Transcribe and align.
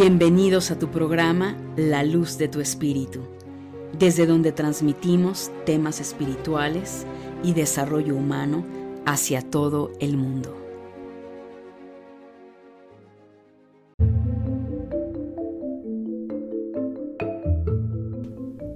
Bienvenidos 0.00 0.70
a 0.70 0.78
tu 0.78 0.92
programa 0.92 1.56
La 1.74 2.04
Luz 2.04 2.38
de 2.38 2.46
tu 2.46 2.60
Espíritu, 2.60 3.18
desde 3.98 4.26
donde 4.26 4.52
transmitimos 4.52 5.50
temas 5.66 5.98
espirituales 5.98 7.04
y 7.42 7.52
desarrollo 7.52 8.14
humano 8.14 8.64
hacia 9.06 9.42
todo 9.42 9.90
el 9.98 10.16
mundo. 10.16 10.56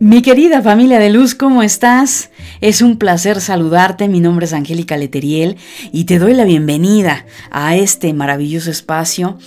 Mi 0.01 0.21
querida 0.21 0.61
familia 0.63 0.99
de 0.99 1.11
luz, 1.11 1.37
¿cómo 1.37 1.63
estás? 1.63 2.33
Es 2.61 2.83
un 2.83 2.99
placer 2.99 3.41
saludarte, 3.41 4.09
mi 4.09 4.19
nombre 4.19 4.47
es 4.47 4.53
Angélica 4.53 4.97
Leteriel 4.97 5.57
y 5.93 6.07
te 6.07 6.19
doy 6.19 6.35
la 6.35 6.45
bienvenida 6.45 7.25
a 7.53 7.77
este 7.77 8.13
maravilloso 8.13 8.73
espacio 8.73 9.39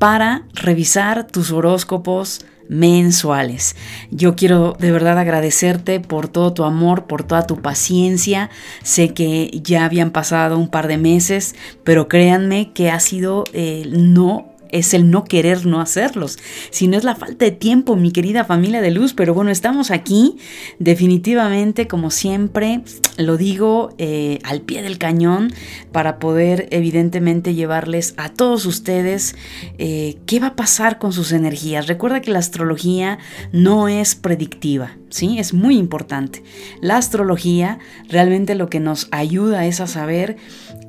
para 0.00 0.44
revisar 0.54 1.26
tus 1.26 1.52
horóscopos 1.52 2.40
mensuales. 2.70 3.76
Yo 4.10 4.34
quiero 4.34 4.74
de 4.78 4.92
verdad 4.92 5.18
agradecerte 5.18 6.00
por 6.00 6.26
todo 6.28 6.54
tu 6.54 6.64
amor, 6.64 7.06
por 7.06 7.22
toda 7.22 7.46
tu 7.46 7.60
paciencia. 7.60 8.48
Sé 8.82 9.12
que 9.12 9.50
ya 9.62 9.84
habían 9.84 10.10
pasado 10.10 10.56
un 10.56 10.68
par 10.68 10.88
de 10.88 10.96
meses, 10.96 11.54
pero 11.84 12.08
créanme 12.08 12.72
que 12.72 12.90
ha 12.90 12.98
sido 12.98 13.44
no 13.90 14.49
es 14.72 14.94
el 14.94 15.10
no 15.10 15.24
querer 15.24 15.66
no 15.66 15.80
hacerlos, 15.80 16.38
sino 16.70 16.96
es 16.96 17.04
la 17.04 17.14
falta 17.14 17.44
de 17.44 17.50
tiempo, 17.50 17.96
mi 17.96 18.12
querida 18.12 18.44
familia 18.44 18.80
de 18.80 18.90
luz. 18.90 19.14
Pero 19.14 19.34
bueno, 19.34 19.50
estamos 19.50 19.90
aquí, 19.90 20.36
definitivamente, 20.78 21.86
como 21.86 22.10
siempre, 22.10 22.82
lo 23.16 23.36
digo 23.36 23.94
eh, 23.98 24.38
al 24.44 24.62
pie 24.62 24.82
del 24.82 24.98
cañón, 24.98 25.52
para 25.92 26.18
poder 26.18 26.68
evidentemente 26.70 27.54
llevarles 27.54 28.14
a 28.16 28.30
todos 28.30 28.66
ustedes 28.66 29.34
eh, 29.78 30.18
qué 30.26 30.40
va 30.40 30.48
a 30.48 30.56
pasar 30.56 30.98
con 30.98 31.12
sus 31.12 31.32
energías. 31.32 31.86
Recuerda 31.86 32.20
que 32.20 32.30
la 32.30 32.38
astrología 32.38 33.18
no 33.52 33.88
es 33.88 34.14
predictiva. 34.14 34.96
¿sí? 35.10 35.38
Es 35.38 35.52
muy 35.52 35.76
importante. 35.76 36.42
La 36.80 36.96
astrología 36.96 37.78
realmente 38.08 38.54
lo 38.54 38.68
que 38.68 38.80
nos 38.80 39.08
ayuda 39.10 39.66
es 39.66 39.80
a 39.80 39.86
saber 39.86 40.36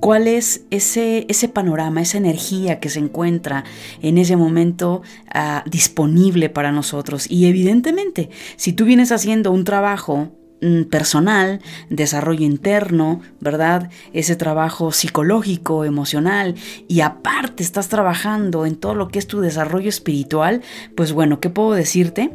cuál 0.01 0.27
es 0.27 0.65
ese, 0.71 1.25
ese 1.29 1.47
panorama, 1.47 2.01
esa 2.01 2.17
energía 2.17 2.79
que 2.81 2.89
se 2.89 2.99
encuentra 2.99 3.63
en 4.01 4.17
ese 4.17 4.35
momento 4.35 5.03
ah, 5.33 5.63
disponible 5.67 6.49
para 6.49 6.71
nosotros. 6.73 7.29
Y 7.29 7.45
evidentemente, 7.45 8.29
si 8.57 8.73
tú 8.73 8.83
vienes 8.83 9.11
haciendo 9.11 9.51
un 9.51 9.63
trabajo 9.63 10.29
mm, 10.61 10.85
personal, 10.85 11.61
desarrollo 11.89 12.43
interno, 12.43 13.21
¿verdad? 13.39 13.91
Ese 14.11 14.35
trabajo 14.35 14.91
psicológico, 14.91 15.85
emocional, 15.85 16.55
y 16.87 17.01
aparte 17.01 17.61
estás 17.61 17.87
trabajando 17.87 18.65
en 18.65 18.77
todo 18.77 18.95
lo 18.95 19.07
que 19.09 19.19
es 19.19 19.27
tu 19.27 19.39
desarrollo 19.39 19.89
espiritual, 19.89 20.61
pues 20.95 21.13
bueno, 21.13 21.39
¿qué 21.39 21.51
puedo 21.51 21.73
decirte? 21.73 22.31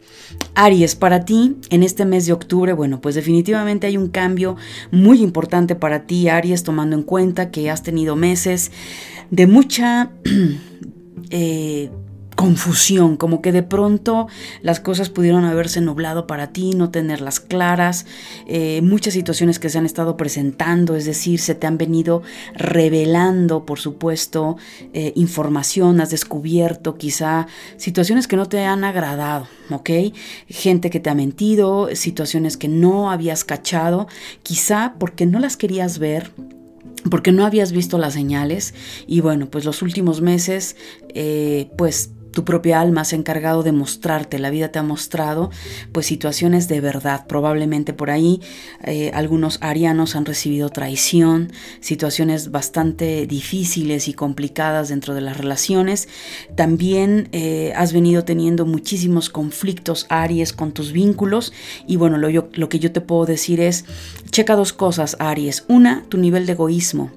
Aries, 0.55 0.97
para 0.97 1.25
ti 1.25 1.57
en 1.71 1.83
este 1.83 2.05
mes 2.05 2.27
de 2.27 2.33
octubre, 2.33 2.73
bueno, 2.73 3.01
pues 3.01 3.15
definitivamente 3.15 3.87
hay 3.87 3.97
un 3.97 4.09
cambio 4.09 4.57
muy 4.91 5.23
importante 5.23 5.75
para 5.75 6.07
ti, 6.07 6.29
Aries, 6.29 6.63
tomando 6.63 6.97
en 6.97 7.03
cuenta 7.03 7.51
que 7.51 7.71
has 7.71 7.83
tenido 7.83 8.17
meses 8.17 8.73
de 9.31 9.47
mucha... 9.47 10.11
Eh, 11.31 11.91
confusión, 12.39 13.17
como 13.17 13.43
que 13.43 13.51
de 13.51 13.65
pronto 13.65 14.29
las 14.63 14.79
cosas 14.79 15.09
pudieron 15.09 15.45
haberse 15.45 15.81
nublado 15.81 16.29
para 16.29 16.53
ti, 16.53 16.71
no 16.71 16.89
tenerlas 16.89 17.41
claras, 17.41 18.07
eh, 18.47 18.81
muchas 18.81 19.15
situaciones 19.15 19.59
que 19.59 19.69
se 19.69 19.77
han 19.77 19.85
estado 19.85 20.17
presentando, 20.17 20.95
es 20.95 21.05
decir, 21.05 21.41
se 21.41 21.57
te 21.57 21.67
han 21.67 21.79
venido 21.79 22.23
revelando, 22.55 23.67
por 23.67 23.81
supuesto, 23.81 24.57
eh, 24.93 25.13
información, 25.17 26.01
has 26.01 26.11
descubierto 26.11 26.97
quizá 26.97 27.49
situaciones 27.77 28.29
que 28.29 28.37
no 28.37 28.47
te 28.47 28.65
han 28.65 28.85
agradado, 28.85 29.49
¿ok? 29.71 29.91
Gente 30.47 30.91
que 30.91 31.01
te 31.01 31.11
ha 31.11 31.17
mentido, 31.17 31.89
situaciones 31.97 32.57
que 32.57 32.69
no 32.69 33.11
habías 33.11 33.43
cachado, 33.43 34.07
quizá 34.45 34.95
porque 35.01 35.27
no 35.27 35.41
las 35.41 35.57
querías 35.57 35.99
ver 35.99 36.31
porque 37.11 37.33
no 37.33 37.47
habías 37.47 37.73
visto 37.73 37.97
las 37.97 38.13
señales 38.15 38.75
y 39.07 39.21
bueno, 39.21 39.49
pues 39.51 39.65
los 39.65 39.83
últimos 39.83 40.21
meses, 40.21 40.77
eh, 41.15 41.71
pues 41.79 42.11
tu 42.33 42.45
propia 42.45 42.81
alma 42.81 43.05
se 43.05 43.17
ha 43.17 43.19
encargado 43.19 43.63
de 43.63 43.73
mostrarte, 43.73 44.39
la 44.39 44.51
vida 44.51 44.69
te 44.69 44.79
ha 44.79 44.83
mostrado 44.83 45.51
pues 45.93 46.07
situaciones 46.07 46.69
de 46.69 46.81
verdad. 46.81 47.27
Probablemente 47.27 47.93
por 47.93 48.11
ahí 48.11 48.41
eh, 48.85 49.11
algunos 49.15 49.59
arianos 49.61 50.17
han 50.17 50.25
recibido 50.25 50.69
traición, 50.69 51.53
situaciones 51.81 52.51
bastante 52.51 53.27
difíciles 53.27 54.09
y 54.09 54.15
complicadas 54.15 54.89
dentro 54.89 55.15
de 55.15 55.21
las 55.21 55.37
relaciones. 55.37 56.09
También 56.55 57.29
eh, 57.33 57.73
has 57.77 57.93
venido 57.93 58.25
teniendo 58.25 58.67
muchísimos 58.67 59.31
conflictos 59.31 60.07
Aries 60.09 60.53
con 60.53 60.73
tus 60.73 60.93
vínculos 60.93 61.53
y 61.87 61.97
bueno, 61.97 62.19
lo, 62.19 62.69
que 62.69 62.79
yo 62.79 62.93
te 62.93 63.01
puedo 63.01 63.27
decir 63.27 63.61
es, 63.61 63.85
checa 64.31 64.57
dos 64.57 64.73
cosas 64.73 65.17
Aries. 65.19 65.65
Una, 65.69 66.05
tu 66.09 66.19
nivel 66.19 66.47
de 66.47 66.53
egoísmo. 66.53 67.11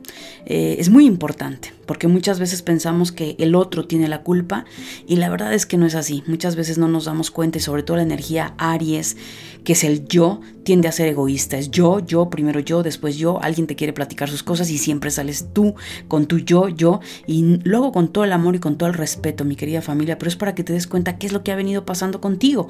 Eh, 0.46 0.78
es 0.80 0.90
muy 0.90 1.06
importante 1.06 1.74
porque 1.92 2.08
muchas 2.08 2.40
veces 2.40 2.62
pensamos 2.62 3.12
que 3.12 3.36
el 3.38 3.54
otro 3.54 3.86
tiene 3.86 4.08
la 4.08 4.24
culpa 4.24 4.64
y 5.08 5.18
la 5.18 5.28
verdad 5.28 5.54
es 5.54 5.66
que 5.66 5.76
no 5.76 5.86
es 5.86 5.94
así. 5.94 6.24
Muchas 6.26 6.56
veces 6.56 6.78
no 6.78 6.88
nos 6.88 7.04
damos 7.04 7.32
cuenta 7.32 7.58
y 7.58 7.62
sobre 7.62 7.84
todo 7.84 7.98
la 7.98 8.04
energía 8.04 8.54
Aries, 8.58 9.18
que 9.66 9.74
es 9.74 9.84
el 9.84 10.08
yo, 10.08 10.40
tiende 10.64 10.88
a 10.88 10.94
ser 10.94 11.10
egoísta. 11.10 11.58
Es 11.58 11.70
yo, 11.70 12.00
yo, 12.00 12.30
primero 12.30 12.62
yo, 12.62 12.82
después 12.82 13.18
yo. 13.18 13.44
Alguien 13.44 13.68
te 13.68 13.76
quiere 13.76 13.92
platicar 13.92 14.30
sus 14.30 14.42
cosas 14.42 14.70
y 14.70 14.78
siempre 14.78 15.12
sales 15.12 15.48
tú 15.52 15.76
con 16.08 16.28
tu 16.28 16.38
yo, 16.38 16.70
yo 16.70 17.02
y 17.28 17.60
luego 17.66 17.92
con 17.92 18.08
todo 18.08 18.24
el 18.24 18.32
amor 18.32 18.56
y 18.56 18.60
con 18.60 18.78
todo 18.78 18.88
el 18.88 18.96
respeto, 18.96 19.44
mi 19.44 19.58
querida 19.58 19.82
familia, 19.82 20.18
pero 20.18 20.30
es 20.30 20.38
para 20.38 20.56
que 20.56 20.64
te 20.64 20.72
des 20.72 20.88
cuenta 20.88 21.18
qué 21.18 21.28
es 21.28 21.34
lo 21.34 21.44
que 21.44 21.52
ha 21.52 21.58
venido 21.58 21.84
pasando 21.84 22.22
contigo. 22.22 22.70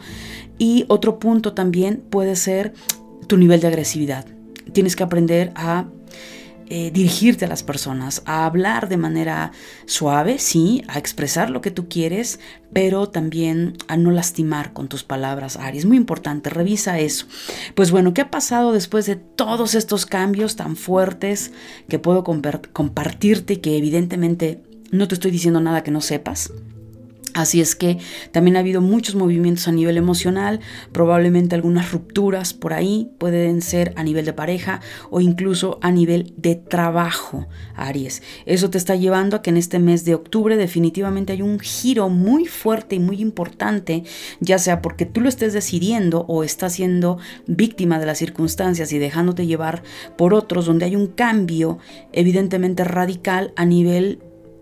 Y 0.58 0.86
otro 0.88 1.20
punto 1.20 1.54
también 1.54 2.02
puede 2.10 2.36
ser 2.36 2.74
tu 3.28 3.38
nivel 3.38 3.62
de 3.62 3.68
agresividad. 3.68 4.26
Tienes 4.74 4.96
que 4.96 5.04
aprender 5.04 5.52
a 5.54 5.86
eh, 6.74 6.90
dirigirte 6.90 7.44
a 7.44 7.50
las 7.50 7.64
personas, 7.64 8.24
a 8.26 8.46
hablar 8.46 8.88
de 8.88 8.96
manera 8.96 9.52
suave, 9.86 10.40
sí, 10.40 10.86
a 10.88 11.00
expresar 11.00 11.50
lo 11.50 11.60
que 11.60 11.70
tú 11.70 11.90
quieres, 11.90 12.40
pero 12.72 13.10
también 13.10 13.76
a 13.90 13.98
no 13.98 14.10
lastimar 14.10 14.72
con 14.72 14.88
tus 14.88 15.04
palabras, 15.04 15.58
Aries. 15.58 15.84
Muy 15.84 15.98
importante, 15.98 16.50
revisa 16.50 16.98
eso. 16.98 17.26
Pues 17.76 17.92
bueno, 17.92 18.14
¿qué 18.14 18.22
ha 18.22 18.32
pasado 18.32 18.72
después 18.72 19.06
de 19.06 19.18
todos 19.18 19.76
estos 19.76 20.06
cambios 20.06 20.56
tan 20.56 20.78
fuertes 20.78 21.52
que 21.90 22.00
puedo 22.00 22.24
compartirte 22.24 23.60
que 23.60 23.76
evidentemente 23.76 24.64
no 24.92 25.10
te 25.10 25.16
estoy 25.16 25.32
diciendo 25.32 25.60
nada 25.60 25.84
que 25.84 25.92
no 25.92 26.00
sepas? 26.00 26.54
Así 27.34 27.62
es 27.62 27.76
que 27.76 27.98
también 28.32 28.58
ha 28.58 28.60
habido 28.60 28.82
muchos 28.82 29.16
movimientos 29.16 29.68
a 29.70 29.72
nivel 29.72 29.96
emocional, 29.98 30.60
probablemente 30.92 31.56
algunas 31.56 31.92
rupturas 31.92 32.54
por 32.54 32.74
ahí 32.74 33.10
pueden 33.20 33.62
ser 33.62 33.94
a 33.96 34.04
nivel 34.04 34.26
de 34.26 34.34
pareja 34.34 34.82
o 35.10 35.22
incluso 35.22 35.80
a 35.82 35.92
nivel 35.92 36.34
de 36.36 36.56
trabajo, 36.56 37.48
Aries. 37.76 38.22
Eso 38.46 38.70
te 38.70 38.78
está 38.78 38.96
llevando 38.96 39.38
a 39.38 39.42
que 39.42 39.50
en 39.50 39.58
este 39.58 39.80
mes 39.80 40.04
de 40.04 40.14
octubre 40.14 40.58
definitivamente 40.58 41.32
hay 41.32 41.42
un 41.42 41.60
giro 41.60 42.10
muy 42.10 42.48
fuerte 42.48 42.96
y 42.96 43.00
muy 43.00 43.22
importante, 43.22 44.04
ya 44.42 44.60
sea 44.60 44.82
porque 44.82 45.06
tú 45.06 45.22
lo 45.22 45.30
estés 45.30 45.54
decidiendo 45.54 46.26
o 46.28 46.44
estás 46.44 46.74
siendo 46.74 47.18
víctima 47.48 47.98
de 48.00 48.08
las 48.08 48.18
circunstancias 48.18 48.92
y 48.92 49.00
dejándote 49.00 49.48
llevar 49.48 49.84
por 50.18 50.34
otros, 50.34 50.66
donde 50.66 50.86
hay 50.86 50.98
un 50.98 51.08
cambio 51.08 51.80
evidentemente 52.12 52.84
radical 52.84 53.54
a 53.56 53.66
nivel 53.66 54.20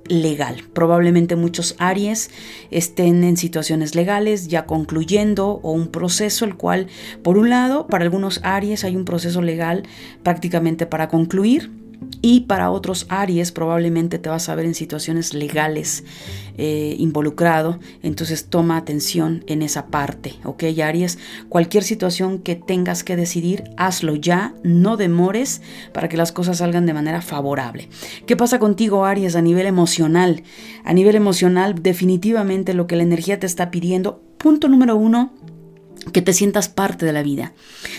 legal. 0.10 0.64
Probablemente 0.74 1.36
muchos 1.36 1.76
Aries 1.78 2.30
estén 2.72 3.24
en 3.24 3.38
situaciones 3.38 3.96
legales 3.96 4.48
ya 4.48 4.66
concluyendo 4.66 5.60
o 5.64 5.72
un 5.72 5.88
proceso 5.88 6.44
el 6.44 6.56
cual, 6.56 6.88
por 7.24 7.38
un 7.38 7.50
lado, 7.50 7.88
para 7.88 8.04
algunos 8.04 8.42
Aries 8.44 8.84
hay 8.84 8.96
un 8.96 9.06
proceso 9.06 9.42
legal 9.42 9.84
prácticamente 10.24 10.86
para 10.86 11.08
concluir 11.08 11.79
y 12.22 12.42
para 12.42 12.72
otros 12.72 13.06
Aries 13.10 13.52
probablemente 13.52 14.20
te 14.20 14.30
vas 14.30 14.50
a 14.50 14.56
ver 14.56 14.66
en 14.66 14.76
situaciones 14.76 15.34
legales 15.34 16.04
eh, 16.58 16.96
involucrado, 16.98 17.80
entonces 18.04 18.46
toma 18.46 18.78
atención 18.78 19.44
en 19.48 19.62
esa 19.62 19.88
parte, 19.88 20.36
¿ok 20.44 20.64
Aries? 20.84 21.18
Cualquier 21.48 21.84
situación 21.84 22.40
que 22.40 22.56
tengas 22.56 23.04
que 23.04 23.16
decidir, 23.16 23.64
hazlo 23.78 24.16
ya, 24.16 24.54
no 24.64 24.98
demores 24.98 25.62
para 25.94 26.10
que 26.10 26.18
las 26.18 26.32
cosas 26.32 26.58
salgan 26.58 26.86
de 26.86 26.94
manera 26.94 27.22
favorable. 27.22 27.90
¿Qué 28.26 28.36
pasa 28.36 28.60
contigo 28.60 29.06
Aries 29.06 29.36
a 29.36 29.42
nivel 29.42 29.68
emocional? 29.68 30.44
A 30.84 30.94
nivel 30.94 31.16
emocional 31.16 31.82
definitivamente 31.82 32.74
lo 32.74 32.88
que 32.88 32.98
la 32.98 33.04
energía 33.04 33.40
te 33.40 33.46
está 33.46 33.72
pidiendo, 33.72 34.22
punto 34.38 34.68
número 34.68 34.96
uno, 34.98 35.34
que 36.12 36.22
te 36.22 36.34
sientas 36.34 36.70
parte 36.70 37.06
de 37.06 37.14
la 37.14 37.24
vida. 37.24 37.54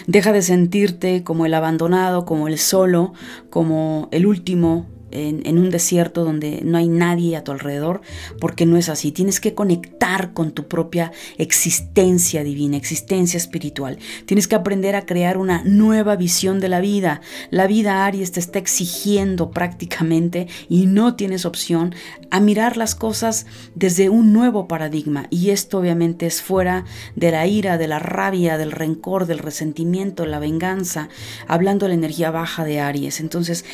Deja 0.06 0.32
de 0.32 0.42
sentirte 0.42 1.22
como 1.24 1.46
el 1.46 1.54
abandonado, 1.54 2.24
como 2.24 2.48
el 2.48 2.58
solo, 2.58 3.12
como 3.50 4.08
el 4.10 4.26
último, 4.26 4.86
en, 5.10 5.58
un 5.58 5.70
desierto 5.70 6.24
donde 6.24 6.60
no 6.64 6.78
hay 6.78 6.88
nadie 6.88 7.36
a 7.36 7.44
tu 7.44 7.52
alrededor, 7.52 8.00
porque 8.40 8.66
no 8.66 8.76
es 8.76 8.88
así. 8.88 9.12
Tienes 9.12 9.40
que 9.40 9.54
conectar 9.54 10.32
con 10.32 10.52
tu 10.52 10.68
propia 10.68 11.12
existencia 11.38 12.44
divina, 12.44 12.76
existencia 12.76 13.36
espiritual. 13.36 13.98
Tienes 14.26 14.48
que 14.48 14.54
aprender 14.54 14.96
a 14.96 15.06
crear 15.06 15.36
una 15.36 15.62
nueva 15.64 16.16
visión 16.16 16.60
de 16.60 16.68
la 16.68 16.80
vida. 16.80 17.20
La 17.50 17.66
vida 17.66 18.04
Aries 18.06 18.32
te 18.32 18.40
está 18.40 18.58
exigiendo 18.58 19.50
prácticamente 19.50 20.48
y 20.68 20.86
no 20.86 21.14
tienes 21.14 21.44
opción 21.44 21.94
a 22.30 22.40
mirar 22.40 22.76
las 22.76 22.94
cosas 22.94 23.46
desde 23.74 24.08
un 24.08 24.32
nuevo 24.32 24.68
paradigma. 24.68 25.26
Y 25.30 25.50
esto 25.50 25.78
obviamente 25.78 26.26
es 26.26 26.42
fuera 26.42 26.84
de 27.16 27.30
la 27.30 27.46
ira, 27.46 27.78
de 27.78 27.88
la 27.88 27.98
rabia, 27.98 28.58
del 28.58 28.72
rencor, 28.72 29.26
del 29.26 29.38
resentimiento, 29.38 30.26
la 30.26 30.38
venganza, 30.38 31.08
hablando 31.46 31.84
de 31.84 31.90
la 31.90 31.94
energía 31.94 32.30
baja 32.30 32.64
de 32.64 32.80
Aries. 32.80 33.20
Entonces, 33.20 33.64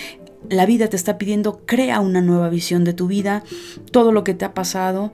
la 0.49 0.67
vida 0.67 0.89
te 0.89 0.97
está 0.97 1.19
pidiendo, 1.19 1.63
crea 1.67 2.01
una 2.01 2.21
nueva 2.21 2.49
visión 2.49 2.85
de 2.85 2.93
tu 2.93 3.07
vida, 3.07 3.43
todo 3.91 4.13
lo 4.13 4.25
que 4.25 4.35
te 4.35 4.45
ha 4.45 4.55
pasado, 4.55 5.13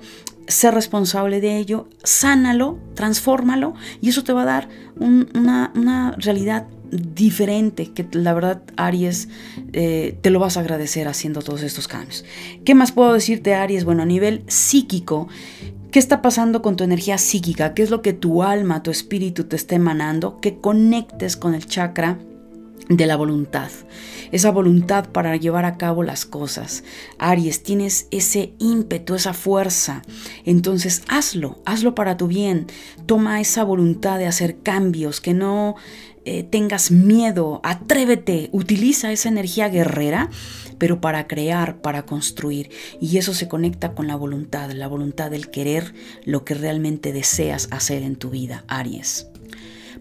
sé 0.48 0.70
responsable 0.70 1.40
de 1.40 1.56
ello, 1.56 1.88
sánalo, 2.02 2.78
transfórmalo 2.94 3.74
y 4.00 4.10
eso 4.10 4.24
te 4.24 4.32
va 4.32 4.42
a 4.42 4.46
dar 4.46 4.68
una, 4.98 6.14
realidad 6.18 6.66
diferente 6.90 7.90
que 7.90 8.06
la 8.12 8.34
verdad 8.34 8.62
Aries 8.76 9.28
eh, 9.72 10.18
te 10.20 10.28
lo 10.28 10.40
vas 10.40 10.58
a 10.58 10.60
agradecer 10.60 11.08
haciendo 11.08 11.40
todos 11.40 11.62
estos 11.62 11.88
cambios. 11.88 12.24
¿Qué 12.64 12.74
más 12.74 12.92
puedo 12.92 13.14
decirte 13.14 13.54
Aries? 13.54 13.84
Bueno, 13.84 14.02
a 14.02 14.06
nivel 14.06 14.44
psíquico, 14.46 15.28
¿qué 15.90 15.98
está 15.98 16.20
pasando 16.20 16.60
con 16.60 16.76
tu 16.76 16.84
energía 16.84 17.16
psíquica? 17.16 17.72
¿Qué 17.72 17.82
es 17.82 17.90
lo 17.90 18.02
que 18.02 18.12
tu 18.12 18.42
alma, 18.42 18.82
tu 18.82 18.90
espíritu 18.90 19.44
te 19.44 19.56
está 19.56 19.74
emanando? 19.74 20.38
Que 20.40 20.58
conectes 20.58 21.38
con 21.38 21.54
el 21.54 21.64
chakra 21.64 22.18
de 22.88 23.06
la 23.06 23.16
voluntad, 23.16 23.70
esa 24.32 24.50
voluntad 24.50 25.10
para 25.10 25.36
llevar 25.36 25.64
a 25.64 25.76
cabo 25.76 26.02
las 26.02 26.24
cosas. 26.24 26.84
Aries, 27.18 27.62
tienes 27.62 28.08
ese 28.10 28.54
ímpetu, 28.58 29.14
esa 29.14 29.34
fuerza, 29.34 30.02
entonces 30.44 31.02
hazlo, 31.08 31.60
hazlo 31.64 31.94
para 31.94 32.16
tu 32.16 32.26
bien, 32.26 32.66
toma 33.06 33.40
esa 33.40 33.64
voluntad 33.64 34.18
de 34.18 34.26
hacer 34.26 34.58
cambios, 34.60 35.20
que 35.20 35.34
no 35.34 35.76
eh, 36.24 36.44
tengas 36.44 36.90
miedo, 36.90 37.60
atrévete, 37.64 38.48
utiliza 38.52 39.10
esa 39.10 39.28
energía 39.28 39.68
guerrera, 39.68 40.30
pero 40.78 41.00
para 41.00 41.26
crear, 41.26 41.80
para 41.80 42.06
construir, 42.06 42.70
y 43.00 43.18
eso 43.18 43.34
se 43.34 43.48
conecta 43.48 43.94
con 43.94 44.06
la 44.06 44.16
voluntad, 44.16 44.70
la 44.70 44.88
voluntad 44.88 45.30
del 45.30 45.50
querer 45.50 45.94
lo 46.24 46.44
que 46.44 46.54
realmente 46.54 47.12
deseas 47.12 47.68
hacer 47.70 48.02
en 48.02 48.16
tu 48.16 48.30
vida, 48.30 48.64
Aries. 48.68 49.31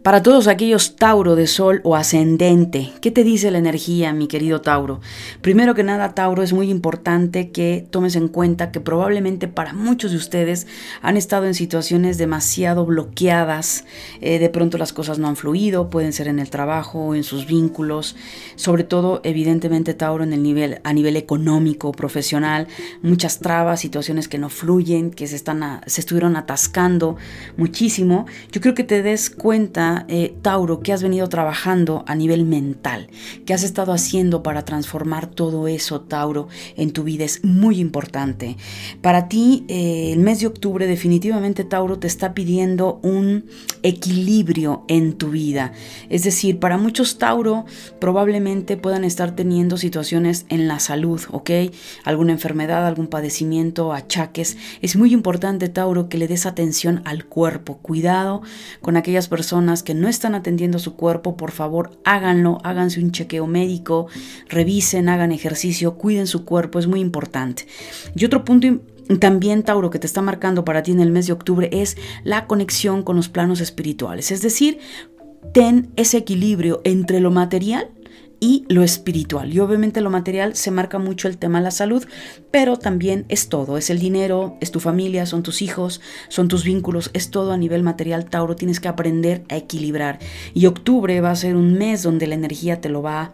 Para 0.04 0.24
todos 0.24 0.48
aquellos 0.48 0.96
Tauro 0.96 1.36
de 1.36 1.46
Sol 1.46 1.80
o 1.84 1.96
ascendente, 1.96 2.92
¿qué 3.02 3.12
te 3.12 3.24
dice 3.24 3.52
la 3.52 3.60
energía, 3.60 4.14
mi 4.14 4.28
querido 4.28 4.60
Tauro? 4.60 5.00
Primero 5.42 5.76
que 5.76 5.84
nada, 5.84 6.16
Tauro, 6.16 6.42
es 6.42 6.54
muy 6.54 6.72
importante 6.72 7.52
que 7.52 7.86
tomes 7.88 8.16
en 8.16 8.28
cuenta 8.28 8.72
que 8.72 8.80
probablemente 8.80 9.48
para 9.48 9.74
muchos 9.74 10.10
de 10.10 10.18
ustedes 10.18 10.66
han 11.04 11.18
estado 11.18 11.46
en 11.46 11.54
situaciones 11.54 12.18
demasiado 12.18 12.84
bloqueadas, 12.84 13.86
eh, 14.22 14.40
de 14.40 14.50
pronto 14.50 14.80
las 14.80 14.92
cosas 14.92 15.20
no 15.20 15.28
han 15.28 15.36
fluido, 15.36 15.92
pueden 15.92 16.14
ser 16.14 16.28
en 16.28 16.40
el 16.40 16.50
trabajo, 16.50 17.14
en 17.14 17.24
sus 17.24 17.46
vínculos, 17.46 18.16
sobre 18.56 18.84
todo 18.84 19.22
evidentemente 19.24 19.94
Tauro 19.94 20.24
en 20.24 20.34
el 20.34 20.42
nivel 20.42 20.82
a 20.84 20.94
nivel 20.94 21.16
económico, 21.16 21.92
profesional, 21.92 22.68
muchas 23.04 23.38
trabas, 23.38 23.82
situaciones 23.82 24.28
que 24.28 24.40
no 24.40 24.50
fluyen, 24.50 25.12
que 25.12 25.28
se 25.28 25.36
están 25.36 25.82
se 25.86 26.02
estuvieron 26.02 26.38
atascando 26.38 27.18
muchísimo. 27.56 28.26
Yo 28.52 28.62
creo 28.62 28.74
que 28.74 28.84
te 28.84 29.04
des 29.04 29.30
cuenta 29.30 29.91
eh, 30.08 30.36
Tauro, 30.42 30.82
que 30.82 30.94
has 30.94 31.04
venido 31.04 31.28
trabajando 31.30 32.04
a 32.08 32.16
nivel 32.16 32.46
mental, 32.46 33.08
que 33.46 33.54
has 33.54 33.64
estado 33.64 33.94
haciendo 33.94 34.44
para 34.44 34.66
transformar 34.66 35.28
todo 35.28 35.68
eso, 35.68 36.02
Tauro, 36.02 36.48
en 36.76 36.92
tu 36.92 37.04
vida 37.04 37.24
es 37.26 37.44
muy 37.44 37.80
importante. 37.80 38.58
Para 39.02 39.28
ti, 39.28 39.66
eh, 39.68 40.12
el 40.14 40.20
mes 40.20 40.40
de 40.40 40.48
octubre 40.48 40.88
definitivamente, 40.88 41.64
Tauro, 41.64 42.00
te 42.00 42.08
está 42.08 42.34
pidiendo 42.34 43.00
un 43.04 43.46
equilibrio 43.84 44.84
en 44.88 45.14
tu 45.14 45.30
vida. 45.30 45.74
Es 46.10 46.24
decir, 46.24 46.60
para 46.60 46.78
muchos 46.78 47.18
Tauro 47.18 47.66
probablemente 48.00 48.78
puedan 48.78 49.04
estar 49.04 49.36
teniendo 49.36 49.78
situaciones 49.78 50.46
en 50.50 50.68
la 50.68 50.80
salud, 50.80 51.22
¿ok? 51.32 51.52
Alguna 52.04 52.34
enfermedad, 52.34 52.86
algún 52.88 53.08
padecimiento, 53.08 53.94
achaques. 53.94 54.58
Es 54.82 54.96
muy 54.96 55.14
importante, 55.14 55.70
Tauro, 55.70 56.10
que 56.10 56.18
le 56.18 56.28
des 56.28 56.46
atención 56.46 57.02
al 57.06 57.26
cuerpo. 57.26 57.78
Cuidado 57.78 58.42
con 58.82 58.98
aquellas 58.98 59.28
personas 59.28 59.81
que 59.84 59.94
no 59.94 60.08
están 60.08 60.36
atendiendo 60.36 60.80
su 60.80 60.96
cuerpo, 60.96 61.38
por 61.38 61.52
favor 61.52 62.00
háganlo, 62.04 62.60
háganse 62.64 63.02
un 63.02 63.12
chequeo 63.12 63.48
médico, 63.48 64.08
revisen, 64.50 65.10
hagan 65.10 65.32
ejercicio, 65.32 65.96
cuiden 65.96 66.28
su 66.28 66.46
cuerpo, 66.46 66.80
es 66.80 66.88
muy 66.88 67.00
importante. 67.00 67.66
Y 68.16 68.26
otro 68.26 68.46
punto 68.46 68.68
también, 69.20 69.64
Tauro, 69.64 69.90
que 69.90 70.00
te 70.00 70.08
está 70.08 70.22
marcando 70.22 70.64
para 70.64 70.84
ti 70.84 70.92
en 70.92 71.00
el 71.00 71.12
mes 71.12 71.28
de 71.28 71.34
octubre 71.34 71.70
es 71.72 71.98
la 72.24 72.48
conexión 72.48 73.04
con 73.04 73.16
los 73.16 73.30
planos 73.30 73.60
espirituales. 73.60 74.32
Es 74.32 74.42
decir, 74.42 74.80
ten 75.54 75.92
ese 75.96 76.18
equilibrio 76.18 76.82
entre 76.84 77.20
lo 77.20 77.32
material 77.32 77.90
y 78.42 78.66
lo 78.68 78.84
espiritual. 78.84 79.54
Y 79.54 79.60
obviamente 79.60 80.02
lo 80.02 80.10
material 80.10 80.56
se 80.56 80.72
marca 80.72 81.00
mucho 81.00 81.30
el 81.30 81.38
tema 81.38 81.60
de 81.60 81.66
la 81.66 81.72
salud, 81.72 82.06
pero 82.50 82.76
también 82.76 83.24
es 83.30 83.48
todo, 83.48 83.78
es 83.78 83.90
el 83.90 84.00
dinero, 84.00 84.58
es 84.60 84.72
tu 84.72 84.82
familia, 84.82 85.26
son 85.26 85.44
tus 85.44 85.62
hijos, 85.62 86.02
son 86.28 86.50
tus 86.50 86.66
vínculos, 86.66 87.12
es 87.14 87.30
todo 87.30 87.54
a 87.54 87.58
nivel 87.58 87.84
material, 87.84 88.26
Tauro, 88.26 88.56
tienes 88.56 88.80
que 88.80 88.88
aprender 88.88 89.44
a 89.48 89.56
equilibrar. 89.56 90.20
Y 90.56 90.66
octubre 90.66 91.22
va 91.22 91.32
a 91.32 91.36
ser 91.36 91.56
un 91.56 91.76
mes 91.76 92.02
donde 92.02 92.28
la 92.28 92.36
energía 92.36 92.82
te 92.82 92.90
lo 92.90 93.02
va 93.02 93.32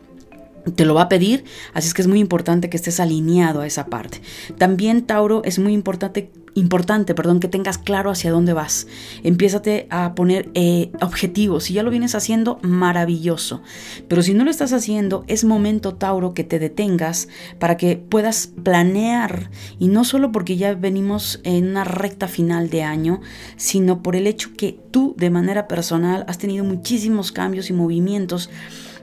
te 0.75 0.83
lo 0.83 0.93
va 0.93 1.03
a 1.03 1.09
pedir, 1.09 1.45
así 1.73 1.87
es 1.87 1.93
que 1.93 2.01
es 2.01 2.09
muy 2.09 2.19
importante 2.19 2.69
que 2.69 2.75
estés 2.75 2.99
alineado 2.99 3.61
a 3.61 3.67
esa 3.67 3.85
parte. 3.85 4.19
También 4.57 5.03
Tauro 5.03 5.41
es 5.45 5.59
muy 5.59 5.71
importante 5.71 6.29
importante, 6.57 7.13
perdón, 7.13 7.39
que 7.39 7.47
tengas 7.47 7.77
claro 7.77 8.09
hacia 8.09 8.31
dónde 8.31 8.53
vas. 8.53 8.87
Empiézate 9.23 9.87
a 9.89 10.15
poner 10.15 10.49
eh, 10.55 10.91
objetivos. 11.01 11.65
Si 11.65 11.73
ya 11.73 11.83
lo 11.83 11.91
vienes 11.91 12.15
haciendo, 12.15 12.59
maravilloso. 12.63 13.61
Pero 14.07 14.23
si 14.23 14.33
no 14.33 14.43
lo 14.43 14.49
estás 14.49 14.73
haciendo, 14.73 15.23
es 15.27 15.43
momento, 15.43 15.95
Tauro, 15.95 16.33
que 16.33 16.43
te 16.43 16.59
detengas 16.59 17.27
para 17.59 17.77
que 17.77 17.97
puedas 17.97 18.47
planear. 18.63 19.51
Y 19.77 19.87
no 19.87 20.03
solo 20.03 20.31
porque 20.31 20.57
ya 20.57 20.73
venimos 20.73 21.39
en 21.43 21.69
una 21.69 21.83
recta 21.83 22.27
final 22.27 22.69
de 22.69 22.83
año, 22.83 23.21
sino 23.55 24.01
por 24.01 24.15
el 24.15 24.25
hecho 24.25 24.49
que 24.57 24.79
tú 24.91 25.13
de 25.17 25.29
manera 25.29 25.67
personal 25.67 26.25
has 26.27 26.39
tenido 26.39 26.65
muchísimos 26.65 27.31
cambios 27.31 27.69
y 27.69 27.73
movimientos 27.73 28.49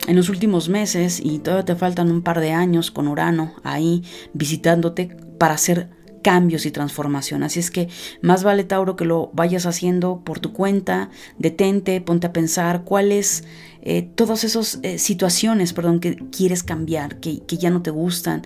en 0.07 0.17
los 0.17 0.29
últimos 0.29 0.69
meses 0.69 1.21
y 1.23 1.39
todavía 1.39 1.65
te 1.65 1.77
faltan 1.77 2.11
un 2.11 2.23
par 2.23 2.41
de 2.41 2.53
años 2.53 2.91
con 2.91 3.09
Urano 3.09 3.55
ahí 3.63 4.03
visitándote 4.35 5.17
para 5.39 5.55
hacer 5.55 5.94
cambios 6.25 6.65
y 6.67 6.71
transformación. 6.73 7.45
Así 7.45 7.61
es 7.61 7.71
que 7.71 7.89
más 8.23 8.43
vale 8.43 8.65
Tauro 8.65 8.97
que 8.97 9.05
lo 9.05 9.31
vayas 9.35 9.67
haciendo 9.67 10.23
por 10.25 10.41
tu 10.41 10.53
cuenta, 10.53 11.11
detente, 11.39 12.01
ponte 12.01 12.27
a 12.27 12.33
pensar 12.33 12.83
cuáles 12.83 13.45
eh, 13.83 14.09
todas 14.15 14.43
esas 14.43 14.81
eh, 14.83 14.99
situaciones, 14.99 15.75
perdón, 15.75 16.01
que 16.01 16.17
quieres 16.17 16.63
cambiar, 16.63 17.21
que, 17.21 17.45
que 17.47 17.59
ya 17.59 17.69
no 17.69 17.83
te 17.83 17.91
gustan. 17.91 18.43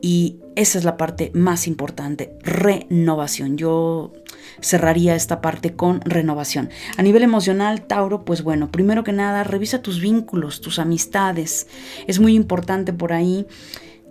Y 0.00 0.36
esa 0.54 0.78
es 0.78 0.84
la 0.84 0.96
parte 0.96 1.32
más 1.34 1.66
importante, 1.66 2.32
renovación. 2.42 3.56
Yo 3.56 4.12
cerraría 4.60 5.16
esta 5.16 5.40
parte 5.40 5.74
con 5.74 6.00
renovación. 6.02 6.70
A 6.96 7.02
nivel 7.02 7.24
emocional, 7.24 7.82
Tauro, 7.88 8.24
pues 8.24 8.42
bueno, 8.42 8.70
primero 8.70 9.02
que 9.02 9.12
nada, 9.12 9.42
revisa 9.42 9.82
tus 9.82 10.00
vínculos, 10.00 10.60
tus 10.60 10.78
amistades. 10.78 11.66
Es 12.06 12.20
muy 12.20 12.36
importante 12.36 12.92
por 12.92 13.12
ahí. 13.12 13.46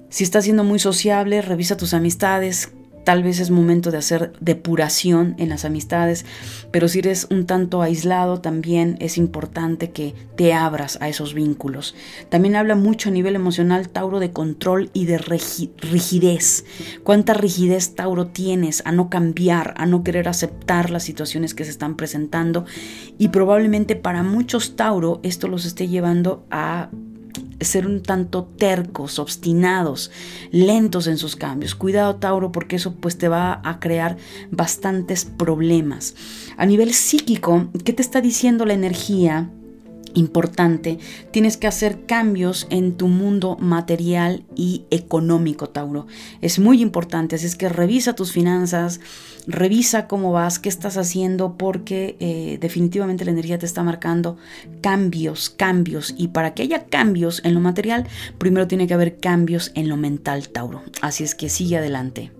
Si 0.10 0.25
estás 0.25 0.43
siendo 0.43 0.65
muy 0.65 0.79
sociable, 0.79 1.41
revisa 1.41 1.77
tus 1.77 1.93
amistades, 1.93 2.74
Tal 3.05 3.21
vez 3.21 3.39
es 3.39 3.51
momento 3.51 3.91
de 3.91 4.00
hacer 4.00 4.33
depuración 4.39 5.35
en 5.38 5.50
las 5.50 5.63
amistades, 5.63 6.25
pero 6.71 6.88
si 6.88 7.00
eres 7.00 7.27
un 7.29 7.45
tanto 7.45 7.83
aislado 7.83 8.41
también 8.41 8.97
es 9.00 9.19
importante 9.19 9.91
que 9.91 10.15
te 10.35 10.53
abras 10.53 10.97
a 11.01 11.07
esos 11.07 11.35
vínculos. 11.35 11.93
También 12.29 12.55
habla 12.55 12.75
mucho 12.75 13.09
a 13.09 13.12
nivel 13.12 13.35
emocional 13.35 13.89
Tauro 13.89 14.19
de 14.19 14.31
control 14.31 14.89
y 14.91 15.05
de 15.05 15.19
rigidez. 15.19 16.65
¿Cuánta 17.03 17.35
rigidez 17.35 17.93
Tauro 17.93 18.25
tienes 18.25 18.81
a 18.85 18.91
no 18.91 19.12
cambiar, 19.12 19.75
a 19.77 19.85
no 19.85 20.03
querer 20.03 20.27
aceptar 20.27 20.89
las 20.89 21.03
situaciones 21.03 21.53
que 21.53 21.63
se 21.63 21.71
están 21.71 21.97
presentando? 21.97 22.65
Y 23.19 23.27
probablemente 23.27 23.95
para 23.95 24.24
muchos 24.24 24.75
Tauro 24.75 25.19
esto 25.21 25.47
los 25.47 25.65
esté 25.65 25.88
llevando 25.88 26.47
a 26.50 26.89
ser 27.62 27.86
un 27.86 28.01
tanto 28.01 28.44
tercos, 28.44 29.20
obstinados, 29.20 30.12
lentos 30.51 31.08
en 31.08 31.18
sus 31.18 31.36
cambios. 31.36 31.75
Cuidado 31.75 32.15
Tauro 32.15 32.51
porque 32.51 32.77
eso 32.77 32.96
pues 32.96 33.18
te 33.18 33.27
va 33.27 33.62
a 33.63 33.80
crear 33.80 34.18
bastantes 34.51 35.25
problemas. 35.25 36.15
A 36.58 36.65
nivel 36.65 36.94
psíquico, 36.94 37.70
¿qué 37.84 37.94
te 37.94 38.01
está 38.01 38.22
diciendo 38.22 38.65
la 38.65 38.74
energía? 38.74 39.50
Importante, 40.15 40.98
tienes 41.31 41.57
que 41.57 41.67
hacer 41.67 42.05
cambios 42.05 42.67
en 42.69 42.98
tu 42.98 43.07
mundo 43.07 43.57
material 43.60 44.43
y 44.55 44.86
económico, 44.89 45.69
Tauro. 45.69 46.07
Es 46.41 46.57
muy 46.57 46.81
importante, 46.81 47.36
así 47.36 47.45
es 47.45 47.55
que 47.55 47.69
revisa 47.69 48.13
tus 48.13 48.31
finanzas, 48.31 49.00
revisa 49.45 50.07
cómo 50.07 50.31
vas, 50.31 50.57
qué 50.60 50.69
estás 50.69 50.98
haciendo, 50.98 51.57
porque 51.57 52.17
eh, 52.19 52.57
definitivamente 52.60 53.25
la 53.25 53.31
energía 53.31 53.60
te 53.60 53.65
está 53.65 53.84
marcando 53.84 54.38
cambios, 54.81 55.50
cambios. 55.50 56.15
Y 56.17 56.29
para 56.29 56.53
que 56.53 56.63
haya 56.63 56.86
cambios 56.86 57.41
en 57.43 57.53
lo 57.53 57.60
material, 57.60 58.07
primero 58.38 58.67
tiene 58.67 58.88
que 58.88 58.93
haber 58.93 59.19
cambios 59.19 59.72
en 59.75 59.89
lo 59.89 59.98
mental, 59.98 60.50
Tauro. 60.50 60.81
Así 61.01 61.24
es 61.24 61.36
que 61.36 61.50
sigue 61.50 61.77
adelante. 61.77 62.31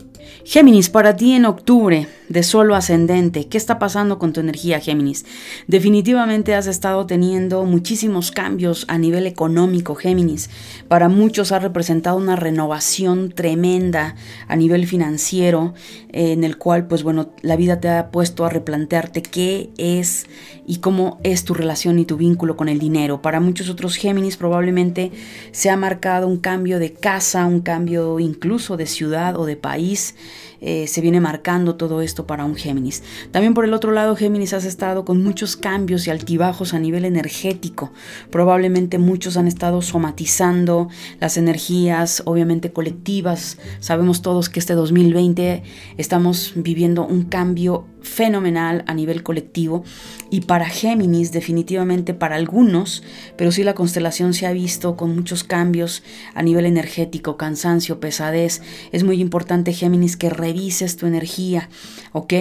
Géminis, 0.44 0.90
para 0.90 1.16
ti 1.16 1.34
en 1.34 1.46
octubre, 1.46 2.08
de 2.30 2.44
solo 2.44 2.76
ascendente, 2.76 3.48
¿qué 3.48 3.58
está 3.58 3.80
pasando 3.80 4.18
con 4.18 4.34
tu 4.34 4.40
energía, 4.40 4.80
Géminis? 4.80 5.26
Definitivamente 5.68 6.56
has 6.56 6.68
estado 6.68 7.06
teniendo 7.06 7.64
muchísimos 7.66 8.32
cambios 8.32 8.86
a 8.88 8.98
nivel 8.98 9.28
económico, 9.28 9.96
Géminis. 9.96 10.50
Para 10.88 11.10
muchos 11.10 11.52
ha 11.52 11.60
representado 11.60 12.18
una 12.18 12.36
renovación 12.36 13.32
tremenda 13.32 14.16
a 14.48 14.56
nivel 14.56 14.88
financiero, 14.88 15.74
en 16.16 16.46
el 16.46 16.58
cual, 16.58 16.88
pues 16.88 17.04
bueno, 17.04 17.32
la 17.42 17.58
vida 17.58 17.82
te 17.82 17.90
ha 17.90 18.10
puesto 18.10 18.46
a 18.46 18.50
replantearte 18.50 19.22
qué 19.22 19.72
es 19.78 20.28
y 20.66 20.78
cómo 20.78 21.20
es 21.24 21.44
tu 21.44 21.54
relación 21.54 22.00
y 22.00 22.06
tu 22.06 22.16
vínculo 22.16 22.56
con 22.56 22.70
el 22.70 22.80
dinero. 22.80 23.22
Para 23.22 23.42
muchos 23.42 23.70
otros 23.70 23.98
Géminis 23.98 24.38
probablemente 24.38 25.12
se 25.52 25.70
ha 25.70 25.76
marcado 25.76 26.28
un 26.28 26.38
cambio 26.38 26.80
de 26.80 26.94
casa, 26.94 27.46
un 27.46 27.60
cambio 27.60 28.22
incluso 28.22 28.78
de 28.78 28.86
ciudad 28.86 29.38
o 29.38 29.46
de 29.46 29.58
país. 29.58 30.16
Eh, 30.62 30.88
se 30.88 31.02
viene 31.02 31.20
marcando 31.20 31.76
todo 31.76 32.02
esto 32.02 32.26
para 32.28 32.46
un 32.46 32.56
Géminis. 32.56 33.04
También 33.32 33.54
por 33.54 33.66
el 33.66 33.74
otro 33.74 33.92
lado, 33.92 34.16
Géminis 34.16 34.54
has 34.54 34.66
estado 34.66 35.06
con 35.06 35.24
muchos 35.24 35.56
cambios 35.56 36.08
y 36.08 36.12
altibajos 36.12 36.74
a 36.74 36.80
nivel 36.80 37.06
energético. 37.06 37.92
Probablemente 38.30 38.98
muchos 38.98 39.38
han 39.38 39.48
estado 39.48 39.82
somatizando 39.82 40.90
las 41.20 41.38
energías, 41.38 42.24
obviamente 42.26 42.72
colectivas. 42.72 43.58
Sabemos 43.80 44.22
todos 44.22 44.50
que 44.50 44.60
este 44.60 44.74
2020 44.74 45.64
estamos 45.98 46.54
viviendo 46.56 47.06
un 47.06 47.24
cambio 47.24 47.86
fenomenal 48.06 48.84
a 48.88 48.94
nivel 48.94 49.24
colectivo 49.24 49.84
y 50.30 50.42
para 50.42 50.70
Géminis 50.70 51.32
definitivamente 51.32 52.14
para 52.14 52.36
algunos, 52.36 53.04
pero 53.36 53.52
sí 53.52 53.64
la 53.64 53.76
constelación 53.76 54.34
se 54.34 54.46
ha 54.46 54.54
visto 54.54 54.96
con 54.96 55.16
muchos 55.16 55.44
cambios 55.44 56.04
a 56.34 56.44
nivel 56.44 56.66
energético, 56.66 57.38
cansancio, 57.38 58.00
pesadez. 58.00 58.62
Es 58.92 59.04
muy 59.04 59.20
importante 59.20 59.74
Géminis 59.74 60.18
que 60.18 60.30
revises 60.30 60.98
tu 60.98 61.08
energía, 61.08 61.70
¿ok? 62.14 62.34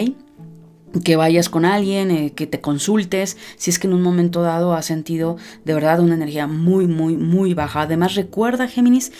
que 1.02 1.16
vayas 1.16 1.48
con 1.48 1.64
alguien, 1.64 2.10
eh, 2.10 2.32
que 2.34 2.46
te 2.46 2.60
consultes, 2.60 3.36
si 3.56 3.70
es 3.70 3.78
que 3.78 3.88
en 3.88 3.94
un 3.94 4.02
momento 4.02 4.42
dado 4.42 4.74
has 4.74 4.86
sentido 4.86 5.36
de 5.64 5.74
verdad 5.74 6.00
una 6.00 6.14
energía 6.14 6.46
muy, 6.46 6.86
muy, 6.86 7.16
muy 7.16 7.54
baja. 7.54 7.82
Además, 7.82 8.14
recuerda, 8.14 8.68
Géminis, 8.68 9.10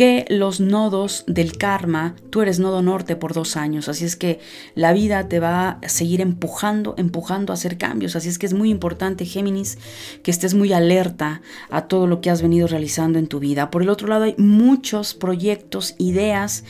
que 0.00 0.24
los 0.30 0.60
nodos 0.60 1.24
del 1.26 1.58
karma, 1.58 2.16
tú 2.30 2.40
eres 2.40 2.58
nodo 2.58 2.80
norte 2.80 3.16
por 3.16 3.34
dos 3.34 3.54
años, 3.58 3.86
así 3.86 4.06
es 4.06 4.16
que 4.16 4.40
la 4.74 4.94
vida 4.94 5.28
te 5.28 5.40
va 5.40 5.72
a 5.72 5.88
seguir 5.90 6.22
empujando, 6.22 6.94
empujando 6.96 7.52
a 7.52 7.54
hacer 7.56 7.76
cambios, 7.76 8.16
así 8.16 8.30
es 8.30 8.38
que 8.38 8.46
es 8.46 8.54
muy 8.54 8.70
importante, 8.70 9.26
Géminis, 9.26 9.76
que 10.22 10.30
estés 10.30 10.54
muy 10.54 10.72
alerta 10.72 11.42
a 11.68 11.82
todo 11.86 12.06
lo 12.06 12.22
que 12.22 12.30
has 12.30 12.40
venido 12.40 12.66
realizando 12.66 13.18
en 13.18 13.26
tu 13.26 13.40
vida. 13.40 13.70
Por 13.70 13.82
el 13.82 13.90
otro 13.90 14.08
lado, 14.08 14.24
hay 14.24 14.34
muchos 14.38 15.12
proyectos, 15.12 15.96
ideas, 15.98 16.64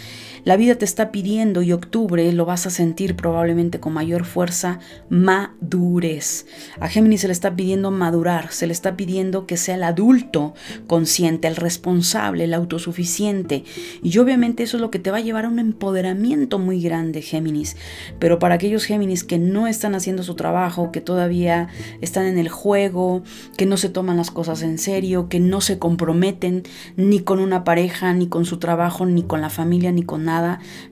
la 0.45 0.57
vida 0.57 0.75
te 0.75 0.85
está 0.85 1.13
pidiendo 1.13 1.63
y 1.63 1.73
octubre 1.73 2.33
lo 2.33 2.45
vas 2.45 2.67
a 2.67 2.71
sentir 2.71 3.17
probablemente 3.17 3.81
con 3.81 3.93
mayor 3.93 4.25
fuerza, 4.25 4.79
madurez. 5.09 6.47
A 6.81 6.89
Géminis 6.89 7.23
se 7.23 7.27
le 7.27 7.33
está 7.33 7.57
pidiendo 7.57 7.91
madurar, 7.91 8.53
se 8.53 8.67
le 8.67 8.73
está 8.73 8.97
pidiendo 8.97 9.47
que 9.47 9.57
sea 9.57 9.75
el 9.75 9.83
adulto 9.83 10.55
consciente, 10.87 11.49
el 11.49 11.57
responsable, 11.57 12.45
el 12.45 12.55
autosuficiente. 12.55 13.65
Y 14.03 14.17
obviamente 14.19 14.63
eso 14.63 14.77
es 14.77 14.81
lo 14.81 14.91
que 14.91 14.99
te 14.99 15.11
va 15.11 15.19
a 15.19 15.23
llevar 15.23 15.45
a 15.45 15.49
un 15.49 15.59
empoderamiento 15.59 16.59
muy 16.59 16.81
grande, 16.81 17.23
Géminis. 17.23 17.77
Pero 18.19 18.39
para 18.39 18.55
aquellos 18.55 18.85
Géminis 18.85 19.25
que 19.25 19.39
no 19.39 19.67
están 19.67 19.95
haciendo 19.95 20.23
su 20.23 20.35
trabajo, 20.35 20.93
que 20.93 21.01
todavía 21.01 21.69
están 22.01 22.27
en 22.27 22.39
el 22.39 22.49
juego, 22.49 23.23
que 23.57 23.67
no 23.67 23.77
se 23.77 23.89
toman 23.89 24.17
las 24.17 24.31
cosas 24.31 24.63
en 24.63 24.79
serio, 24.79 25.29
que 25.29 25.41
no 25.41 25.61
se 25.61 25.79
comprometen 25.79 26.63
ni 26.97 27.21
con 27.21 27.41
una 27.41 27.65
pareja, 27.65 28.13
ni 28.15 28.29
con 28.29 28.45
su 28.45 28.59
trabajo, 28.59 29.07
ni 29.07 29.23
con 29.23 29.41
la 29.41 29.51
familia, 29.51 29.93
ni 29.93 30.03
con 30.03 30.25
nada, 30.25 30.30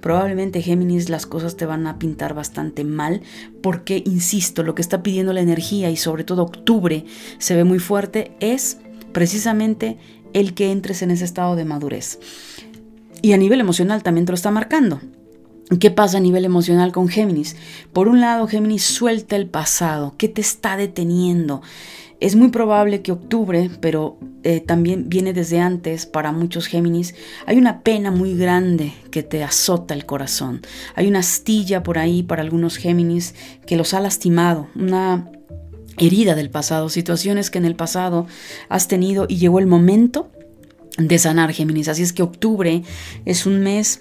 probablemente 0.00 0.62
Géminis 0.62 1.09
las 1.09 1.26
cosas 1.26 1.57
te 1.57 1.66
van 1.66 1.87
a 1.87 1.99
pintar 1.99 2.35
bastante 2.35 2.85
mal 2.85 3.23
porque, 3.62 4.02
insisto, 4.04 4.62
lo 4.62 4.75
que 4.75 4.83
está 4.83 5.02
pidiendo 5.02 5.33
la 5.33 5.40
energía 5.40 5.90
y 5.90 5.97
sobre 5.97 6.25
todo 6.25 6.42
octubre 6.42 7.04
se 7.38 7.57
ve 7.57 7.64
muy 7.64 7.78
fuerte 7.78 8.33
es 8.40 8.78
precisamente 9.12 9.99
el 10.33 10.54
que 10.54 10.71
entres 10.71 11.02
en 11.02 11.11
ese 11.11 11.25
estado 11.25 11.57
de 11.57 11.64
madurez. 11.64 12.18
Y 13.23 13.33
a 13.33 13.37
nivel 13.37 13.61
emocional 13.61 14.02
también 14.02 14.26
te 14.26 14.33
lo 14.33 14.37
está 14.37 14.50
marcando. 14.50 15.00
¿Qué 15.80 15.90
pasa 15.90 16.16
a 16.16 16.21
nivel 16.21 16.47
emocional 16.47 16.92
con 16.92 17.09
Géminis? 17.09 17.57
Por 17.92 18.09
un 18.09 18.21
lado, 18.21 18.47
Géminis 18.47 18.85
suelta 18.85 19.37
el 19.37 19.47
pasado. 19.47 20.14
¿Qué 20.16 20.28
te 20.28 20.40
está 20.40 20.78
deteniendo? 20.78 21.61
Es 22.21 22.35
muy 22.35 22.49
probable 22.49 23.01
que 23.03 23.13
octubre, 23.13 23.71
pero 23.81 24.19
eh, 24.43 24.61
también 24.61 25.09
viene 25.09 25.33
desde 25.33 25.61
antes 25.61 26.05
para 26.07 26.33
muchos 26.33 26.67
Géminis, 26.67 27.15
hay 27.47 27.59
una 27.59 27.83
pena 27.83 28.11
muy 28.11 28.37
grande 28.37 28.93
que 29.13 29.23
te 29.23 29.45
azota 29.45 29.95
el 29.95 30.05
corazón. 30.05 30.63
Hay 30.97 31.07
una 31.07 31.21
astilla 31.21 31.85
por 31.85 31.97
ahí 31.97 32.25
para 32.25 32.43
algunos 32.43 32.77
Géminis 32.77 33.37
que 33.67 33.77
los 33.77 33.95
ha 33.95 34.01
lastimado, 34.01 34.69
una 34.75 35.31
herida 35.97 36.35
del 36.35 36.51
pasado, 36.51 36.89
situaciones 36.89 37.51
que 37.51 37.59
en 37.59 37.65
el 37.65 37.77
pasado 37.77 38.27
has 38.69 38.89
tenido 38.89 39.27
y 39.29 39.37
llegó 39.37 39.61
el 39.61 39.67
momento 39.67 40.31
de 40.97 41.19
sanar 41.19 41.53
Géminis. 41.53 41.89
Así 41.89 42.03
es 42.03 42.13
que 42.13 42.23
octubre 42.25 42.83
es 43.25 43.47
un 43.47 43.61
mes 43.61 44.01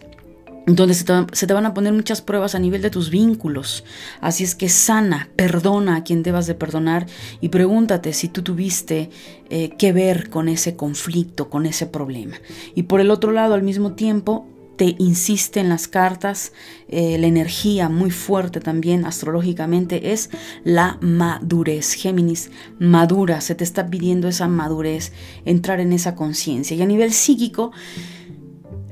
donde 0.68 0.94
se 0.94 1.06
te, 1.06 1.54
van 1.54 1.66
a 1.66 1.74
poner 1.74 1.94
muchas 1.94 2.22
pruebas 2.22 2.54
a 2.54 2.60
nivel 2.60 2.82
de 2.82 2.90
tus 2.90 3.10
vínculos. 3.10 3.86
Así 4.20 4.44
es 4.44 4.54
que 4.54 4.68
sana, 4.68 5.30
perdona 5.38 5.96
a 5.96 6.04
quien 6.04 6.24
debas 6.24 6.46
de 6.46 6.56
perdonar 6.56 7.08
y 7.40 7.50
pregúntate 7.50 8.12
si 8.12 8.28
tú 8.28 8.42
tuviste 8.42 9.10
eh, 9.50 9.70
que 9.78 9.94
ver 9.94 10.30
con 10.30 10.50
ese 10.50 10.76
conflicto, 10.76 11.50
con 11.50 11.66
ese 11.66 11.88
problema. 11.88 12.36
Y 12.76 12.84
por 12.84 13.00
el 13.00 13.12
otro 13.12 13.32
lado, 13.32 13.54
al 13.54 13.64
mismo 13.64 13.94
tiempo, 13.94 14.46
te 14.76 14.96
insiste 15.00 15.60
en 15.60 15.70
las 15.70 15.88
cartas, 15.88 16.54
eh, 16.88 17.18
la 17.18 17.28
energía 17.28 17.90
muy 17.90 18.12
fuerte 18.12 18.60
también 18.60 19.06
astrológicamente 19.06 20.12
es 20.12 20.30
la 20.64 20.98
madurez. 21.02 21.94
Géminis, 21.94 22.52
madura, 22.78 23.42
se 23.42 23.56
te 23.56 23.64
está 23.64 23.90
pidiendo 23.90 24.28
esa 24.28 24.48
madurez, 24.48 25.14
entrar 25.46 25.80
en 25.80 25.94
esa 25.94 26.14
conciencia. 26.14 26.78
Y 26.78 26.82
a 26.82 26.86
nivel 26.86 27.12
psíquico, 27.12 27.72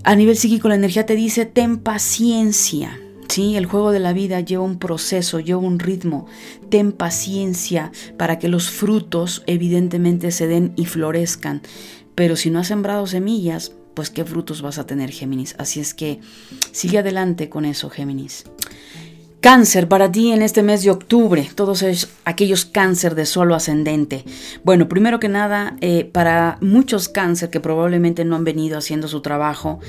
a 0.05 0.15
nivel 0.15 0.37
psíquico 0.37 0.69
la 0.69 0.75
energía 0.75 1.07
te 1.07 1.15
dice, 1.15 1.45
ten 1.47 1.77
paciencia. 1.79 2.99
Sí, 3.27 3.55
el 3.55 3.65
juego 3.65 3.91
de 3.91 3.99
la 3.99 4.13
vida 4.13 4.39
lleva 4.39 4.63
un 4.63 4.77
proceso, 4.77 5.39
lleva 5.39 5.59
un 5.59 5.79
ritmo. 5.79 6.27
Ten 6.69 6.91
paciencia 6.91 7.91
para 8.15 8.37
que 8.37 8.47
los 8.47 8.69
frutos 8.69 9.41
evidentemente 9.47 10.29
se 10.29 10.45
den 10.45 10.73
y 10.75 10.85
florezcan. 10.85 11.63
Pero 12.13 12.35
si 12.35 12.51
no 12.51 12.59
has 12.59 12.67
sembrado 12.67 13.07
semillas, 13.07 13.71
pues 13.95 14.11
qué 14.11 14.23
frutos 14.23 14.61
vas 14.61 14.77
a 14.77 14.85
tener, 14.85 15.09
Géminis. 15.09 15.55
Así 15.57 15.79
es 15.79 15.95
que 15.95 16.19
sigue 16.71 16.99
adelante 16.99 17.49
con 17.49 17.65
eso, 17.65 17.89
Géminis. 17.89 18.45
Cáncer 19.45 19.87
para 19.87 20.11
ti 20.11 20.31
en 20.31 20.41
este 20.41 20.63
mes 20.63 20.81
de 20.81 20.89
octubre, 20.89 21.47
todos 21.53 21.85
aquellos 22.25 22.65
cáncer 22.65 23.13
de 23.13 23.27
solo 23.27 23.53
ascendente. 23.53 24.25
Bueno, 24.63 24.89
primero 24.89 25.19
que 25.19 25.29
nada, 25.29 25.75
eh, 25.81 26.09
para 26.11 26.57
muchos 26.61 27.09
cáncer 27.09 27.51
que 27.51 27.59
probablemente 27.59 28.25
no 28.25 28.35
han 28.35 28.43
venido 28.43 28.75
haciendo 28.75 29.07
su 29.07 29.21
trabajo 29.21 29.79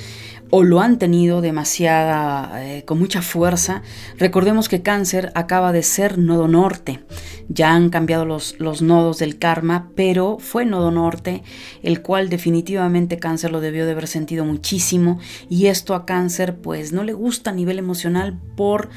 o 0.51 0.63
lo 0.63 0.81
han 0.81 0.99
tenido 0.99 1.41
demasiada, 1.41 2.67
eh, 2.67 2.85
con 2.85 2.99
mucha 2.99 3.23
fuerza, 3.23 3.83
recordemos 4.19 4.69
que 4.69 4.83
cáncer 4.83 5.33
acaba 5.35 5.73
de 5.73 5.83
ser 5.83 6.19
nodo 6.19 6.49
norte. 6.49 7.01
Ya 7.49 7.75
han 7.75 7.91
cambiado 7.91 8.27
los, 8.27 8.57
los 8.59 8.83
nodos 8.83 9.19
del 9.19 9.39
karma, 9.39 9.91
pero 9.95 10.37
fue 10.39 10.65
nodo 10.65 10.91
norte, 10.91 11.43
el 11.83 12.03
cual 12.03 12.29
definitivamente 12.29 13.19
cáncer 13.19 13.53
lo 13.53 13.61
debió 13.61 13.87
de 13.87 13.93
haber 13.93 14.07
sentido 14.07 14.45
muchísimo 14.45 15.19
y 15.49 15.67
esto 15.67 15.95
a 15.95 16.05
cáncer 16.05 16.57
pues 16.57 16.93
no 16.93 17.05
le 17.05 17.13
gusta 17.13 17.51
a 17.51 17.55
nivel 17.55 17.79
emocional 17.79 18.39
por 18.57 18.91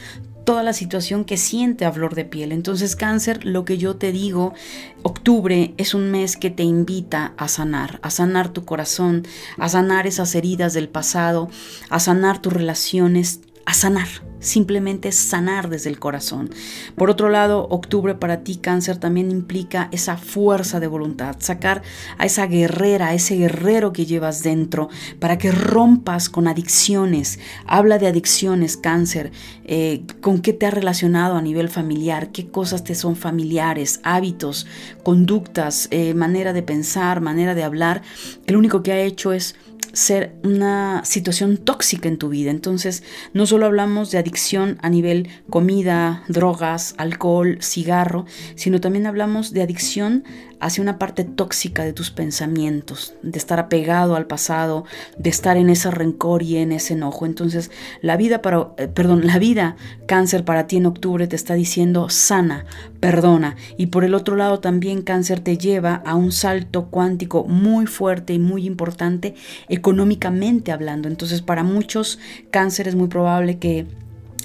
toda 0.49 0.63
la 0.63 0.73
situación 0.73 1.25
que 1.25 1.37
siente 1.37 1.85
a 1.85 1.91
flor 1.91 2.15
de 2.15 2.25
piel. 2.25 2.51
Entonces 2.51 2.95
cáncer, 2.95 3.45
lo 3.45 3.65
que 3.65 3.77
yo 3.77 3.97
te 3.97 4.11
digo, 4.11 4.55
octubre 5.03 5.75
es 5.77 5.93
un 5.93 6.09
mes 6.09 6.37
que 6.37 6.49
te 6.49 6.63
invita 6.63 7.33
a 7.37 7.47
sanar, 7.47 7.99
a 8.01 8.09
sanar 8.09 8.49
tu 8.49 8.65
corazón, 8.65 9.27
a 9.59 9.69
sanar 9.69 10.07
esas 10.07 10.33
heridas 10.33 10.73
del 10.73 10.89
pasado, 10.89 11.51
a 11.91 11.99
sanar 11.99 12.41
tus 12.41 12.51
relaciones, 12.51 13.41
a 13.69 13.73
sanar, 13.75 14.07
simplemente 14.39 15.11
sanar 15.11 15.69
desde 15.69 15.91
el 15.91 15.99
corazón. 15.99 16.49
Por 16.95 17.11
otro 17.11 17.29
lado, 17.29 17.67
octubre 17.69 18.15
para 18.15 18.41
ti 18.43 18.55
cáncer 18.55 18.97
también 18.97 19.29
implica 19.29 19.89
esa 19.91 20.17
fuerza 20.17 20.79
de 20.79 20.88
voluntad, 20.88 21.35
sacar 21.38 21.83
a 22.17 22.25
esa 22.25 22.47
guerrera, 22.47 23.09
a 23.09 23.13
ese 23.13 23.35
guerrero 23.35 23.93
que 23.93 24.07
llevas 24.07 24.41
dentro 24.41 24.89
para 25.19 25.38
que 25.38 25.51
rompas 25.51 26.29
con 26.29 26.47
adicciones. 26.47 27.38
Habla 27.67 27.99
de 27.99 28.07
adicciones, 28.07 28.75
cáncer, 28.75 29.31
eh, 29.65 30.01
con 30.19 30.41
qué 30.41 30.51
te 30.51 30.65
ha 30.65 30.71
relacionado 30.71 31.35
a 31.35 31.41
nivel 31.43 31.69
familiar, 31.69 32.31
qué 32.31 32.49
cosas 32.49 32.83
te 32.83 32.95
son 32.95 33.15
familiares, 33.15 33.99
hábitos, 34.01 34.65
conductas, 35.03 35.89
eh, 35.91 36.15
manera 36.15 36.53
de 36.53 36.63
pensar, 36.63 37.21
manera 37.21 37.53
de 37.53 37.61
hablar. 37.61 38.01
El 38.47 38.55
único 38.55 38.81
que 38.81 38.93
ha 38.93 38.99
hecho 38.99 39.31
es 39.31 39.55
ser 39.99 40.33
una 40.43 41.03
situación 41.03 41.57
tóxica 41.57 42.07
en 42.07 42.17
tu 42.17 42.29
vida. 42.29 42.51
Entonces, 42.51 43.03
no 43.33 43.45
solo 43.45 43.65
hablamos 43.65 44.11
de 44.11 44.17
adicción 44.17 44.77
a 44.81 44.89
nivel 44.89 45.27
comida, 45.49 46.23
drogas, 46.27 46.95
alcohol, 46.97 47.57
cigarro, 47.61 48.25
sino 48.55 48.79
también 48.79 49.05
hablamos 49.05 49.51
de 49.51 49.61
adicción 49.61 50.23
hacia 50.59 50.81
una 50.81 50.99
parte 50.99 51.23
tóxica 51.23 51.83
de 51.83 51.93
tus 51.93 52.11
pensamientos, 52.11 53.15
de 53.21 53.37
estar 53.37 53.59
apegado 53.59 54.15
al 54.15 54.27
pasado, 54.27 54.85
de 55.17 55.29
estar 55.29 55.57
en 55.57 55.69
ese 55.69 55.91
rencor 55.91 56.43
y 56.43 56.57
en 56.57 56.71
ese 56.71 56.93
enojo. 56.93 57.25
Entonces, 57.25 57.71
la 58.01 58.17
vida 58.17 58.41
para 58.41 58.69
eh, 58.77 58.87
perdón, 58.87 59.25
la 59.25 59.39
vida 59.39 59.75
cáncer 60.05 60.43
para 60.43 60.67
ti 60.67 60.77
en 60.77 60.85
octubre 60.85 61.27
te 61.27 61.35
está 61.35 61.53
diciendo 61.53 62.09
sana, 62.09 62.65
perdona. 62.99 63.55
Y 63.77 63.87
por 63.87 64.03
el 64.03 64.13
otro 64.13 64.35
lado 64.35 64.59
también 64.59 65.01
cáncer 65.01 65.39
te 65.39 65.57
lleva 65.57 65.95
a 66.05 66.15
un 66.15 66.31
salto 66.31 66.87
cuántico 66.87 67.45
muy 67.45 67.85
fuerte 67.85 68.33
y 68.33 68.39
muy 68.39 68.65
importante 68.65 69.35
económicamente 69.67 70.71
hablando. 70.71 71.07
Entonces, 71.07 71.41
para 71.41 71.63
muchos 71.63 72.19
cáncer 72.51 72.87
es 72.87 72.95
muy 72.95 73.07
probable 73.07 73.59
que 73.59 73.87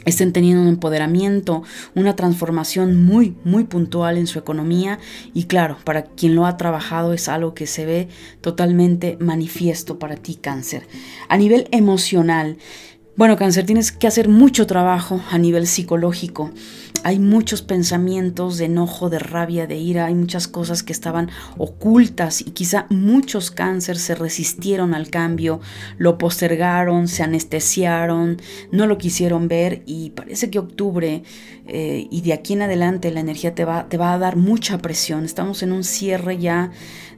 estén 0.04 0.32
teniendo 0.32 0.62
un 0.62 0.68
empoderamiento, 0.68 1.62
una 1.94 2.16
transformación 2.16 3.04
muy, 3.04 3.36
muy 3.44 3.64
puntual 3.64 4.18
en 4.18 4.26
su 4.26 4.38
economía 4.38 4.98
y 5.32 5.44
claro, 5.44 5.78
para 5.84 6.04
quien 6.04 6.34
lo 6.34 6.46
ha 6.46 6.56
trabajado 6.56 7.12
es 7.12 7.28
algo 7.28 7.54
que 7.54 7.66
se 7.66 7.84
ve 7.86 8.08
totalmente 8.40 9.16
manifiesto 9.20 9.98
para 9.98 10.16
ti, 10.16 10.36
cáncer. 10.36 10.86
A 11.28 11.36
nivel 11.36 11.68
emocional, 11.70 12.58
bueno, 13.16 13.36
cáncer, 13.36 13.66
tienes 13.66 13.92
que 13.92 14.06
hacer 14.06 14.28
mucho 14.28 14.66
trabajo 14.66 15.20
a 15.30 15.38
nivel 15.38 15.66
psicológico 15.66 16.50
hay 17.04 17.18
muchos 17.18 17.60
pensamientos 17.60 18.56
de 18.56 18.64
enojo, 18.64 19.10
de 19.10 19.18
rabia, 19.18 19.66
de 19.66 19.76
ira, 19.76 20.06
hay 20.06 20.14
muchas 20.14 20.48
cosas 20.48 20.82
que 20.82 20.94
estaban 20.94 21.30
ocultas 21.58 22.40
y 22.40 22.52
quizá 22.52 22.86
muchos 22.88 23.50
cánceres 23.50 24.00
se 24.00 24.14
resistieron 24.14 24.94
al 24.94 25.10
cambio, 25.10 25.60
lo 25.98 26.16
postergaron, 26.16 27.06
se 27.06 27.22
anestesiaron, 27.22 28.40
no 28.72 28.86
lo 28.86 28.96
quisieron 28.96 29.48
ver 29.48 29.82
y 29.84 30.10
parece 30.10 30.48
que 30.50 30.58
octubre 30.58 31.22
eh, 31.66 32.08
y 32.10 32.22
de 32.22 32.32
aquí 32.32 32.54
en 32.54 32.62
adelante 32.62 33.10
la 33.10 33.20
energía 33.20 33.54
te 33.54 33.66
va, 33.66 33.86
te 33.86 33.98
va 33.98 34.14
a 34.14 34.18
dar 34.18 34.36
mucha 34.36 34.78
presión. 34.78 35.26
Estamos 35.26 35.62
en 35.62 35.72
un 35.72 35.84
cierre 35.84 36.38
ya 36.38 36.70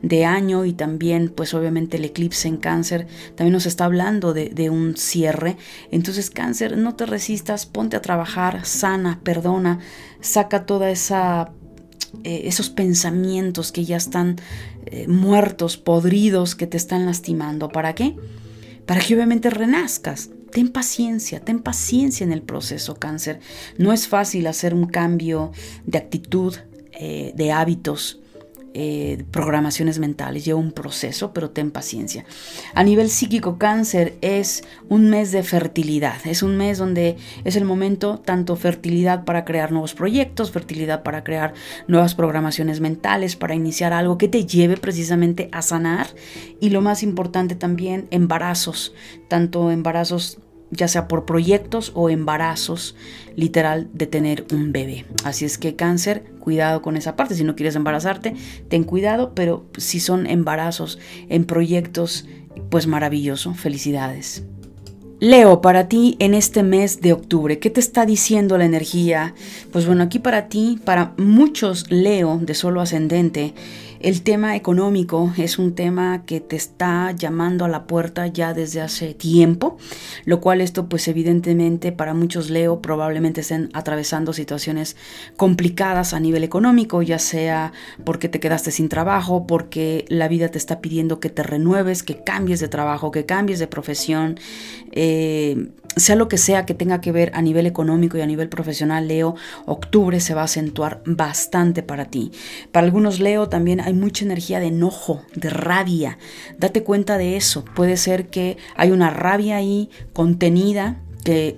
de 0.03 0.25
año 0.25 0.65
y 0.65 0.73
también 0.73 1.29
pues 1.29 1.55
obviamente 1.55 1.97
el 1.97 2.05
eclipse 2.05 2.49
en 2.49 2.57
cáncer 2.57 3.07
también 3.35 3.53
nos 3.53 3.67
está 3.67 3.85
hablando 3.85 4.33
de, 4.35 4.51
de 4.51 4.71
un 4.71 4.97
cierre. 4.97 5.57
Entonces 5.91 6.31
cáncer, 6.31 6.77
no 6.77 6.95
te 6.95 7.07
resistas, 7.07 7.67
ponte 7.67 7.97
a 7.97 8.03
trabajar, 8.03 8.65
sana, 8.65 9.21
perdona, 9.23 9.81
saca 10.21 10.67
toda 10.67 10.91
esa 10.91 11.53
eh, 12.25 12.43
esos 12.45 12.71
pensamientos 12.71 13.73
que 13.73 13.85
ya 13.85 13.97
están 13.97 14.37
eh, 14.87 15.07
muertos, 15.09 15.77
podridos, 15.77 16.55
que 16.55 16.67
te 16.67 16.77
están 16.77 17.07
lastimando. 17.07 17.69
¿Para 17.69 17.95
qué? 17.95 18.17
Para 18.87 19.01
que 19.01 19.15
obviamente 19.15 19.51
renazcas. 19.51 20.31
Ten 20.51 20.69
paciencia, 20.69 21.41
ten 21.41 21.61
paciencia 21.61 22.25
en 22.25 22.33
el 22.33 22.43
proceso, 22.43 22.95
cáncer. 22.95 23.41
No 23.77 23.93
es 23.93 24.09
fácil 24.09 24.47
hacer 24.47 24.73
un 24.73 24.87
cambio 24.87 25.53
de 25.85 25.99
actitud, 25.99 26.55
eh, 26.93 27.33
de 27.35 27.53
hábitos, 27.53 28.21
eh, 28.79 29.25
programaciones 29.31 29.99
mentales, 29.99 30.45
lleva 30.45 30.59
un 30.59 30.71
proceso, 30.71 31.33
pero 31.33 31.49
ten 31.49 31.71
paciencia. 31.71 32.27
A 32.75 32.85
nivel 32.85 33.09
psíquico, 33.09 33.57
cáncer 33.57 34.19
es 34.21 34.65
un 34.91 35.09
mes 35.09 35.33
de 35.33 35.43
fertilidad, 35.43 36.19
es 36.27 36.43
un 36.43 36.59
mes 36.59 36.77
donde 36.77 37.17
es 37.45 37.57
el 37.57 37.65
momento 37.65 38.19
tanto 38.19 38.55
fertilidad 38.55 39.25
para 39.25 39.47
crear 39.47 39.73
nuevos 39.73 39.95
proyectos, 39.95 40.51
fertilidad 40.51 41.03
para 41.03 41.25
crear 41.25 41.55
nuevas 41.89 42.15
programaciones 42.15 42.81
mentales, 42.81 43.35
para 43.35 43.55
iniciar 43.55 43.95
algo 43.95 44.19
que 44.19 44.29
te 44.29 44.45
lleve 44.45 44.77
precisamente 44.77 45.49
a 45.53 45.63
sanar. 45.63 46.09
Y 46.61 46.69
lo 46.69 46.83
más 46.83 47.03
importante 47.03 47.55
también, 47.55 48.09
embarazos, 48.11 48.93
tanto 49.29 49.71
embarazos 49.71 50.39
ya 50.71 50.89
sea 50.89 51.09
por 51.09 51.25
proyectos 51.25 51.93
o 51.95 52.11
embarazos, 52.11 52.97
literal, 53.35 53.89
de 53.93 54.07
tener 54.07 54.47
un 54.53 54.73
bebé. 54.73 55.05
Así 55.25 55.45
es 55.45 55.59
que 55.59 55.77
cáncer, 55.77 56.25
cuidado 56.41 56.83
con 56.83 56.97
esa 56.97 57.17
parte. 57.17 57.35
Si 57.35 57.45
no 57.45 57.57
quieres 57.57 57.77
embarazarte, 57.77 58.35
ten 58.69 58.85
cuidado, 58.85 59.33
pero 59.35 59.67
si 59.77 60.01
son 60.01 60.27
embarazos 60.27 60.99
en 61.29 61.45
proyectos, 61.45 62.27
pues 62.71 62.87
maravilloso. 62.87 63.55
Felicidades. 63.55 64.45
Leo, 65.19 65.63
para 65.63 65.89
ti 65.89 66.17
en 66.19 66.35
este 66.35 66.63
mes 66.63 67.01
de 67.01 67.15
octubre, 67.15 67.59
¿qué 67.59 67.71
te 67.71 67.81
está 67.81 68.05
diciendo 68.05 68.59
la 68.59 68.67
energía? 68.67 69.35
Pues 69.73 69.87
bueno, 69.87 70.03
aquí 70.03 70.19
para 70.19 70.49
ti, 70.49 70.79
para 70.85 71.15
muchos 71.17 71.91
Leo 71.91 72.39
de 72.43 72.53
solo 72.53 72.83
ascendente, 72.83 73.55
el 74.07 74.23
tema 74.23 74.55
económico 74.55 75.33
es 75.37 75.59
un 75.59 75.75
tema 75.75 76.25
que 76.27 76.39
te 76.41 76.55
está 76.55 77.11
llamando 77.11 77.65
a 77.65 77.69
la 77.69 77.89
puerta 77.89 78.29
ya 78.29 78.55
desde 78.55 78.81
hace 78.81 79.15
tiempo, 79.15 79.79
lo 80.25 80.41
cual 80.41 80.61
esto 80.61 80.89
pues 80.89 81.09
evidentemente 81.09 81.91
para 81.91 82.15
muchos 82.15 82.49
Leo 82.49 82.81
probablemente 82.81 83.41
estén 83.41 83.69
atravesando 83.73 84.33
situaciones 84.33 84.95
complicadas 85.37 86.15
a 86.15 86.21
nivel 86.21 86.45
económico, 86.45 87.03
ya 87.03 87.19
sea 87.19 87.73
porque 88.05 88.29
te 88.29 88.39
quedaste 88.39 88.71
sin 88.71 88.89
trabajo, 88.89 89.45
porque 89.49 90.05
la 90.09 90.29
vida 90.29 90.51
te 90.51 90.59
está 90.59 90.81
pidiendo 90.81 91.19
que 91.19 91.29
te 91.29 91.43
renueves, 91.43 92.05
que 92.05 92.23
cambies 92.23 92.61
de 92.61 92.69
trabajo, 92.69 93.11
que 93.11 93.27
cambies 93.27 93.59
de 93.59 93.67
profesión. 93.67 94.39
Eh, 94.93 95.73
sea 95.97 96.15
lo 96.15 96.29
que 96.29 96.37
sea 96.37 96.67
que 96.67 96.75
tenga 96.75 97.01
que 97.01 97.11
ver 97.11 97.33
a 97.35 97.43
nivel 97.43 97.67
económico 97.67 98.19
y 98.19 98.21
a 98.21 98.27
nivel 98.27 98.49
profesional, 98.49 99.09
Leo, 99.09 99.35
octubre 99.65 100.21
se 100.21 100.35
va 100.35 100.43
a 100.43 100.45
acentuar 100.45 101.03
bastante 101.07 101.83
para 101.83 102.05
ti. 102.05 102.33
Para 102.71 102.87
algunos, 102.87 103.19
Leo, 103.19 103.49
también 103.49 103.81
hay 103.81 103.95
mucha 103.95 104.25
energía 104.25 104.61
de 104.61 104.67
enojo, 104.67 105.23
de 105.35 105.49
rabia. 105.49 106.19
Date 106.59 106.83
cuenta 106.83 107.17
de 107.17 107.37
eso. 107.37 107.65
Puede 107.65 107.97
ser 107.97 108.29
que 108.29 108.59
hay 108.77 108.91
una 108.91 109.11
rabia 109.11 109.57
ahí 109.57 109.91
contenida 110.13 111.01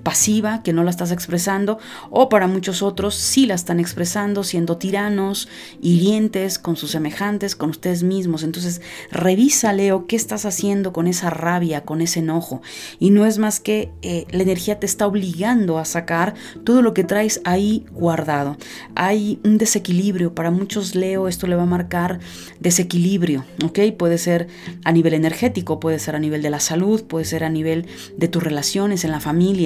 pasiva, 0.02 0.62
que 0.62 0.72
no 0.72 0.82
la 0.82 0.90
estás 0.90 1.12
expresando, 1.12 1.78
o 2.10 2.28
para 2.28 2.46
muchos 2.46 2.82
otros 2.82 3.14
sí 3.14 3.46
la 3.46 3.54
están 3.54 3.80
expresando, 3.80 4.42
siendo 4.42 4.78
tiranos, 4.78 5.48
hirientes 5.82 6.58
con 6.58 6.76
sus 6.76 6.92
semejantes, 6.92 7.54
con 7.54 7.70
ustedes 7.70 8.02
mismos. 8.02 8.42
Entonces, 8.42 8.80
revisa, 9.10 9.72
Leo, 9.72 10.06
qué 10.06 10.16
estás 10.16 10.46
haciendo 10.46 10.92
con 10.92 11.06
esa 11.06 11.30
rabia, 11.30 11.82
con 11.82 12.00
ese 12.00 12.20
enojo. 12.20 12.62
Y 12.98 13.10
no 13.10 13.26
es 13.26 13.38
más 13.38 13.60
que 13.60 13.90
eh, 14.02 14.26
la 14.30 14.42
energía 14.42 14.80
te 14.80 14.86
está 14.86 15.06
obligando 15.06 15.78
a 15.78 15.84
sacar 15.84 16.34
todo 16.64 16.80
lo 16.82 16.94
que 16.94 17.04
traes 17.04 17.40
ahí 17.44 17.84
guardado. 17.92 18.56
Hay 18.94 19.38
un 19.44 19.58
desequilibrio. 19.58 20.34
Para 20.34 20.50
muchos, 20.50 20.94
Leo, 20.94 21.28
esto 21.28 21.46
le 21.46 21.56
va 21.56 21.64
a 21.64 21.66
marcar 21.66 22.20
desequilibrio, 22.60 23.44
¿ok? 23.64 23.80
Puede 23.98 24.18
ser 24.18 24.48
a 24.84 24.92
nivel 24.92 25.14
energético, 25.14 25.80
puede 25.80 25.98
ser 25.98 26.16
a 26.16 26.18
nivel 26.18 26.42
de 26.42 26.50
la 26.50 26.60
salud, 26.60 27.04
puede 27.04 27.24
ser 27.24 27.44
a 27.44 27.50
nivel 27.50 27.86
de 28.16 28.28
tus 28.28 28.42
relaciones 28.42 29.04
en 29.04 29.10
la 29.10 29.20
familia 29.20 29.57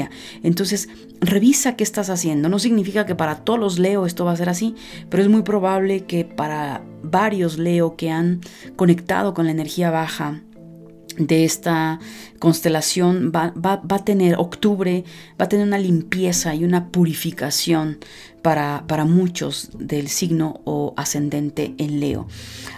Entonces, 0.42 0.88
revisa 1.20 1.76
qué 1.76 1.84
estás 1.84 2.10
haciendo. 2.10 2.48
No 2.48 2.58
significa 2.58 3.06
que 3.06 3.14
para 3.14 3.36
todos 3.36 3.58
los 3.58 3.78
Leo 3.78 4.06
esto 4.06 4.24
va 4.24 4.32
a 4.32 4.36
ser 4.36 4.48
así, 4.48 4.74
pero 5.08 5.22
es 5.22 5.28
muy 5.28 5.42
probable 5.42 6.04
que 6.04 6.24
para 6.24 6.82
varios 7.02 7.58
Leo 7.58 7.96
que 7.96 8.10
han 8.10 8.40
conectado 8.76 9.34
con 9.34 9.46
la 9.46 9.52
energía 9.52 9.90
baja, 9.90 10.40
de 11.18 11.44
esta 11.44 12.00
constelación 12.38 13.32
va, 13.34 13.52
a 13.64 14.04
tener 14.04 14.36
octubre, 14.38 15.04
va 15.40 15.44
a 15.44 15.48
tener 15.48 15.66
una 15.66 15.78
limpieza 15.78 16.54
y 16.54 16.64
una 16.64 16.88
purificación 16.88 17.98
para, 18.40 18.84
para, 18.86 19.04
muchos 19.04 19.70
del 19.74 20.08
signo 20.08 20.60
o 20.64 20.94
ascendente 20.96 21.74
en 21.78 22.00
Leo. 22.00 22.26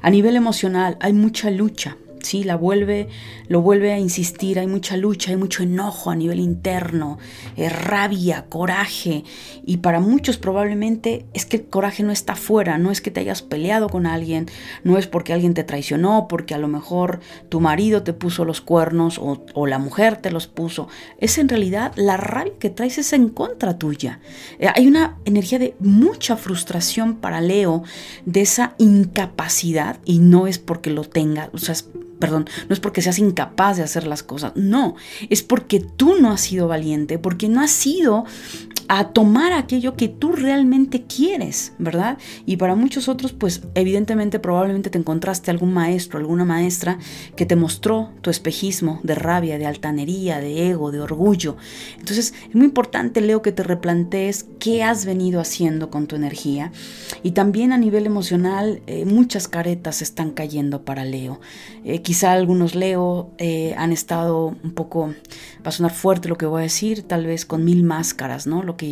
A 0.03 0.11
nivel 0.11 0.37
emocional 0.37 0.96
hay 1.00 1.12
mucha 1.12 1.50
lucha, 1.50 1.96
¿sí? 2.25 2.45
La 2.45 2.57
vuelve, 2.57 3.09
lo 3.49 3.61
vuelve 3.61 3.93
a 3.93 3.99
insistir, 3.99 4.59
hay 4.59 4.67
mucha 4.67 4.97
lucha, 4.97 5.31
hay 5.31 5.37
mucho 5.37 5.63
enojo 5.63 6.11
a 6.11 6.17
nivel 6.17 6.41
interno, 6.41 7.19
eh, 7.57 7.69
rabia, 7.69 8.47
coraje, 8.49 9.25
y 9.65 9.79
para 9.79 10.01
muchos 10.01 10.39
probablemente 10.39 11.27
es 11.33 11.47
que 11.47 11.59
el 11.59 11.65
coraje 11.67 12.03
no 12.03 12.13
está 12.13 12.35
afuera, 12.35 12.79
no 12.79 12.91
es 12.91 13.01
que 13.01 13.11
te 13.11 13.21
hayas 13.21 13.43
peleado 13.43 13.89
con 13.89 14.07
alguien, 14.07 14.47
no 14.83 14.99
es 14.99 15.07
porque 15.07 15.33
alguien 15.33 15.55
te 15.55 15.65
traicionó, 15.65 16.27
porque 16.29 16.55
a 16.55 16.59
lo 16.59 16.69
mejor 16.69 17.21
tu 17.49 17.61
marido 17.61 18.03
te 18.03 18.13
puso 18.13 18.45
los 18.45 18.61
cuernos 18.61 19.19
o, 19.21 19.67
la 19.67 19.79
mujer 19.79 20.17
te 20.19 20.31
los 20.31 20.47
puso, 20.47 20.89
es 21.19 21.39
en 21.39 21.49
realidad 21.49 21.93
la 21.97 22.17
rabia 22.17 22.53
que 22.59 22.71
traes 22.71 22.99
es 22.99 23.13
en 23.13 23.29
contra 23.29 23.79
tuya. 23.79 24.21
Eh, 24.59 24.69
hay 24.75 24.87
una 24.87 25.19
energía 25.25 25.59
de 25.59 25.75
mucha 25.81 26.37
frustración 26.37 27.17
para 27.17 27.41
Leo, 27.41 27.83
de 28.27 28.43
esa 28.43 28.75
incapacidad, 28.79 29.99
y 30.05 30.19
no 30.19 30.47
es 30.47 30.59
porque 30.59 30.91
lo 30.91 31.05
tenga, 31.05 31.51
o 31.53 31.59
sea, 31.59 31.75
perdón, 32.18 32.46
no 32.68 32.72
es 32.72 32.81
porque 32.81 33.03
seas 33.03 33.18
incapaz 33.18 33.77
de 33.77 33.83
hacer 33.83 34.07
las 34.07 34.22
cosas, 34.22 34.53
no, 34.55 34.96
es 35.29 35.42
porque 35.42 35.81
tú 35.81 36.16
no 36.20 36.33
has 36.33 36.40
sido 36.40 36.68
valiente, 36.68 37.18
porque 37.18 37.48
no 37.48 37.61
has 37.61 37.70
sido 37.70 38.24
a 38.88 39.09
tomar 39.09 39.53
aquello 39.53 39.97
que 39.97 40.09
tú 40.09 40.33
realmente 40.33 41.05
quieres, 41.05 41.73
¿verdad? 41.79 42.18
Y 42.44 42.57
para 42.57 42.75
muchos 42.75 43.09
otros, 43.09 43.33
pues 43.33 43.62
evidentemente 43.75 44.38
probablemente 44.38 44.90
te 44.90 44.99
encontraste 44.99 45.51
algún 45.51 45.73
maestro, 45.73 46.18
alguna 46.18 46.44
maestra 46.44 46.99
que 47.37 47.47
te 47.47 47.57
mostró 47.57 48.11
tu 48.20 48.31
espejismo 48.31 49.01
de 49.03 49.14
rabia, 49.14 49.59
de 49.59 49.66
altanería, 49.66 50.38
de 50.40 50.68
ego, 50.70 50.92
de 50.92 51.01
orgullo. 51.01 51.57
Entonces 51.99 52.35
es 52.49 52.55
muy 52.55 52.66
importante, 52.66 53.20
Leo, 53.20 53.42
que 53.42 53.53
te 53.53 53.62
replantees 53.62 54.47
qué 54.59 54.83
has 54.83 55.05
venido 55.05 55.40
haciendo 55.40 55.90
con 55.90 56.07
tu 56.07 56.16
energía. 56.16 56.73
Y 57.23 57.31
también 57.31 57.73
a 57.73 57.79
nivel 57.79 58.07
emocional, 58.07 58.83
eh, 58.87 59.05
muchas 59.07 59.49
caretas 59.49 60.03
están 60.03 60.33
cayendo 60.33 60.85
para 60.85 61.05
Leo. 61.05 61.40
Eh, 61.85 62.03
quizá 62.03 62.33
algunos 62.33 62.75
Leo 62.75 63.31
eh, 63.38 63.75
han 63.79 63.92
estado 63.92 64.55
un 64.62 64.73
poco, 64.73 65.09
va 65.09 65.68
a 65.68 65.70
sonar 65.70 65.92
fuerte 65.92 66.29
lo 66.29 66.37
que 66.37 66.47
voy 66.47 66.61
a 66.61 66.62
decir, 66.64 67.03
tal 67.03 67.27
vez 67.27 67.44
con 67.44 67.64
mil 67.64 67.83
máscaras, 67.83 68.47
¿no? 68.47 68.62
que 68.77 68.84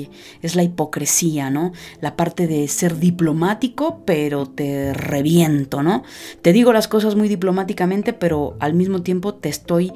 es 0.43 0.57
la 0.57 0.63
hipocresía, 0.63 1.51
¿no? 1.51 1.73
La 2.01 2.17
parte 2.17 2.47
de 2.47 2.67
ser 2.69 2.99
diplomático, 2.99 4.03
pero 4.05 4.47
te 4.47 4.93
reviento, 4.95 5.83
¿no? 5.83 6.03
Te 6.43 6.53
digo 6.53 6.73
las 6.73 6.89
cosas 6.89 7.15
muy 7.15 7.29
diplomáticamente, 7.29 8.13
pero 8.13 8.57
al 8.61 8.75
mismo 8.75 9.03
tiempo 9.03 9.35
te 9.35 9.49
estoy 9.49 9.93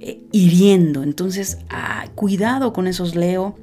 eh, 0.00 0.20
hiriendo. 0.32 1.02
Entonces, 1.02 1.58
ah, 1.70 2.06
cuidado 2.14 2.72
con 2.72 2.86
esos 2.86 3.14
Leo 3.14 3.56